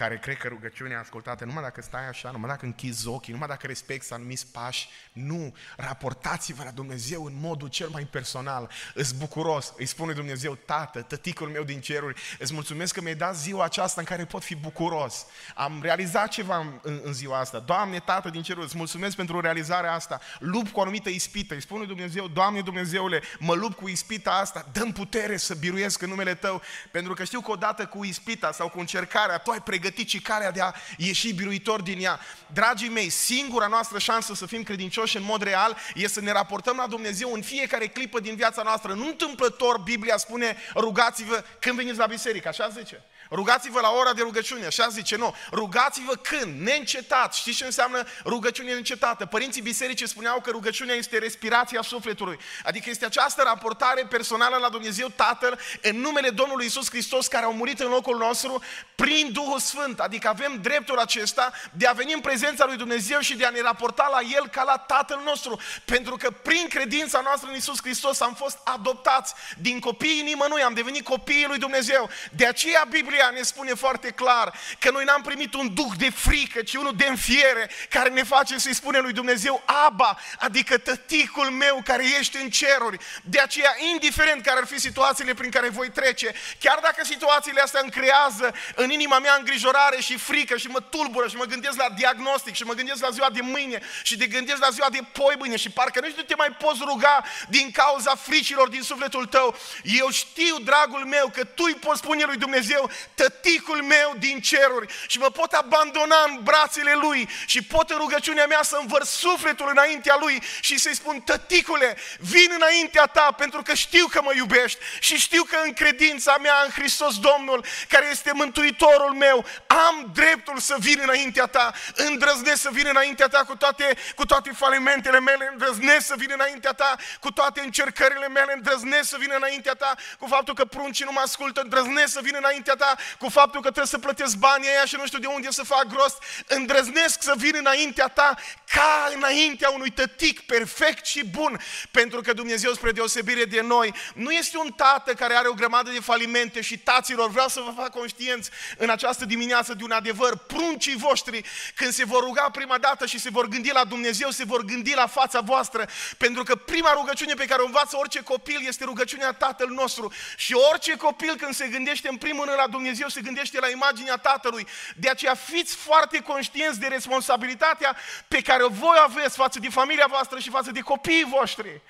care 0.00 0.18
cred 0.18 0.36
că 0.36 0.48
rugăciunea 0.48 0.96
e 0.96 1.00
ascultată 1.00 1.44
numai 1.44 1.62
dacă 1.62 1.82
stai 1.82 2.08
așa, 2.08 2.30
numai 2.30 2.48
dacă 2.48 2.64
închizi 2.64 3.08
ochii, 3.08 3.32
numai 3.32 3.48
dacă 3.48 3.66
respecti 3.66 4.12
anumiți 4.12 4.46
pași. 4.52 4.88
Nu, 5.12 5.54
raportați-vă 5.76 6.62
la 6.64 6.70
Dumnezeu 6.70 7.24
în 7.24 7.32
modul 7.40 7.68
cel 7.68 7.88
mai 7.88 8.04
personal. 8.04 8.70
Îți 8.94 9.14
bucuros, 9.14 9.72
îi 9.76 9.86
spune 9.86 10.12
Dumnezeu, 10.12 10.54
Tată, 10.54 11.02
tăticul 11.02 11.48
meu 11.48 11.62
din 11.62 11.80
ceruri, 11.80 12.20
îți 12.38 12.52
mulțumesc 12.52 12.94
că 12.94 13.00
mi-ai 13.00 13.14
dat 13.14 13.36
ziua 13.36 13.64
aceasta 13.64 14.00
în 14.00 14.06
care 14.06 14.24
pot 14.24 14.42
fi 14.42 14.54
bucuros. 14.54 15.26
Am 15.54 15.78
realizat 15.82 16.28
ceva 16.28 16.56
în, 16.56 16.78
în, 16.82 17.00
în 17.04 17.12
ziua 17.12 17.38
asta. 17.38 17.58
Doamne, 17.58 17.98
Tată 17.98 18.28
din 18.28 18.42
ceruri, 18.42 18.64
îți 18.64 18.76
mulțumesc 18.76 19.16
pentru 19.16 19.40
realizarea 19.40 19.92
asta. 19.92 20.20
Lupt 20.38 20.70
cu 20.72 20.78
o 20.78 20.82
anumită 20.82 21.08
ispită. 21.08 21.54
Îi 21.54 21.62
spune 21.62 21.84
Dumnezeu, 21.84 22.28
Doamne 22.28 22.60
Dumnezeule, 22.60 23.22
mă 23.38 23.54
lupt 23.54 23.76
cu 23.76 23.88
ispita 23.88 24.30
asta, 24.30 24.66
dăm 24.72 24.92
putere 24.92 25.36
să 25.36 25.54
biruiesc 25.54 26.02
în 26.02 26.08
numele 26.08 26.34
Tău, 26.34 26.62
pentru 26.90 27.14
că 27.14 27.24
știu 27.24 27.40
că 27.40 27.50
odată 27.50 27.86
cu 27.86 28.04
ispita 28.04 28.52
sau 28.52 28.68
cu 28.68 28.78
încercarea, 28.78 29.38
Tu 29.38 29.50
ai 29.50 29.62
pregătit 29.62 29.88
pregătit 29.90 30.08
și 30.08 30.20
calea 30.20 30.50
de 30.50 30.60
a 30.60 30.72
ieși 30.96 31.32
biruitor 31.32 31.82
din 31.82 32.00
ea. 32.00 32.20
Dragii 32.52 32.88
mei, 32.88 33.08
singura 33.08 33.66
noastră 33.66 33.98
șansă 33.98 34.34
să 34.34 34.46
fim 34.46 34.62
credincioși 34.62 35.16
în 35.16 35.22
mod 35.22 35.42
real 35.42 35.76
e 35.94 36.08
să 36.08 36.20
ne 36.20 36.32
raportăm 36.32 36.76
la 36.76 36.86
Dumnezeu 36.86 37.32
în 37.32 37.42
fiecare 37.42 37.86
clipă 37.86 38.20
din 38.20 38.34
viața 38.34 38.62
noastră. 38.62 38.94
Nu 38.94 39.06
întâmplător 39.06 39.78
Biblia 39.78 40.16
spune 40.16 40.56
rugați-vă 40.74 41.44
când 41.58 41.76
veniți 41.76 41.98
la 41.98 42.06
biserică, 42.06 42.48
așa 42.48 42.68
zice. 42.68 43.04
Rugați-vă 43.30 43.80
la 43.80 43.90
ora 43.90 44.12
de 44.12 44.22
rugăciune, 44.22 44.66
așa 44.66 44.88
zice, 44.88 45.16
nu. 45.16 45.34
Rugați-vă 45.52 46.14
când? 46.14 46.60
Neîncetat. 46.60 47.34
Știți 47.34 47.56
ce 47.56 47.64
înseamnă 47.64 48.04
rugăciune 48.24 48.70
neîncetată? 48.70 49.26
Părinții 49.26 49.62
bisericii 49.62 50.08
spuneau 50.08 50.40
că 50.40 50.50
rugăciunea 50.50 50.94
este 50.94 51.18
respirația 51.18 51.82
sufletului. 51.82 52.38
Adică 52.64 52.90
este 52.90 53.04
această 53.04 53.42
raportare 53.42 54.06
personală 54.06 54.56
la 54.56 54.68
Dumnezeu 54.68 55.08
Tatăl 55.08 55.58
în 55.82 56.00
numele 56.00 56.30
Domnului 56.30 56.66
Isus 56.66 56.88
Hristos 56.88 57.26
care 57.26 57.44
au 57.44 57.52
murit 57.52 57.80
în 57.80 57.88
locul 57.88 58.16
nostru 58.16 58.62
prin 58.94 59.32
Duhul 59.32 59.58
Sfânt. 59.70 60.00
Adică 60.00 60.28
avem 60.28 60.58
dreptul 60.60 60.98
acesta 60.98 61.52
de 61.72 61.86
a 61.86 61.92
veni 61.92 62.12
în 62.12 62.20
prezența 62.20 62.64
lui 62.64 62.76
Dumnezeu 62.76 63.20
și 63.20 63.36
de 63.36 63.44
a 63.44 63.50
ne 63.50 63.60
raporta 63.60 64.08
la 64.12 64.20
El 64.36 64.48
ca 64.48 64.62
la 64.62 64.76
Tatăl 64.76 65.20
nostru. 65.24 65.60
Pentru 65.84 66.16
că 66.16 66.30
prin 66.30 66.66
credința 66.68 67.20
noastră 67.20 67.48
în 67.50 67.56
Isus 67.56 67.78
Hristos 67.82 68.20
am 68.20 68.34
fost 68.34 68.58
adoptați 68.64 69.34
din 69.58 69.80
copiii 69.80 70.22
nimănui, 70.22 70.62
am 70.62 70.74
devenit 70.74 71.04
copiii 71.04 71.46
lui 71.46 71.58
Dumnezeu. 71.58 72.10
De 72.32 72.46
aceea 72.46 72.86
Biblia 72.90 73.20
Biblia 73.20 73.30
ne 73.30 73.42
spune 73.42 73.74
foarte 73.74 74.10
clar 74.10 74.58
că 74.78 74.90
noi 74.90 75.04
n-am 75.04 75.22
primit 75.22 75.54
un 75.54 75.74
duh 75.74 75.92
de 75.96 76.10
frică, 76.10 76.62
ci 76.62 76.74
unul 76.74 76.96
de 76.96 77.06
înfiere, 77.06 77.70
care 77.88 78.08
ne 78.08 78.22
face 78.22 78.58
să-i 78.58 78.74
spune 78.74 78.98
lui 78.98 79.12
Dumnezeu, 79.12 79.62
Aba, 79.86 80.18
adică 80.38 80.78
tăticul 80.78 81.50
meu 81.50 81.80
care 81.84 82.04
ești 82.18 82.36
în 82.36 82.50
ceruri. 82.50 82.98
De 83.22 83.40
aceea, 83.40 83.74
indiferent 83.92 84.44
care 84.44 84.58
ar 84.58 84.66
fi 84.66 84.80
situațiile 84.80 85.34
prin 85.34 85.50
care 85.50 85.68
voi 85.68 85.90
trece, 85.90 86.34
chiar 86.58 86.78
dacă 86.82 87.04
situațiile 87.04 87.60
astea 87.60 87.80
îmi 87.82 87.90
creează 87.90 88.54
în 88.74 88.90
inima 88.90 89.18
mea 89.18 89.34
îngrijorare 89.38 89.58
și 89.98 90.16
frică 90.16 90.56
și 90.56 90.66
mă 90.66 90.80
tulbură 90.80 91.28
și 91.28 91.36
mă 91.36 91.44
gândesc 91.44 91.76
la 91.76 91.88
diagnostic 91.96 92.54
și 92.54 92.62
mă 92.62 92.72
gândesc 92.72 93.02
la 93.02 93.10
ziua 93.10 93.30
de 93.30 93.40
mâine 93.40 93.82
și 94.02 94.16
de 94.16 94.26
gândesc 94.26 94.60
la 94.60 94.70
ziua 94.70 94.90
de 94.90 95.00
poi 95.12 95.34
mâine 95.38 95.56
și 95.56 95.70
parcă 95.70 96.00
nu 96.00 96.22
te 96.22 96.34
mai 96.34 96.48
poți 96.48 96.80
ruga 96.84 97.24
din 97.48 97.70
cauza 97.70 98.14
fricilor 98.14 98.68
din 98.68 98.82
sufletul 98.82 99.26
tău. 99.26 99.56
Eu 99.82 100.10
știu, 100.10 100.58
dragul 100.58 101.04
meu, 101.04 101.30
că 101.34 101.44
tu 101.44 101.62
îi 101.66 101.74
poți 101.74 101.98
spune 101.98 102.24
lui 102.24 102.36
Dumnezeu, 102.36 102.90
tăticul 103.14 103.82
meu 103.82 104.14
din 104.18 104.40
ceruri 104.40 104.94
și 105.06 105.18
mă 105.18 105.30
pot 105.30 105.52
abandona 105.52 106.16
în 106.28 106.40
brațele 106.42 106.94
lui 106.94 107.28
și 107.46 107.62
pot 107.62 107.90
în 107.90 107.96
rugăciunea 107.96 108.46
mea 108.46 108.62
să 108.62 108.78
învăr 108.80 109.04
sufletul 109.04 109.68
înaintea 109.70 110.16
lui 110.20 110.42
și 110.60 110.78
să-i 110.78 110.94
spun, 110.94 111.20
tăticule, 111.20 111.96
vin 112.18 112.50
înaintea 112.54 113.06
ta 113.06 113.34
pentru 113.36 113.62
că 113.62 113.74
știu 113.74 114.06
că 114.06 114.20
mă 114.22 114.32
iubești 114.34 114.78
și 115.00 115.16
știu 115.16 115.42
că 115.42 115.56
în 115.64 115.72
credința 115.72 116.36
mea 116.40 116.54
în 116.64 116.70
Hristos 116.70 117.18
Domnul, 117.18 117.64
care 117.88 118.08
este 118.10 118.32
mântuitorul 118.34 119.12
meu, 119.12 119.44
am 119.66 120.10
dreptul 120.14 120.58
să 120.58 120.76
vin 120.78 120.98
înaintea 121.02 121.46
ta, 121.46 121.72
îndrăznesc 121.94 122.60
să 122.60 122.68
vin 122.72 122.86
înaintea 122.86 123.28
ta 123.28 123.44
cu 123.46 123.56
toate, 123.56 123.96
cu 124.14 124.26
toate 124.26 124.50
falimentele 124.50 125.20
mele, 125.20 125.48
îndrăznesc 125.52 126.06
să 126.06 126.14
vin 126.16 126.30
înaintea 126.32 126.72
ta 126.72 126.96
cu 127.20 127.32
toate 127.32 127.60
încercările 127.60 128.28
mele, 128.28 128.52
îndrăznesc 128.52 129.08
să 129.08 129.16
vin 129.18 129.32
înaintea 129.36 129.72
ta 129.72 129.94
cu 130.18 130.26
faptul 130.26 130.54
că 130.54 130.64
pruncii 130.64 131.04
nu 131.04 131.12
mă 131.12 131.20
ascultă, 131.20 131.60
îndrăznesc 131.60 132.12
să 132.12 132.20
vin 132.22 132.34
înaintea 132.38 132.74
ta 132.74 132.94
cu 133.18 133.28
faptul 133.28 133.60
că 133.60 133.66
trebuie 133.70 133.86
să 133.86 133.98
plătesc 133.98 134.36
banii 134.36 134.68
aia 134.68 134.84
și 134.84 134.96
nu 134.96 135.06
știu 135.06 135.18
de 135.18 135.26
unde 135.26 135.50
să 135.50 135.62
fac 135.62 135.86
rost, 135.92 136.22
îndrăznesc 136.46 137.22
să 137.22 137.34
vin 137.36 137.54
înaintea 137.58 138.06
ta 138.08 138.34
ca 138.74 139.10
înaintea 139.14 139.70
unui 139.70 139.90
tătic 139.90 140.40
perfect 140.40 141.06
și 141.06 141.24
bun, 141.24 141.60
pentru 141.90 142.20
că 142.20 142.32
Dumnezeu, 142.32 142.72
spre 142.72 142.92
deosebire 142.92 143.44
de 143.44 143.60
noi, 143.60 143.94
nu 144.14 144.30
este 144.30 144.58
un 144.58 144.72
tată 144.76 145.14
care 145.14 145.34
are 145.34 145.48
o 145.48 145.52
grămadă 145.52 145.90
de 145.90 146.00
falimente 146.00 146.60
și 146.60 146.78
taților, 146.78 147.30
vreau 147.30 147.48
să 147.48 147.60
vă 147.60 147.72
fac 147.76 147.90
conștienți 147.90 148.50
în 148.76 148.90
această 148.90 149.24
dimineață 149.24 149.38
dimineață 149.40 149.74
de 149.74 149.84
un 149.84 149.90
adevăr. 149.90 150.36
Pruncii 150.36 150.96
voștri, 150.96 151.44
când 151.74 151.92
se 151.92 152.04
vor 152.04 152.22
ruga 152.22 152.48
prima 152.52 152.78
dată 152.78 153.06
și 153.06 153.18
se 153.18 153.30
vor 153.30 153.46
gândi 153.48 153.70
la 153.72 153.84
Dumnezeu, 153.84 154.30
se 154.30 154.44
vor 154.44 154.64
gândi 154.64 154.94
la 154.94 155.06
fața 155.06 155.40
voastră, 155.40 155.88
pentru 156.18 156.42
că 156.42 156.56
prima 156.56 156.92
rugăciune 156.92 157.34
pe 157.34 157.44
care 157.44 157.62
o 157.62 157.64
învață 157.64 157.96
orice 157.96 158.22
copil 158.22 158.60
este 158.66 158.84
rugăciunea 158.84 159.32
Tatăl 159.32 159.68
nostru. 159.68 160.12
Și 160.36 160.54
orice 160.54 160.96
copil 160.96 161.36
când 161.36 161.54
se 161.54 161.68
gândește 161.68 162.08
în 162.08 162.16
primul 162.16 162.44
rând 162.44 162.56
la 162.56 162.66
Dumnezeu, 162.66 163.08
se 163.08 163.20
gândește 163.20 163.60
la 163.60 163.68
imaginea 163.68 164.16
Tatălui. 164.16 164.66
De 164.96 165.08
aceea 165.08 165.34
fiți 165.34 165.74
foarte 165.74 166.20
conștienți 166.20 166.80
de 166.80 166.86
responsabilitatea 166.86 167.96
pe 168.28 168.42
care 168.42 168.62
o 168.62 168.68
voi 168.68 168.96
aveți 169.04 169.36
față 169.36 169.58
de 169.58 169.68
familia 169.68 170.06
voastră 170.08 170.38
și 170.38 170.50
față 170.50 170.70
de 170.70 170.80
copiii 170.80 171.24
voștri. 171.38 171.80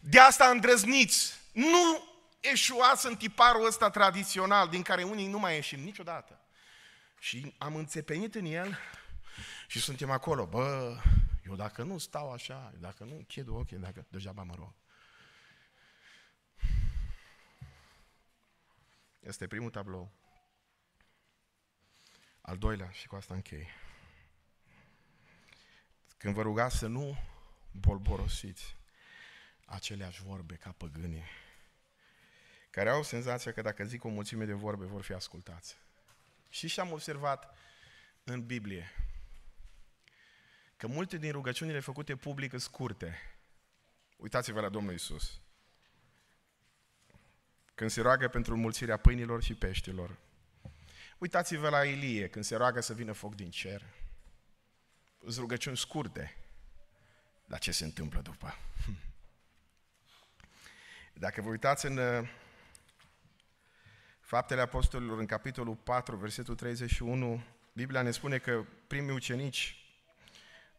De 0.00 0.18
asta 0.18 0.46
îndrăzniți. 0.46 1.32
Nu 1.52 2.08
eșuați 2.40 3.06
în 3.06 3.16
tiparul 3.16 3.66
ăsta 3.66 3.90
tradițional, 3.90 4.68
din 4.68 4.82
care 4.82 5.02
unii 5.02 5.26
nu 5.26 5.38
mai 5.38 5.54
ieșim 5.54 5.80
niciodată. 5.80 6.40
Și 7.20 7.54
am 7.58 7.74
înțepenit 7.74 8.34
în 8.34 8.44
el 8.44 8.78
și 9.66 9.80
suntem 9.80 10.10
acolo. 10.10 10.46
Bă, 10.46 10.96
eu 11.46 11.56
dacă 11.56 11.82
nu 11.82 11.98
stau 11.98 12.32
așa, 12.32 12.72
dacă 12.78 13.04
nu 13.04 13.16
închid 13.16 13.48
ochii, 13.48 13.76
dacă 13.76 14.06
degeaba 14.08 14.42
mă 14.42 14.54
rog. 14.54 14.74
Este 19.18 19.46
primul 19.46 19.70
tablou. 19.70 20.12
Al 22.40 22.58
doilea, 22.58 22.90
și 22.90 23.06
cu 23.06 23.16
asta 23.16 23.34
închei. 23.34 23.68
Când 26.16 26.34
vă 26.34 26.42
rugați 26.42 26.78
să 26.78 26.86
nu 26.86 27.18
bolborosiți 27.72 28.76
aceleași 29.64 30.22
vorbe 30.22 30.54
ca 30.54 30.72
păgânii, 30.72 31.24
care 32.70 32.90
au 32.90 33.02
senzația 33.02 33.52
că 33.52 33.62
dacă 33.62 33.84
zic 33.84 34.04
o 34.04 34.08
mulțime 34.08 34.44
de 34.44 34.52
vorbe 34.52 34.84
vor 34.84 35.02
fi 35.02 35.12
ascultați. 35.12 35.76
Și 36.50 36.68
și 36.68 36.80
am 36.80 36.92
observat 36.92 37.54
în 38.24 38.46
Biblie 38.46 38.92
că 40.76 40.86
multe 40.86 41.16
din 41.16 41.32
rugăciunile 41.32 41.80
făcute 41.80 42.16
public 42.16 42.50
sunt 42.50 42.62
scurte. 42.62 43.18
Uitați-vă 44.16 44.60
la 44.60 44.68
Domnul 44.68 44.94
Isus. 44.94 45.40
Când 47.74 47.90
se 47.90 48.00
roagă 48.00 48.28
pentru 48.28 48.56
mulțirea 48.56 48.96
pâinilor 48.96 49.42
și 49.42 49.54
peștilor. 49.54 50.16
Uitați-vă 51.18 51.68
la 51.68 51.84
Ilie, 51.84 52.28
când 52.28 52.44
se 52.44 52.56
roagă 52.56 52.80
să 52.80 52.94
vină 52.94 53.12
foc 53.12 53.34
din 53.34 53.50
cer. 53.50 53.84
Sunt 55.20 55.36
rugăciuni 55.36 55.76
scurte. 55.76 56.36
Dar 57.46 57.58
ce 57.58 57.72
se 57.72 57.84
întâmplă 57.84 58.20
după? 58.20 58.56
Dacă 61.24 61.42
vă 61.42 61.48
uitați 61.48 61.86
în 61.86 61.96
uh, 61.96 62.28
Faptele 64.30 64.60
Apostolilor, 64.60 65.18
în 65.18 65.26
capitolul 65.26 65.74
4, 65.74 66.16
versetul 66.16 66.54
31, 66.54 67.42
Biblia 67.72 68.02
ne 68.02 68.10
spune 68.10 68.38
că 68.38 68.64
primii 68.86 69.14
ucenici, 69.14 69.84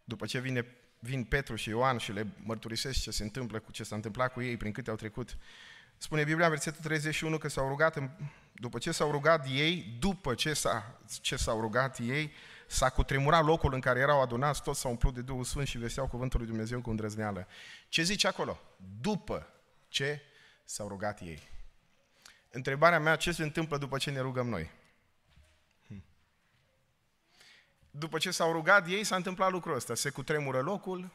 după 0.04 0.26
ce 0.26 0.39
vine, 0.39 0.66
vin 0.99 1.24
Petru 1.24 1.56
și 1.56 1.70
Ioan 1.70 1.97
și 1.97 2.12
le 2.12 2.28
mărturisesc 2.43 3.02
ce 3.02 3.12
se 3.12 3.24
întâmplă 3.24 3.60
cu 3.60 3.72
ce 3.72 3.84
s-a 3.84 3.95
întâmplat 3.95 4.34
cu 4.34 4.41
ei, 4.41 4.58
prin 4.58 4.72
câte 4.72 4.89
au 4.89 4.95
trecut, 4.95 5.38
spune 5.97 6.24
Biblia, 6.24 6.49
versetul 6.49 6.82
31, 6.84 7.38
că 7.38 7.47
s-au 7.47 7.68
rugat, 7.68 7.97
după 8.52 8.78
ce 8.78 8.91
s-au 8.91 9.12
rugat 9.12 9.47
ei, 9.49 9.97
după 9.99 10.34
ce, 10.34 10.54
s-a, 10.54 10.99
ce 11.22 11.36
s-au 11.36 11.62
rugat 11.62 11.99
ei, 11.99 12.32
s-a 12.68 12.89
cutremurat 12.89 13.45
locul 13.45 13.74
în 13.74 13.80
care 13.80 13.99
erau 13.99 14.22
adunați, 14.22 14.64
toți 14.64 14.80
s-au 14.80 14.91
umplut 14.91 15.14
de 15.14 15.22
Duhul 15.22 15.43
Sfânt 15.43 15.68
și 15.68 15.78
vesteau 15.78 16.08
cuvântul 16.08 16.39
lui 16.39 16.47
Dumnezeu 16.47 16.82
cu 16.82 16.89
îndrăzneală. 16.89 17.47
Ce 17.89 18.02
zice 18.02 18.28
acolo? 18.28 18.60
După 19.02 19.47
ce 19.88 20.22
s-au 20.64 20.88
rugat 20.88 21.20
ei. 21.22 21.49
Întrebarea 22.54 22.99
mea, 22.99 23.16
ce 23.16 23.32
se 23.32 23.43
întâmplă 23.43 23.78
după 23.78 23.97
ce 23.97 24.12
ne 24.12 24.20
rugăm 24.20 24.47
noi? 24.49 24.72
Hm. 25.88 26.04
După 27.91 28.18
ce 28.18 28.32
s-au 28.32 28.52
rugat 28.52 28.88
ei, 28.88 29.04
s-a 29.04 29.16
întâmplat 29.16 29.52
lucrul 29.52 29.76
ăsta. 29.76 29.95
Se 29.95 30.10
cutremură 30.10 30.62
locul, 30.62 31.12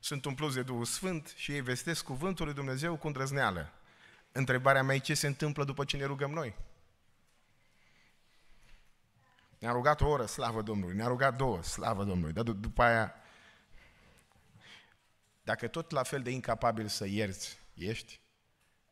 sunt 0.00 0.24
umpluți 0.24 0.54
de 0.54 0.62
Duhul 0.62 0.84
Sfânt 0.84 1.32
și 1.36 1.52
ei 1.52 1.60
vestesc 1.60 2.04
cuvântul 2.04 2.44
lui 2.44 2.54
Dumnezeu 2.54 2.96
cu 2.96 3.06
îndrăzneală. 3.06 3.72
Întrebarea 4.32 4.82
mea 4.82 4.94
e 4.94 4.98
ce 4.98 5.14
se 5.14 5.26
întâmplă 5.26 5.64
după 5.64 5.84
ce 5.84 5.96
ne 5.96 6.04
rugăm 6.04 6.30
noi? 6.30 6.56
Ne-a 9.58 9.72
rugat 9.72 10.00
o 10.00 10.08
oră, 10.08 10.26
slavă 10.26 10.62
Domnului. 10.62 10.96
Ne-a 10.96 11.06
rugat 11.06 11.36
două, 11.36 11.62
slavă 11.62 12.04
Domnului. 12.04 12.32
Dar 12.32 12.44
după 12.44 12.82
aia, 12.82 13.14
dacă 15.42 15.68
tot 15.68 15.90
la 15.90 16.02
fel 16.02 16.22
de 16.22 16.30
incapabil 16.30 16.88
să 16.88 17.06
ierți 17.06 17.58
ești, 17.74 18.20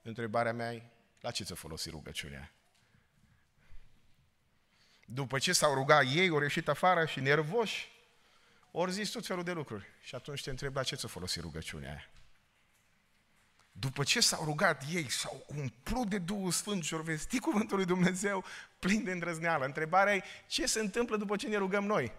întrebarea 0.03 0.53
mea 0.53 0.73
e, 0.73 0.91
la 1.27 1.33
ce 1.33 1.45
ți-a 1.45 1.55
folosit 1.55 1.93
rugăciunea? 1.93 2.53
După 5.05 5.39
ce 5.39 5.53
s-au 5.53 5.75
rugat 5.75 6.05
ei, 6.15 6.29
au 6.29 6.43
ieșit 6.43 6.69
afară 6.69 7.07
și 7.07 7.21
nervoși, 7.21 7.89
ori 8.71 8.93
zis 8.93 9.11
tot 9.11 9.27
felul 9.27 9.43
de 9.43 9.53
lucruri. 9.53 9.87
Și 10.03 10.15
atunci 10.15 10.43
te 10.43 10.51
întreb 10.51 10.75
la 10.77 10.83
ce 10.83 10.95
ți-a 10.97 11.09
folosit 11.09 11.43
rugăciunea 11.43 11.91
aia? 11.91 12.11
După 13.73 14.05
ce 14.05 14.21
s-au 14.21 14.45
rugat 14.45 14.83
ei, 14.91 15.11
s-au 15.11 15.45
umplut 15.47 16.09
de 16.09 16.19
Duhul 16.19 16.51
Sfânt 16.51 16.85
și 16.85 16.95
au 16.95 17.01
vestit 17.01 17.41
cuvântul 17.41 17.77
lui 17.77 17.87
Dumnezeu 17.87 18.45
plin 18.79 19.05
de 19.05 19.13
îndrăzneală. 19.13 19.65
Întrebarea 19.65 20.15
e, 20.15 20.23
ce 20.47 20.67
se 20.67 20.81
întâmplă 20.81 21.17
după 21.17 21.37
ce 21.37 21.49
ne 21.49 21.57
rugăm 21.57 21.85
noi? 21.85 22.13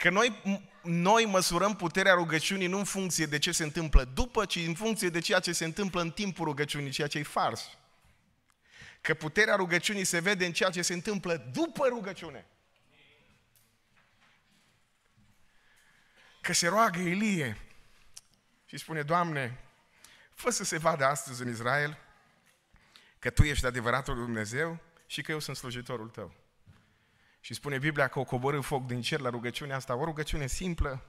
Că 0.00 0.10
noi, 0.10 0.60
noi 0.82 1.24
măsurăm 1.24 1.76
puterea 1.76 2.14
rugăciunii 2.14 2.66
nu 2.66 2.78
în 2.78 2.84
funcție 2.84 3.26
de 3.26 3.38
ce 3.38 3.52
se 3.52 3.62
întâmplă 3.62 4.04
după, 4.04 4.44
ci 4.44 4.56
în 4.56 4.74
funcție 4.74 5.08
de 5.08 5.20
ceea 5.20 5.40
ce 5.40 5.52
se 5.52 5.64
întâmplă 5.64 6.00
în 6.00 6.10
timpul 6.10 6.44
rugăciunii, 6.44 6.90
ceea 6.90 7.06
ce 7.06 7.18
e 7.18 7.22
fals. 7.22 7.78
Că 9.00 9.14
puterea 9.14 9.54
rugăciunii 9.54 10.04
se 10.04 10.18
vede 10.18 10.46
în 10.46 10.52
ceea 10.52 10.70
ce 10.70 10.82
se 10.82 10.92
întâmplă 10.92 11.36
după 11.36 11.86
rugăciune. 11.86 12.46
Că 16.40 16.52
se 16.52 16.68
roagă 16.68 16.98
Ilie 16.98 17.58
și 18.66 18.76
spune, 18.76 19.02
Doamne, 19.02 19.58
fă 20.34 20.50
să 20.50 20.64
se 20.64 20.78
vadă 20.78 21.04
astăzi 21.04 21.42
în 21.42 21.48
Israel 21.48 21.98
că 23.18 23.30
Tu 23.30 23.42
ești 23.42 23.66
adevăratul 23.66 24.14
Dumnezeu 24.14 24.78
și 25.06 25.22
că 25.22 25.30
eu 25.30 25.38
sunt 25.38 25.56
slujitorul 25.56 26.08
Tău. 26.08 26.34
Și 27.40 27.54
spune 27.54 27.78
Biblia 27.78 28.08
că 28.08 28.18
o 28.18 28.24
coborâ 28.24 28.60
foc 28.60 28.86
din 28.86 29.00
cer 29.00 29.20
la 29.20 29.30
rugăciunea 29.30 29.76
asta, 29.76 29.96
o 29.96 30.04
rugăciune 30.04 30.46
simplă. 30.46 31.02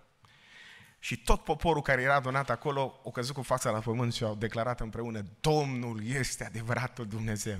Și 0.99 1.17
tot 1.17 1.43
poporul 1.43 1.81
care 1.81 2.01
era 2.01 2.15
adunat 2.15 2.49
acolo 2.49 2.99
o 3.03 3.11
căzut 3.11 3.35
cu 3.35 3.41
fața 3.41 3.69
la 3.69 3.79
pământ 3.79 4.13
și 4.13 4.23
au 4.23 4.35
declarat 4.35 4.79
împreună, 4.79 5.25
Domnul 5.39 6.05
este 6.05 6.45
adevăratul 6.45 7.07
Dumnezeu. 7.07 7.59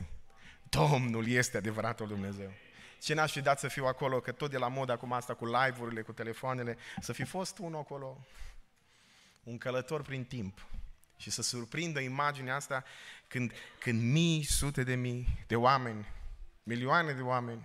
Domnul 0.69 1.27
este 1.27 1.57
adevăratul 1.57 2.07
Dumnezeu. 2.07 2.51
Ce 2.99 3.13
n-aș 3.13 3.31
fi 3.31 3.41
dat 3.41 3.59
să 3.59 3.67
fiu 3.67 3.85
acolo, 3.85 4.19
că 4.19 4.31
tot 4.31 4.49
de 4.51 4.57
la 4.57 4.67
mod 4.67 4.89
acum 4.89 5.13
asta 5.13 5.33
cu 5.33 5.45
live-urile, 5.45 6.01
cu 6.01 6.11
telefoanele, 6.11 6.77
să 6.99 7.13
fi 7.13 7.23
fost 7.23 7.57
unul 7.57 7.79
acolo, 7.79 8.25
un 9.43 9.57
călător 9.57 10.01
prin 10.01 10.23
timp 10.23 10.65
și 11.17 11.31
să 11.31 11.41
surprindă 11.41 11.99
imaginea 11.99 12.55
asta 12.55 12.83
când, 13.27 13.51
când 13.79 14.01
mii, 14.01 14.43
sute 14.43 14.83
de 14.83 14.95
mii 14.95 15.45
de 15.47 15.55
oameni, 15.55 16.05
milioane 16.63 17.11
de 17.11 17.21
oameni 17.21 17.63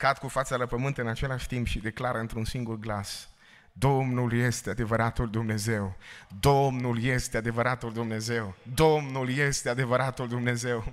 cad 0.00 0.18
cu 0.18 0.28
fața 0.28 0.56
la 0.56 0.66
pământ 0.66 0.98
în 0.98 1.08
același 1.08 1.46
timp 1.46 1.66
și 1.66 1.78
declară 1.78 2.18
într-un 2.18 2.44
singur 2.44 2.78
glas, 2.78 3.28
Domnul 3.80 4.32
este 4.32 4.70
adevăratul 4.70 5.30
Dumnezeu. 5.30 5.96
Domnul 6.40 7.04
este 7.04 7.36
adevăratul 7.36 7.92
Dumnezeu. 7.92 8.54
Domnul 8.74 9.36
este 9.36 9.68
adevăratul 9.68 10.28
Dumnezeu. 10.28 10.92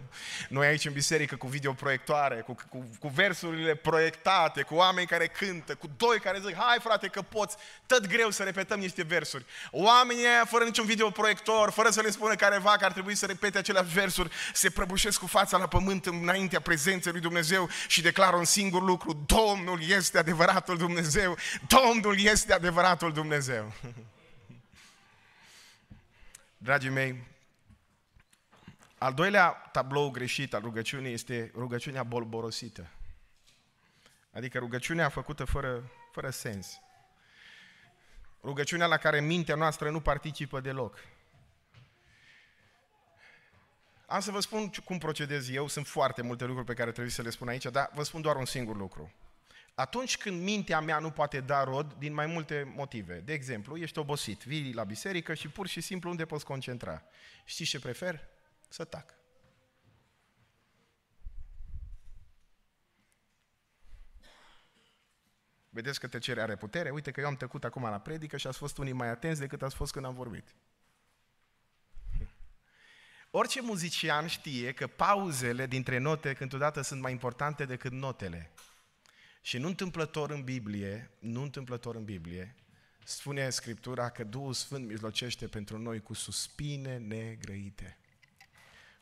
Noi 0.49 0.67
aici 0.67 0.85
în 0.85 0.93
biserică 0.93 1.35
cu 1.35 1.47
videoproiectoare, 1.47 2.35
cu, 2.35 2.55
cu, 2.69 2.89
cu 2.99 3.07
versurile 3.07 3.75
proiectate, 3.75 4.61
cu 4.61 4.75
oameni 4.75 5.07
care 5.07 5.27
cântă, 5.27 5.75
cu 5.75 5.89
doi 5.97 6.19
care 6.19 6.41
zic, 6.45 6.55
hai 6.55 6.77
frate 6.79 7.07
că 7.07 7.21
poți, 7.21 7.55
tot 7.85 8.07
greu 8.07 8.29
să 8.29 8.43
repetăm 8.43 8.79
niște 8.79 9.03
versuri. 9.03 9.45
Oamenii 9.71 10.25
aia 10.25 10.45
fără 10.45 10.63
niciun 10.63 10.85
videoproiector, 10.85 11.71
fără 11.71 11.89
să 11.89 12.01
le 12.01 12.09
spună 12.09 12.35
careva 12.35 12.75
că 12.77 12.85
ar 12.85 12.91
trebui 12.91 13.15
să 13.15 13.25
repete 13.25 13.57
aceleași 13.57 13.93
versuri, 13.93 14.29
se 14.53 14.69
prăbușesc 14.69 15.19
cu 15.19 15.27
fața 15.27 15.57
la 15.57 15.67
pământ 15.67 16.05
înaintea 16.05 16.59
prezenței 16.59 17.11
lui 17.11 17.21
Dumnezeu 17.21 17.69
și 17.87 18.01
declară 18.01 18.35
un 18.35 18.45
singur 18.45 18.83
lucru, 18.83 19.25
Domnul 19.25 19.79
este 19.87 20.17
adevăratul 20.17 20.77
Dumnezeu. 20.77 21.37
Domnul 21.67 22.19
este 22.19 22.53
adevăratul 22.53 22.75
adevăratul 22.77 23.13
Dumnezeu. 23.13 23.73
Dragii 26.57 26.89
mei, 26.89 27.27
al 28.97 29.13
doilea 29.13 29.49
tablou 29.49 30.09
greșit 30.09 30.53
al 30.53 30.61
rugăciunii 30.61 31.13
este 31.13 31.51
rugăciunea 31.55 32.03
bolborosită. 32.03 32.89
Adică 34.31 34.57
rugăciunea 34.57 35.09
făcută 35.09 35.45
fără, 35.45 35.91
fără 36.11 36.29
sens. 36.29 36.79
Rugăciunea 38.43 38.87
la 38.87 38.97
care 38.97 39.19
mintea 39.21 39.55
noastră 39.55 39.89
nu 39.89 40.01
participă 40.01 40.59
deloc. 40.59 40.99
Am 44.05 44.19
să 44.19 44.31
vă 44.31 44.39
spun 44.39 44.69
cum 44.85 44.97
procedez 44.97 45.49
eu, 45.49 45.67
sunt 45.67 45.87
foarte 45.87 46.21
multe 46.21 46.45
lucruri 46.45 46.67
pe 46.67 46.73
care 46.73 46.91
trebuie 46.91 47.13
să 47.13 47.21
le 47.21 47.29
spun 47.29 47.47
aici, 47.47 47.65
dar 47.65 47.91
vă 47.93 48.03
spun 48.03 48.21
doar 48.21 48.35
un 48.35 48.45
singur 48.45 48.75
lucru. 48.75 49.13
Atunci 49.77 50.17
când 50.17 50.41
mintea 50.41 50.79
mea 50.79 50.99
nu 50.99 51.11
poate 51.11 51.39
da 51.39 51.63
rod 51.63 51.93
din 51.93 52.13
mai 52.13 52.25
multe 52.25 52.73
motive. 52.75 53.19
De 53.19 53.33
exemplu, 53.33 53.77
ești 53.77 53.99
obosit, 53.99 54.43
vii 54.43 54.73
la 54.73 54.83
biserică 54.83 55.33
și 55.33 55.47
pur 55.47 55.67
și 55.67 55.81
simplu 55.81 56.09
unde 56.09 56.25
poți 56.25 56.45
concentra. 56.45 57.03
Știi 57.45 57.65
ce 57.65 57.79
prefer? 57.79 58.27
Să 58.69 58.83
tac. 58.83 59.13
Vedeți 65.69 65.99
că 65.99 66.07
tăcerea 66.07 66.43
are 66.43 66.55
putere? 66.55 66.89
Uite 66.89 67.11
că 67.11 67.19
eu 67.19 67.27
am 67.27 67.35
tăcut 67.35 67.63
acum 67.63 67.83
la 67.83 67.99
predică 67.99 68.37
și 68.37 68.47
ați 68.47 68.57
fost 68.57 68.77
unii 68.77 68.93
mai 68.93 69.07
atenți 69.07 69.39
decât 69.39 69.61
ați 69.61 69.75
fost 69.75 69.91
când 69.91 70.05
am 70.05 70.13
vorbit. 70.13 70.55
Orice 73.31 73.61
muzician 73.61 74.27
știe 74.27 74.73
că 74.73 74.87
pauzele 74.87 75.67
dintre 75.67 75.97
note 75.97 76.33
câteodată 76.33 76.81
sunt 76.81 77.01
mai 77.01 77.11
importante 77.11 77.65
decât 77.65 77.91
notele. 77.91 78.51
Și 79.47 79.57
nu 79.57 79.67
întâmplător 79.67 80.31
în 80.31 80.43
Biblie, 80.43 81.09
nu 81.19 81.41
întâmplător 81.41 81.95
în 81.95 82.03
Biblie, 82.03 82.55
spune 83.03 83.49
Scriptura 83.49 84.09
că 84.09 84.23
Duhul 84.23 84.53
Sfânt 84.53 84.87
mijlocește 84.87 85.47
pentru 85.47 85.77
noi 85.77 86.01
cu 86.01 86.13
suspine 86.13 86.97
negrăite. 86.97 87.97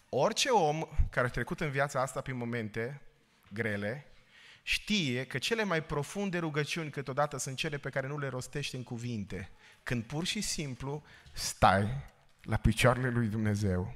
Orice 0.09 0.49
om 0.49 0.87
care 1.09 1.27
a 1.27 1.29
trecut 1.29 1.59
în 1.59 1.69
viața 1.69 2.01
asta 2.01 2.21
prin 2.21 2.37
momente 2.37 3.01
grele, 3.53 4.05
știe 4.63 5.25
că 5.25 5.37
cele 5.37 5.63
mai 5.63 5.83
profunde 5.83 6.37
rugăciuni 6.37 6.89
câteodată 6.89 7.37
sunt 7.37 7.57
cele 7.57 7.77
pe 7.77 7.89
care 7.89 8.07
nu 8.07 8.17
le 8.17 8.27
rostești 8.27 8.75
în 8.75 8.83
cuvinte, 8.83 9.49
când 9.83 10.03
pur 10.03 10.25
și 10.25 10.41
simplu 10.41 11.03
stai 11.31 11.87
la 12.41 12.57
picioarele 12.57 13.09
lui 13.09 13.27
Dumnezeu, 13.27 13.93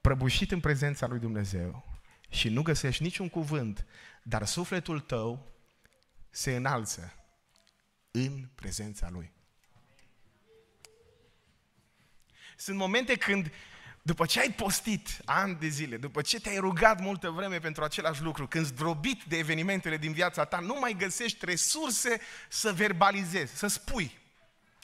prăbușit 0.00 0.52
în 0.52 0.60
prezența 0.60 1.06
lui 1.06 1.18
Dumnezeu 1.18 1.93
și 2.34 2.48
nu 2.48 2.62
găsești 2.62 3.02
niciun 3.02 3.28
cuvânt, 3.28 3.86
dar 4.22 4.46
sufletul 4.46 5.00
tău 5.00 5.52
se 6.30 6.56
înalță 6.56 7.12
în 8.10 8.48
prezența 8.54 9.08
lui. 9.10 9.32
Sunt 12.56 12.76
momente 12.76 13.16
când 13.16 13.50
după 14.02 14.26
ce 14.26 14.40
ai 14.40 14.52
postit 14.52 15.08
ani 15.24 15.58
de 15.58 15.68
zile, 15.68 15.96
după 15.96 16.22
ce 16.22 16.40
te-ai 16.40 16.58
rugat 16.58 17.00
multă 17.00 17.30
vreme 17.30 17.58
pentru 17.58 17.84
același 17.84 18.22
lucru, 18.22 18.46
când 18.46 18.66
zdrobit 18.66 19.22
de 19.22 19.36
evenimentele 19.36 19.96
din 19.96 20.12
viața 20.12 20.44
ta, 20.44 20.58
nu 20.58 20.76
mai 20.80 20.96
găsești 20.98 21.44
resurse 21.44 22.20
să 22.48 22.72
verbalizezi, 22.72 23.56
să 23.56 23.66
spui. 23.66 24.23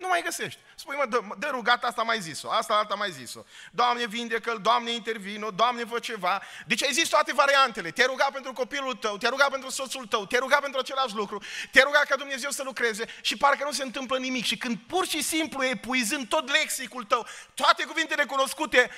Nu 0.01 0.09
mai 0.09 0.23
găsești. 0.23 0.61
Spui, 0.75 0.97
mă, 0.97 1.07
de, 1.09 1.21
de 1.39 1.47
rugat, 1.51 1.85
asta 1.85 2.03
mai 2.03 2.21
zis-o, 2.21 2.51
asta 2.51 2.75
alta 2.75 2.95
mai 2.95 3.11
zis-o. 3.11 3.45
Doamne, 3.71 4.07
vindecă-l, 4.07 4.59
Doamne, 4.63 4.91
intervină, 4.91 5.51
Doamne, 5.55 5.85
fă 5.85 5.99
ceva. 5.99 6.43
Deci 6.67 6.83
ai 6.85 6.93
zis 6.93 7.09
toate 7.09 7.33
variantele. 7.33 7.91
Te-ai 7.91 8.07
rugat 8.07 8.31
pentru 8.31 8.53
copilul 8.53 8.95
tău, 8.95 9.17
te-ai 9.17 9.31
rugat 9.31 9.51
pentru 9.51 9.71
soțul 9.71 10.07
tău, 10.07 10.27
te-ai 10.27 10.41
rugat 10.41 10.61
pentru 10.61 10.81
același 10.81 11.15
lucru, 11.15 11.43
te-ai 11.71 11.85
rugat 11.85 12.05
ca 12.05 12.17
Dumnezeu 12.17 12.51
să 12.51 12.63
lucreze 12.63 13.05
și 13.21 13.37
parcă 13.37 13.65
nu 13.65 13.73
se 13.73 13.83
întâmplă 13.83 14.19
nimic. 14.19 14.45
Și 14.45 14.57
când 14.57 14.79
pur 14.87 15.07
și 15.07 15.23
simplu 15.23 15.65
epuizând 15.65 16.29
tot 16.29 16.51
lexicul 16.51 17.05
tău, 17.05 17.27
toate 17.55 17.85
cuvintele 17.85 18.25
cunoscute, 18.25 18.91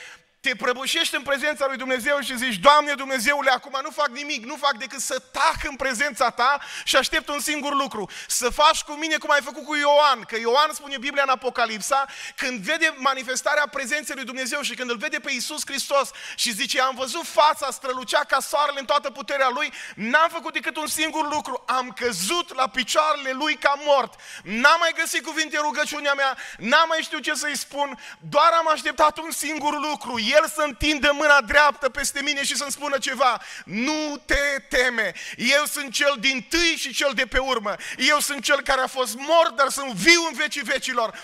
te 0.42 0.54
prăbușești 0.56 1.16
în 1.16 1.22
prezența 1.22 1.66
lui 1.66 1.76
Dumnezeu 1.76 2.20
și 2.20 2.36
zici, 2.36 2.54
Doamne 2.54 2.94
Dumnezeule, 2.94 3.50
acum 3.50 3.78
nu 3.82 3.90
fac 3.90 4.08
nimic, 4.08 4.44
nu 4.44 4.56
fac 4.56 4.76
decât 4.76 5.00
să 5.00 5.18
tac 5.18 5.56
în 5.68 5.76
prezența 5.76 6.30
ta 6.30 6.60
și 6.84 6.96
aștept 6.96 7.28
un 7.28 7.40
singur 7.40 7.74
lucru, 7.74 8.10
să 8.26 8.50
faci 8.50 8.82
cu 8.82 8.92
mine 8.92 9.16
cum 9.16 9.30
ai 9.30 9.40
făcut 9.40 9.64
cu 9.64 9.74
Ioan, 9.76 10.20
că 10.20 10.38
Ioan 10.38 10.70
spune 10.72 10.98
Biblia 10.98 11.22
în 11.22 11.28
Apocalipsa, 11.28 12.06
când 12.36 12.58
vede 12.60 12.94
manifestarea 12.96 13.66
prezenței 13.70 14.14
lui 14.14 14.24
Dumnezeu 14.24 14.60
și 14.60 14.74
când 14.74 14.90
îl 14.90 14.96
vede 14.96 15.18
pe 15.18 15.32
Iisus 15.32 15.62
Hristos 15.66 16.10
și 16.36 16.52
zice, 16.52 16.80
am 16.80 16.94
văzut 16.94 17.26
fața 17.26 17.70
strălucea 17.70 18.24
ca 18.24 18.40
soarele 18.40 18.80
în 18.80 18.86
toată 18.86 19.10
puterea 19.10 19.48
lui, 19.48 19.72
n-am 19.94 20.28
făcut 20.32 20.52
decât 20.52 20.76
un 20.76 20.86
singur 20.86 21.32
lucru, 21.32 21.64
am 21.66 21.90
căzut 21.90 22.54
la 22.54 22.68
picioarele 22.68 23.30
lui 23.32 23.54
ca 23.54 23.74
mort, 23.84 24.14
n-am 24.42 24.76
mai 24.78 24.92
găsit 24.96 25.24
cuvinte 25.24 25.58
rugăciunea 25.58 26.12
mea, 26.12 26.36
n-am 26.58 26.88
mai 26.88 27.00
știut 27.02 27.22
ce 27.22 27.34
să-i 27.34 27.56
spun, 27.56 27.98
doar 28.20 28.52
am 28.58 28.68
așteptat 28.68 29.18
un 29.18 29.30
singur 29.30 29.78
lucru, 29.90 30.18
el 30.34 30.48
să 30.54 30.62
întindă 30.66 31.10
mâna 31.12 31.40
dreaptă 31.40 31.88
peste 31.88 32.22
mine 32.22 32.44
și 32.44 32.56
să-mi 32.56 32.70
spună 32.70 32.98
ceva. 32.98 33.42
Nu 33.64 34.22
te 34.26 34.64
teme. 34.68 35.12
Eu 35.36 35.64
sunt 35.64 35.92
cel 35.92 36.16
din 36.20 36.46
tâi 36.48 36.74
și 36.76 36.92
cel 36.92 37.12
de 37.14 37.26
pe 37.26 37.38
urmă. 37.38 37.76
Eu 37.96 38.18
sunt 38.18 38.42
cel 38.42 38.60
care 38.60 38.80
a 38.80 38.86
fost 38.86 39.14
mort, 39.16 39.56
dar 39.56 39.68
sunt 39.68 39.92
viu 39.92 40.26
în 40.28 40.36
vecii 40.36 40.62
vecilor. 40.62 41.18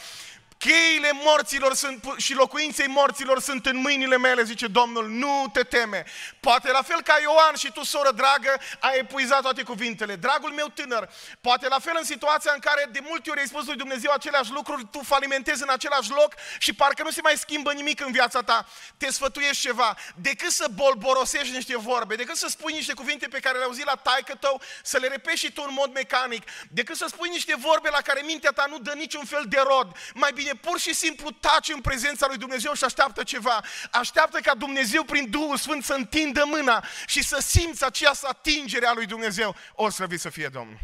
Cheile 0.59 1.11
morților 1.13 1.75
sunt, 1.75 2.05
și 2.17 2.35
locuinței 2.35 2.87
morților 2.87 3.41
sunt 3.41 3.67
în 3.67 3.77
mâinile 3.77 4.17
mele, 4.17 4.43
zice 4.43 4.67
Domnul, 4.67 5.09
nu 5.09 5.51
te 5.53 5.63
teme. 5.63 6.05
Poate 6.41 6.71
la 6.71 6.83
fel 6.83 7.03
ca 7.03 7.17
Ioan 7.23 7.55
și 7.57 7.73
tu, 7.73 7.85
soră 7.85 8.11
dragă, 8.11 8.61
ai 8.81 8.99
epuizat 8.99 9.41
toate 9.41 9.63
cuvintele. 9.63 10.17
Dragul 10.17 10.53
meu 10.53 10.67
tânăr, 10.67 11.11
poate 11.41 11.69
la 11.69 11.79
fel 11.79 11.95
în 11.99 12.05
situația 12.05 12.53
în 12.55 12.61
care 12.61 12.89
de 12.93 13.01
multe 13.09 13.31
ori 13.31 13.41
ai 13.41 13.47
spus 13.47 13.67
lui 13.67 13.77
Dumnezeu 13.77 14.11
aceleași 14.13 14.51
lucruri, 14.51 14.87
tu 14.91 15.01
falimentezi 15.05 15.63
în 15.63 15.69
același 15.69 16.11
loc 16.11 16.35
și 16.59 16.73
parcă 16.73 17.03
nu 17.03 17.11
se 17.11 17.21
mai 17.23 17.37
schimbă 17.37 17.73
nimic 17.73 18.01
în 18.01 18.13
viața 18.13 18.43
ta. 18.43 18.67
Te 18.97 19.11
sfătuiești 19.11 19.63
ceva. 19.63 19.97
Decât 20.15 20.51
să 20.51 20.67
bolborosești 20.75 21.55
niște 21.55 21.77
vorbe, 21.77 22.15
decât 22.15 22.37
să 22.37 22.47
spui 22.49 22.73
niște 22.73 22.93
cuvinte 22.93 23.29
pe 23.29 23.39
care 23.39 23.55
le-ai 23.55 23.67
auzit 23.67 23.85
la 23.85 23.95
taică 23.95 24.35
tău, 24.35 24.61
să 24.83 24.99
le 24.99 25.09
repeți 25.09 25.39
și 25.39 25.53
tu 25.53 25.65
în 25.69 25.75
mod 25.75 25.93
mecanic, 25.93 26.43
decât 26.69 26.97
să 26.97 27.07
spui 27.09 27.29
niște 27.29 27.55
vorbe 27.57 27.89
la 27.91 28.01
care 28.01 28.23
mintea 28.25 28.51
ta 28.51 28.67
nu 28.69 28.79
dă 28.79 28.93
niciun 28.93 29.25
fel 29.25 29.45
de 29.49 29.63
rod, 29.67 29.97
mai 30.15 30.33
bine 30.33 30.48
bine, 30.49 30.71
pur 30.71 30.79
și 30.79 30.95
simplu 30.95 31.31
taci 31.31 31.69
în 31.69 31.81
prezența 31.81 32.27
lui 32.27 32.37
Dumnezeu 32.37 32.73
și 32.73 32.85
așteaptă 32.85 33.23
ceva. 33.23 33.65
Așteaptă 33.93 34.41
ca 34.41 34.55
Dumnezeu 34.55 35.05
prin 35.05 35.31
Duhul 35.31 35.57
Sfânt 35.57 35.85
să 35.85 35.95
întindă 35.95 36.45
mâna 36.47 36.85
și 37.07 37.23
să 37.23 37.41
simți 37.41 37.85
această 37.85 38.27
atingere 38.29 38.87
a 38.87 38.93
lui 38.93 39.07
Dumnezeu. 39.07 39.57
O 39.75 39.89
slăvit 39.89 40.21
să 40.21 40.29
fie 40.29 40.49
Domnul. 40.49 40.79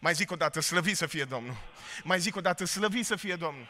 Mai 0.00 0.14
zic 0.14 0.30
o 0.30 0.36
dată, 0.36 0.60
slăvit 0.60 0.96
să 0.96 1.06
fie 1.06 1.24
Domnul. 1.24 1.56
Mai 2.02 2.20
zic 2.20 2.36
o 2.36 2.40
dată, 2.40 2.64
slăvit 2.64 3.06
să 3.06 3.16
fie 3.16 3.36
Domnul. 3.36 3.68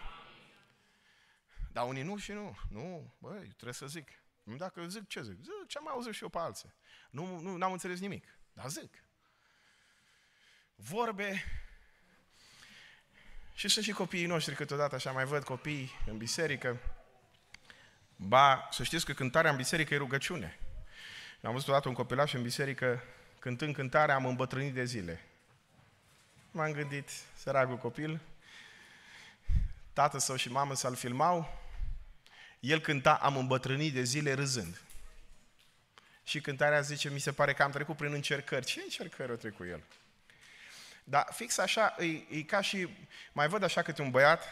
Dar 1.73 1.87
unii 1.87 2.03
nu 2.03 2.17
și 2.17 2.33
nu. 2.33 2.57
Nu, 2.71 3.15
băi, 3.19 3.47
trebuie 3.47 3.73
să 3.73 3.87
zic. 3.87 4.09
Dacă 4.43 4.87
zic, 4.89 5.09
ce 5.09 5.23
zic? 5.23 5.37
Zic 5.37 5.67
ce 5.67 5.79
am 5.79 5.89
auzit 5.89 6.15
și 6.15 6.23
eu 6.23 6.29
pe 6.29 6.39
alții. 6.39 6.75
Nu, 7.11 7.39
nu, 7.41 7.57
n-am 7.57 7.73
înțeles 7.73 8.01
nimic, 8.01 8.25
dar 8.53 8.69
zic. 8.69 9.05
Vorbe 10.75 11.45
și 13.55 13.69
sunt 13.69 13.85
și 13.85 13.93
copiii 13.93 14.27
noștri 14.27 14.55
câteodată, 14.55 14.95
așa 14.95 15.11
mai 15.11 15.25
văd 15.25 15.45
copii 15.45 15.91
în 16.07 16.17
biserică. 16.17 16.77
Ba, 18.17 18.69
să 18.71 18.83
știți 18.83 19.05
că 19.05 19.13
cântarea 19.13 19.51
în 19.51 19.57
biserică 19.57 19.95
e 19.95 19.97
rugăciune. 19.97 20.59
Am 21.43 21.53
văzut 21.53 21.69
odată 21.69 21.89
un 21.89 21.95
copilaș 21.95 22.33
în 22.33 22.43
biserică, 22.43 23.03
cântând 23.39 23.75
cântarea, 23.75 24.15
am 24.15 24.27
îmbătrânit 24.27 24.75
de 24.75 24.85
zile. 24.85 25.21
M-am 26.51 26.73
gândit, 26.73 27.11
săracul 27.37 27.77
copil, 27.77 28.21
tată 29.93 30.19
sau 30.19 30.37
și 30.37 30.51
mamă 30.51 30.75
să-l 30.75 30.95
filmau, 30.95 31.61
el 32.61 32.81
cânta, 32.81 33.15
am 33.15 33.37
îmbătrânit 33.37 33.93
de 33.93 34.03
zile 34.03 34.33
râzând. 34.33 34.81
Și 36.25 36.41
cântarea 36.41 36.81
zice, 36.81 37.11
mi 37.11 37.19
se 37.19 37.33
pare 37.33 37.53
că 37.53 37.63
am 37.63 37.71
trecut 37.71 37.97
prin 37.97 38.13
încercări. 38.13 38.67
Ce 38.67 38.81
încercări 38.81 39.31
au 39.31 39.37
trecut 39.37 39.67
el? 39.67 39.83
Dar 41.05 41.29
fix 41.33 41.59
așa, 41.59 41.95
e, 41.99 42.39
e 42.39 42.43
ca 42.43 42.61
și, 42.61 42.89
mai 43.33 43.49
văd 43.49 43.63
așa 43.63 43.83
câte 43.83 44.03
un 44.03 44.11
băiat, 44.11 44.45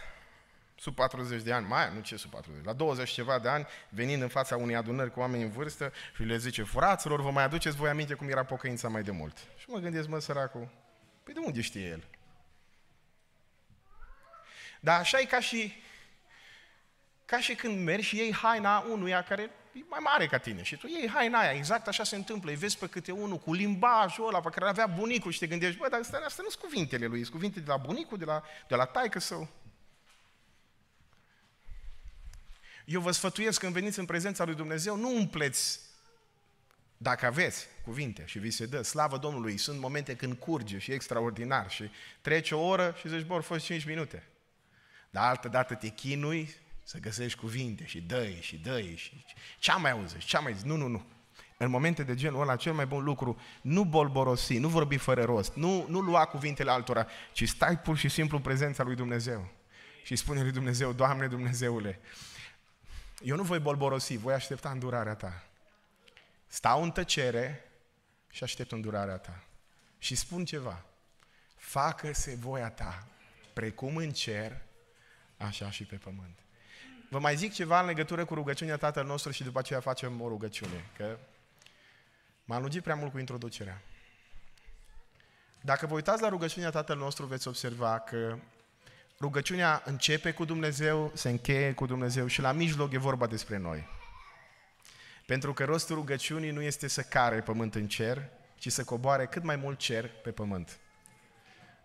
sub 0.81 0.95
40 0.95 1.43
de 1.43 1.53
ani, 1.53 1.67
mai 1.67 1.93
nu 1.95 2.01
ce 2.01 2.17
sub 2.17 2.31
40, 2.31 2.65
la 2.65 2.73
20 2.73 3.11
ceva 3.11 3.39
de 3.39 3.49
ani, 3.49 3.67
venind 3.89 4.23
în 4.23 4.29
fața 4.29 4.57
unei 4.57 4.77
adunări 4.77 5.11
cu 5.11 5.21
oameni 5.21 5.43
în 5.43 5.51
vârstă 5.51 5.93
și 6.15 6.23
le 6.23 6.37
zice, 6.37 6.63
fraților, 6.63 7.21
vă 7.21 7.31
mai 7.31 7.45
aduceți 7.45 7.77
voi 7.77 7.89
aminte 7.89 8.15
cum 8.15 8.29
era 8.29 8.45
pocăința 8.45 8.89
mai 8.89 9.03
de 9.03 9.11
mult? 9.11 9.37
Și 9.57 9.65
mă 9.69 9.79
gândesc, 9.79 10.09
mă, 10.09 10.19
săracul, 10.19 10.69
păi 11.23 11.35
de 11.35 11.41
unde 11.41 11.61
știe 11.61 11.89
el? 11.89 12.05
Dar 14.81 15.01
așa 15.01 15.19
e 15.19 15.25
ca 15.25 15.41
și, 15.41 15.83
ca 17.25 17.41
și 17.41 17.55
când 17.55 17.85
mergi 17.85 18.07
și 18.07 18.17
iei 18.17 18.35
haina 18.35 18.79
unuia 18.79 19.23
care 19.23 19.51
e 19.73 19.85
mai 19.89 20.01
mare 20.03 20.27
ca 20.27 20.39
tine 20.39 20.63
și 20.63 20.77
tu 20.77 20.87
iei 20.87 21.09
haina 21.09 21.39
aia, 21.39 21.53
exact 21.53 21.87
așa 21.89 22.05
se 22.05 22.17
întâmplă, 22.17 22.51
îi 22.51 22.57
vezi 22.57 22.79
pe 22.79 22.87
câte 22.87 23.13
unul 23.13 23.39
cu 23.39 23.53
limbajul 23.53 24.27
ăla 24.27 24.41
pe 24.41 24.49
care 24.49 24.69
avea 24.69 24.87
bunicul 24.87 25.33
și 25.33 25.39
te 25.39 25.47
gândești, 25.47 25.79
bă, 25.79 25.89
dar 25.91 26.01
astea, 26.01 26.21
astea 26.25 26.45
nu 26.45 26.51
sunt 26.51 26.63
cuvintele 26.63 27.07
lui, 27.07 27.21
sunt 27.21 27.35
cuvinte 27.35 27.61
de 27.61 27.71
la 27.71 27.77
bunicul, 27.77 28.19
de 28.19 28.25
la, 28.25 28.43
de 28.69 28.75
la 28.75 28.85
taică 28.85 29.19
său. 29.19 29.49
Eu 32.85 33.01
vă 33.01 33.11
sfătuiesc 33.11 33.61
când 33.61 33.73
veniți 33.73 33.99
în 33.99 34.05
prezența 34.05 34.45
lui 34.45 34.55
Dumnezeu, 34.55 34.97
nu 34.97 35.15
umpleți 35.15 35.81
dacă 36.97 37.27
aveți 37.27 37.67
cuvinte 37.85 38.25
și 38.27 38.39
vi 38.39 38.51
se 38.51 38.67
dă, 38.67 38.83
slavă 38.83 39.19
Domnului, 39.19 39.57
sunt 39.57 39.81
momente 39.81 40.17
când 40.17 40.35
curge 40.39 40.79
și 40.79 40.91
e 40.91 40.95
extraordinar 40.95 41.71
și 41.71 41.91
trece 42.21 42.55
o 42.55 42.67
oră 42.67 42.95
și 42.99 43.09
zici, 43.09 43.27
bă, 43.27 43.35
au 43.35 43.41
fost 43.41 43.65
5 43.65 43.85
minute. 43.85 44.29
Dar 45.11 45.29
altă 45.29 45.49
dată 45.49 45.75
te 45.75 45.89
chinui 45.89 46.55
să 46.91 46.99
găsești 46.99 47.39
cuvinte 47.39 47.87
și 47.87 48.01
dăi 48.01 48.39
și 48.41 48.57
dăi 48.57 48.97
și 48.97 49.25
ce 49.59 49.73
mai 49.73 49.91
auzi, 49.91 50.19
ce 50.19 50.39
mai 50.39 50.55
zici, 50.55 50.65
nu, 50.65 50.77
nu, 50.77 50.87
nu. 50.87 51.07
În 51.57 51.71
momente 51.71 52.03
de 52.03 52.15
genul 52.15 52.41
ăla, 52.41 52.57
cel 52.57 52.73
mai 52.73 52.87
bun 52.87 53.05
lucru, 53.05 53.41
nu 53.63 53.85
bolborosi, 53.85 54.59
nu 54.59 54.69
vorbi 54.69 54.97
fără 54.97 55.25
rost, 55.25 55.55
nu, 55.55 55.87
nu 55.89 56.01
lua 56.01 56.25
cuvintele 56.25 56.71
altora, 56.71 57.07
ci 57.33 57.49
stai 57.49 57.79
pur 57.79 57.97
și 57.97 58.09
simplu 58.09 58.37
în 58.37 58.43
prezența 58.43 58.83
lui 58.83 58.95
Dumnezeu. 58.95 59.49
Și 60.03 60.17
spune 60.17 60.43
lui 60.43 60.51
Dumnezeu, 60.51 60.93
Doamne 60.93 61.27
Dumnezeule, 61.27 62.01
eu 63.23 63.37
nu 63.37 63.43
voi 63.43 63.59
bolborosi, 63.59 64.17
voi 64.17 64.35
aștepta 64.35 64.71
îndurarea 64.71 65.15
Ta. 65.15 65.45
Stau 66.47 66.83
în 66.83 66.91
tăcere 66.91 67.65
și 68.31 68.43
aștept 68.43 68.73
îndurarea 68.73 69.17
Ta. 69.17 69.45
Și 69.99 70.15
spun 70.15 70.45
ceva, 70.45 70.85
facă-se 71.57 72.35
voia 72.35 72.71
Ta, 72.71 73.07
precum 73.53 73.97
în 73.97 74.11
cer, 74.11 74.63
așa 75.37 75.71
și 75.71 75.85
pe 75.85 75.97
pământ. 75.97 76.39
Vă 77.11 77.19
mai 77.19 77.37
zic 77.37 77.53
ceva 77.53 77.81
în 77.81 77.87
legătură 77.87 78.25
cu 78.25 78.35
rugăciunea 78.35 78.77
Tatăl 78.77 79.07
nostru 79.07 79.31
și 79.31 79.43
după 79.43 79.59
aceea 79.59 79.81
facem 79.81 80.21
o 80.21 80.29
rugăciune, 80.29 80.91
că 80.97 81.19
m-am 82.45 82.61
lungit 82.61 82.83
prea 82.83 82.95
mult 82.95 83.13
cu 83.13 83.19
introducerea. 83.19 83.83
Dacă 85.61 85.87
vă 85.87 85.95
uitați 85.95 86.23
la 86.23 86.29
rugăciunea 86.29 86.71
Tatăl 86.71 86.97
nostru, 86.97 87.27
veți 87.27 87.49
observa 87.49 87.99
că 87.99 88.39
rugăciunea 89.21 89.83
începe 89.85 90.33
cu 90.33 90.45
Dumnezeu, 90.45 91.13
se 91.15 91.29
încheie 91.29 91.73
cu 91.73 91.87
Dumnezeu 91.87 92.27
și 92.27 92.41
la 92.41 92.53
mijloc 92.53 92.93
e 92.93 92.99
vorba 92.99 93.27
despre 93.27 93.57
noi. 93.57 93.89
Pentru 95.27 95.53
că 95.53 95.65
rostul 95.65 95.95
rugăciunii 95.95 96.51
nu 96.51 96.63
este 96.63 96.89
să 96.89 97.03
care 97.03 97.41
pământ 97.41 97.75
în 97.75 97.89
cer, 97.89 98.29
ci 98.59 98.73
să 98.73 98.85
coboare 98.85 99.27
cât 99.27 99.43
mai 99.43 99.57
mult 99.57 99.79
cer 99.79 100.11
pe 100.23 100.31
pământ. 100.31 100.79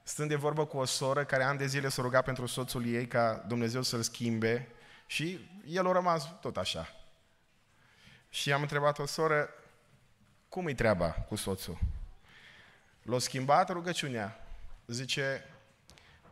Stând 0.04 0.30
de 0.30 0.36
vorbă 0.36 0.66
cu 0.66 0.78
o 0.78 0.86
soră 0.86 1.26
care 1.26 1.44
ani 1.44 1.58
de 1.58 1.66
zile 1.66 1.90
s-a 1.90 2.02
rugat 2.02 2.24
pentru 2.24 2.46
soțul 2.46 2.86
ei 2.86 3.08
ca 3.08 3.44
Dumnezeu 3.48 3.82
să-l 3.82 4.02
schimbe 4.02 4.70
și 5.06 5.50
el 5.66 5.88
a 5.88 5.92
rămas 5.92 6.40
tot 6.40 6.58
așa. 6.58 6.96
Și 8.30 8.54
am 8.54 8.62
întrebat 8.62 9.00
o 9.00 9.06
soră, 9.06 9.50
cum 10.50 10.68
e 10.68 10.74
treaba 10.74 11.10
cu 11.10 11.36
soțul? 11.36 11.78
L-a 13.02 13.20
schimbat 13.20 13.70
rugăciunea. 13.70 14.48
Zice, 14.86 15.46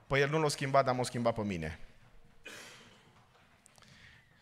păi 0.08 0.22
el 0.22 0.30
nu 0.30 0.40
l-a 0.40 0.48
schimbat, 0.48 0.86
dar 0.86 0.96
m-a 0.96 1.04
schimbat 1.04 1.34
pe 1.34 1.42
mine. 1.42 1.80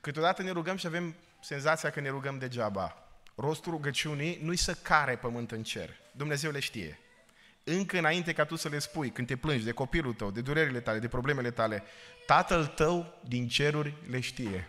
Câteodată 0.02 0.42
ne 0.42 0.52
rugăm 0.52 0.76
și 0.76 0.86
avem 0.86 1.16
senzația 1.42 1.90
că 1.90 2.00
ne 2.00 2.10
rugăm 2.10 2.38
degeaba. 2.38 2.98
Rostul 3.36 3.72
rugăciunii 3.72 4.40
nu-i 4.42 4.56
să 4.56 4.74
care 4.74 5.16
pământ 5.16 5.52
în 5.52 5.64
cer. 5.64 5.90
Dumnezeu 6.12 6.52
le 6.52 6.60
știe. 6.60 7.00
Încă 7.64 7.98
înainte 7.98 8.34
ca 8.34 8.46
tu 8.46 8.56
să 8.56 8.70
le 8.70 8.80
spui, 8.80 9.10
când 9.10 9.28
te 9.28 9.36
plângi 9.36 9.64
de 9.64 9.72
copilul 9.72 10.14
tău, 10.14 10.32
de 10.32 10.42
durerile 10.42 10.80
tale, 10.80 11.00
de 11.00 11.08
problemele 11.08 11.52
tale, 11.52 11.84
Tatăl 12.26 12.66
tău 12.66 13.20
din 13.28 13.48
ceruri 13.48 13.94
le 14.10 14.20
știe. 14.20 14.68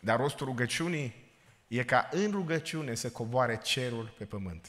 Dar 0.00 0.18
rostul 0.18 0.46
rugăciunii 0.46 1.30
e 1.68 1.84
ca 1.84 2.08
în 2.10 2.30
rugăciune 2.30 2.94
să 2.94 3.10
coboare 3.10 3.60
cerul 3.62 4.14
pe 4.18 4.24
pământ. 4.24 4.68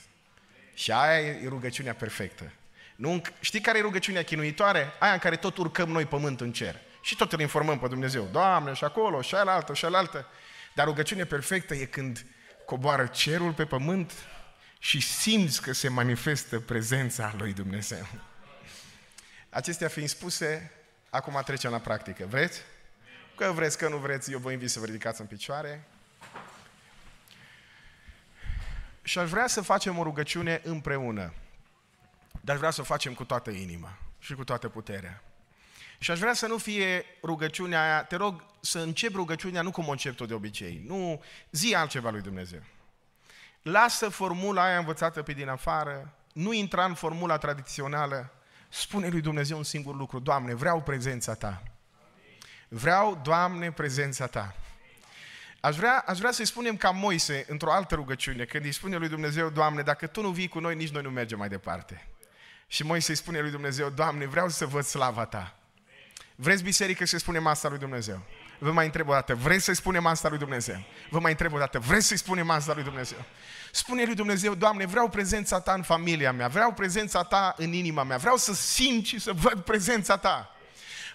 Și 0.73 0.91
aia 0.91 1.19
e 1.19 1.47
rugăciunea 1.47 1.93
perfectă. 1.93 2.51
Nu, 2.95 3.21
știi 3.39 3.61
care 3.61 3.77
e 3.77 3.81
rugăciunea 3.81 4.23
chinuitoare? 4.23 4.93
Aia 4.99 5.13
în 5.13 5.19
care 5.19 5.35
tot 5.35 5.57
urcăm 5.57 5.89
noi 5.89 6.05
pământ 6.05 6.41
în 6.41 6.51
cer. 6.51 6.79
Și 7.01 7.15
tot 7.15 7.31
îl 7.31 7.39
informăm 7.39 7.79
pe 7.79 7.87
Dumnezeu. 7.87 8.27
Doamne, 8.31 8.73
și 8.73 8.83
acolo, 8.83 9.21
și 9.21 9.35
alaltă, 9.35 9.73
și 9.73 9.85
alaltă. 9.85 10.27
Dar 10.75 10.85
rugăciunea 10.85 11.25
perfectă 11.25 11.73
e 11.73 11.85
când 11.85 12.25
coboară 12.65 13.05
cerul 13.05 13.53
pe 13.53 13.65
pământ 13.65 14.11
și 14.84 14.99
simți 14.99 15.61
că 15.61 15.71
se 15.71 15.88
manifestă 15.88 16.59
prezența 16.59 17.34
lui 17.38 17.53
Dumnezeu. 17.53 18.07
Acestea 19.49 19.88
fiind 19.88 20.09
spuse, 20.09 20.71
acum 21.09 21.41
trecem 21.45 21.71
la 21.71 21.79
practică. 21.79 22.25
Vreți? 22.25 22.61
Că 23.36 23.51
vreți, 23.51 23.77
că 23.77 23.89
nu 23.89 23.97
vreți, 23.97 24.31
eu 24.31 24.39
vă 24.39 24.51
invit 24.51 24.69
să 24.69 24.79
vă 24.79 24.86
ridicați 24.86 25.21
în 25.21 25.27
picioare. 25.27 25.88
Și 29.03 29.19
aș 29.19 29.29
vrea 29.29 29.47
să 29.47 29.61
facem 29.61 29.97
o 29.97 30.03
rugăciune 30.03 30.61
împreună. 30.63 31.34
Dar 32.41 32.53
aș 32.53 32.59
vrea 32.59 32.71
să 32.71 32.81
o 32.81 32.84
facem 32.84 33.13
cu 33.13 33.23
toată 33.23 33.49
inima 33.49 33.97
și 34.19 34.34
cu 34.34 34.43
toată 34.43 34.69
puterea. 34.69 35.23
Și 35.97 36.11
aș 36.11 36.19
vrea 36.19 36.34
să 36.34 36.47
nu 36.47 36.57
fie 36.57 37.05
rugăciunea 37.21 37.84
aia, 37.84 38.03
te 38.03 38.15
rog 38.15 38.43
să 38.59 38.79
încep 38.79 39.13
rugăciunea 39.13 39.61
nu 39.61 39.71
cum 39.71 39.88
o 39.88 39.91
încep 39.91 40.15
tot 40.15 40.27
de 40.27 40.34
obicei, 40.34 40.84
nu 40.86 41.23
zi 41.51 41.75
altceva 41.75 42.09
lui 42.09 42.21
Dumnezeu. 42.21 42.61
Lasă 43.64 44.09
formula 44.09 44.64
aia 44.64 44.78
învățată 44.78 45.22
pe 45.22 45.34
din 45.34 45.49
afară, 45.49 46.14
nu 46.34 46.53
intra 46.53 46.86
în 46.86 46.93
formula 46.93 47.38
tradițională, 47.38 48.34
spune 48.70 49.07
lui 49.07 49.22
Dumnezeu 49.22 49.57
un 49.57 49.64
singur 49.64 49.95
lucru, 49.95 50.20
Doamne, 50.20 50.53
vreau 50.53 50.82
prezența 50.82 51.34
Ta. 51.34 51.64
Vreau, 52.68 53.20
Doamne, 53.24 53.72
prezența 53.72 54.28
Ta. 54.28 54.55
Aș 55.59 55.76
vrea, 55.76 56.03
aș 56.07 56.18
vrea 56.18 56.32
să-i 56.32 56.45
spunem 56.45 56.78
ca 56.78 56.89
Moise 56.89 57.45
într-o 57.47 57.72
altă 57.72 57.95
rugăciune, 57.95 58.45
când 58.45 58.66
îi 58.66 58.72
spune 58.72 58.97
lui 58.97 59.09
Dumnezeu, 59.09 59.49
Doamne, 59.49 59.82
dacă 59.82 60.07
Tu 60.07 60.22
nu 60.22 60.30
vii 60.30 60.47
cu 60.47 60.59
noi, 60.59 60.76
nici 60.76 60.89
noi 60.89 61.01
nu 61.01 61.09
mergem 61.09 61.38
mai 61.38 61.49
departe. 61.49 62.07
Și 62.68 62.84
Moise 62.84 63.11
îi 63.11 63.18
spune 63.18 63.39
lui 63.39 63.51
Dumnezeu, 63.51 63.89
Doamne, 63.89 64.26
vreau 64.26 64.49
să 64.49 64.66
văd 64.66 64.84
slava 64.84 65.26
Ta. 65.26 65.55
Vreți 66.36 66.64
biserică 66.64 67.05
să 67.05 67.18
spunem 67.18 67.47
asta 67.47 67.70
lui 67.70 67.78
Dumnezeu? 67.78 68.22
Vă 68.64 68.72
mai 68.72 68.86
întreb 68.86 69.09
o 69.09 69.11
dată, 69.11 69.36
vreți 69.36 69.64
să-i 69.64 69.76
spunem 69.76 70.05
asta 70.05 70.30
lui 70.30 70.38
Dumnezeu? 70.38 70.84
Vă 71.09 71.20
mai 71.20 71.32
întreb 71.32 71.53
o 71.53 71.57
dată, 71.57 71.80
vreți 71.80 72.07
să-i 72.07 72.18
spunem 72.18 72.49
asta 72.49 72.74
lui 72.74 72.84
Dumnezeu? 72.84 73.18
Spune 73.72 74.03
lui 74.03 74.16
Dumnezeu, 74.16 74.55
Doamne, 74.55 74.86
vreau 74.86 75.09
prezența 75.09 75.59
Ta 75.59 75.74
în 75.74 75.82
familia 75.82 76.32
mea, 76.32 76.47
vreau 76.47 76.72
prezența 76.74 77.24
Ta 77.24 77.53
în 77.57 77.74
inima 77.74 78.03
mea, 78.03 78.18
vreau 78.18 78.38
să 78.38 78.53
simt 78.53 79.05
și 79.05 79.20
să 79.20 79.34
văd 79.34 79.61
prezența 79.61 80.18
Ta. 80.18 80.53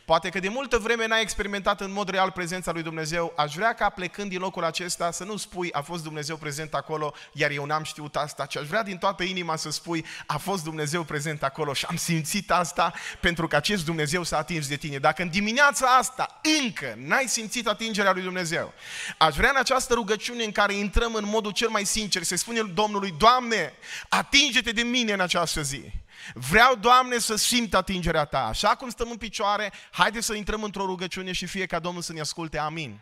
Poate 0.09 0.29
că 0.29 0.41
de 0.41 0.49
multă 0.49 0.79
vreme 0.79 1.07
n-ai 1.07 1.21
experimentat 1.21 1.81
în 1.81 1.93
mod 1.93 2.09
real 2.09 2.31
prezența 2.31 2.73
lui 2.73 2.83
Dumnezeu. 2.83 3.33
Aș 3.37 3.55
vrea 3.55 3.75
ca 3.75 3.89
plecând 3.89 4.31
din 4.31 4.39
locul 4.39 4.65
acesta 4.65 5.11
să 5.11 5.25
nu 5.25 5.37
spui 5.37 5.73
a 5.73 5.81
fost 5.81 6.03
Dumnezeu 6.03 6.37
prezent 6.37 6.75
acolo, 6.75 7.15
iar 7.33 7.51
eu 7.51 7.65
n-am 7.65 7.83
știut 7.83 8.17
asta, 8.17 8.47
ci 8.47 8.57
aș 8.57 8.67
vrea 8.67 8.83
din 8.83 8.99
toată 8.99 9.23
inima 9.23 9.57
să 9.57 9.71
spui 9.71 10.05
a 10.27 10.37
fost 10.37 10.65
Dumnezeu 10.65 11.03
prezent 11.03 11.43
acolo 11.43 11.73
și 11.73 11.87
am 11.89 11.97
simțit 11.97 12.51
asta 12.51 12.93
pentru 13.21 13.49
că 13.49 13.57
acest 13.57 13.85
Dumnezeu 13.85 14.23
s-a 14.23 14.39
atins 14.39 14.69
de 14.69 14.77
tine. 14.77 14.99
Dacă 14.99 15.23
în 15.23 15.29
dimineața 15.29 15.87
asta 15.87 16.41
încă 16.63 16.95
n-ai 16.97 17.27
simțit 17.27 17.67
atingerea 17.67 18.13
lui 18.13 18.23
Dumnezeu, 18.23 18.73
aș 19.19 19.37
vrea 19.37 19.51
în 19.51 19.57
această 19.59 19.95
rugăciune 19.95 20.45
în 20.45 20.53
care 20.53 20.73
intrăm 20.73 21.15
în 21.15 21.25
modul 21.27 21.53
cel 21.53 21.69
mai 21.69 21.85
sincer 21.85 22.23
să 22.23 22.37
spunem 22.37 22.71
Domnului, 22.75 23.15
Doamne, 23.19 23.73
atinge-te 24.09 24.73
de 24.73 24.83
mine 24.83 25.13
în 25.13 25.21
această 25.21 25.63
zi. 25.63 25.83
Vreau, 26.35 26.75
Doamne, 26.75 27.19
să 27.19 27.37
simt 27.37 27.75
atingerea 27.75 28.25
Ta. 28.25 28.47
Așa 28.47 28.69
cum 28.69 28.89
stăm 28.89 29.11
în 29.11 29.17
picioare, 29.17 29.73
haide 29.91 30.21
să 30.21 30.35
intrăm 30.35 30.63
într-o 30.63 30.85
rugăciune 30.85 31.33
și 31.33 31.47
fie 31.47 31.67
ca 31.67 31.79
Domnul 31.79 32.03
să 32.03 32.13
ne 32.13 32.21
asculte. 32.21 32.59
Amin. 32.59 33.01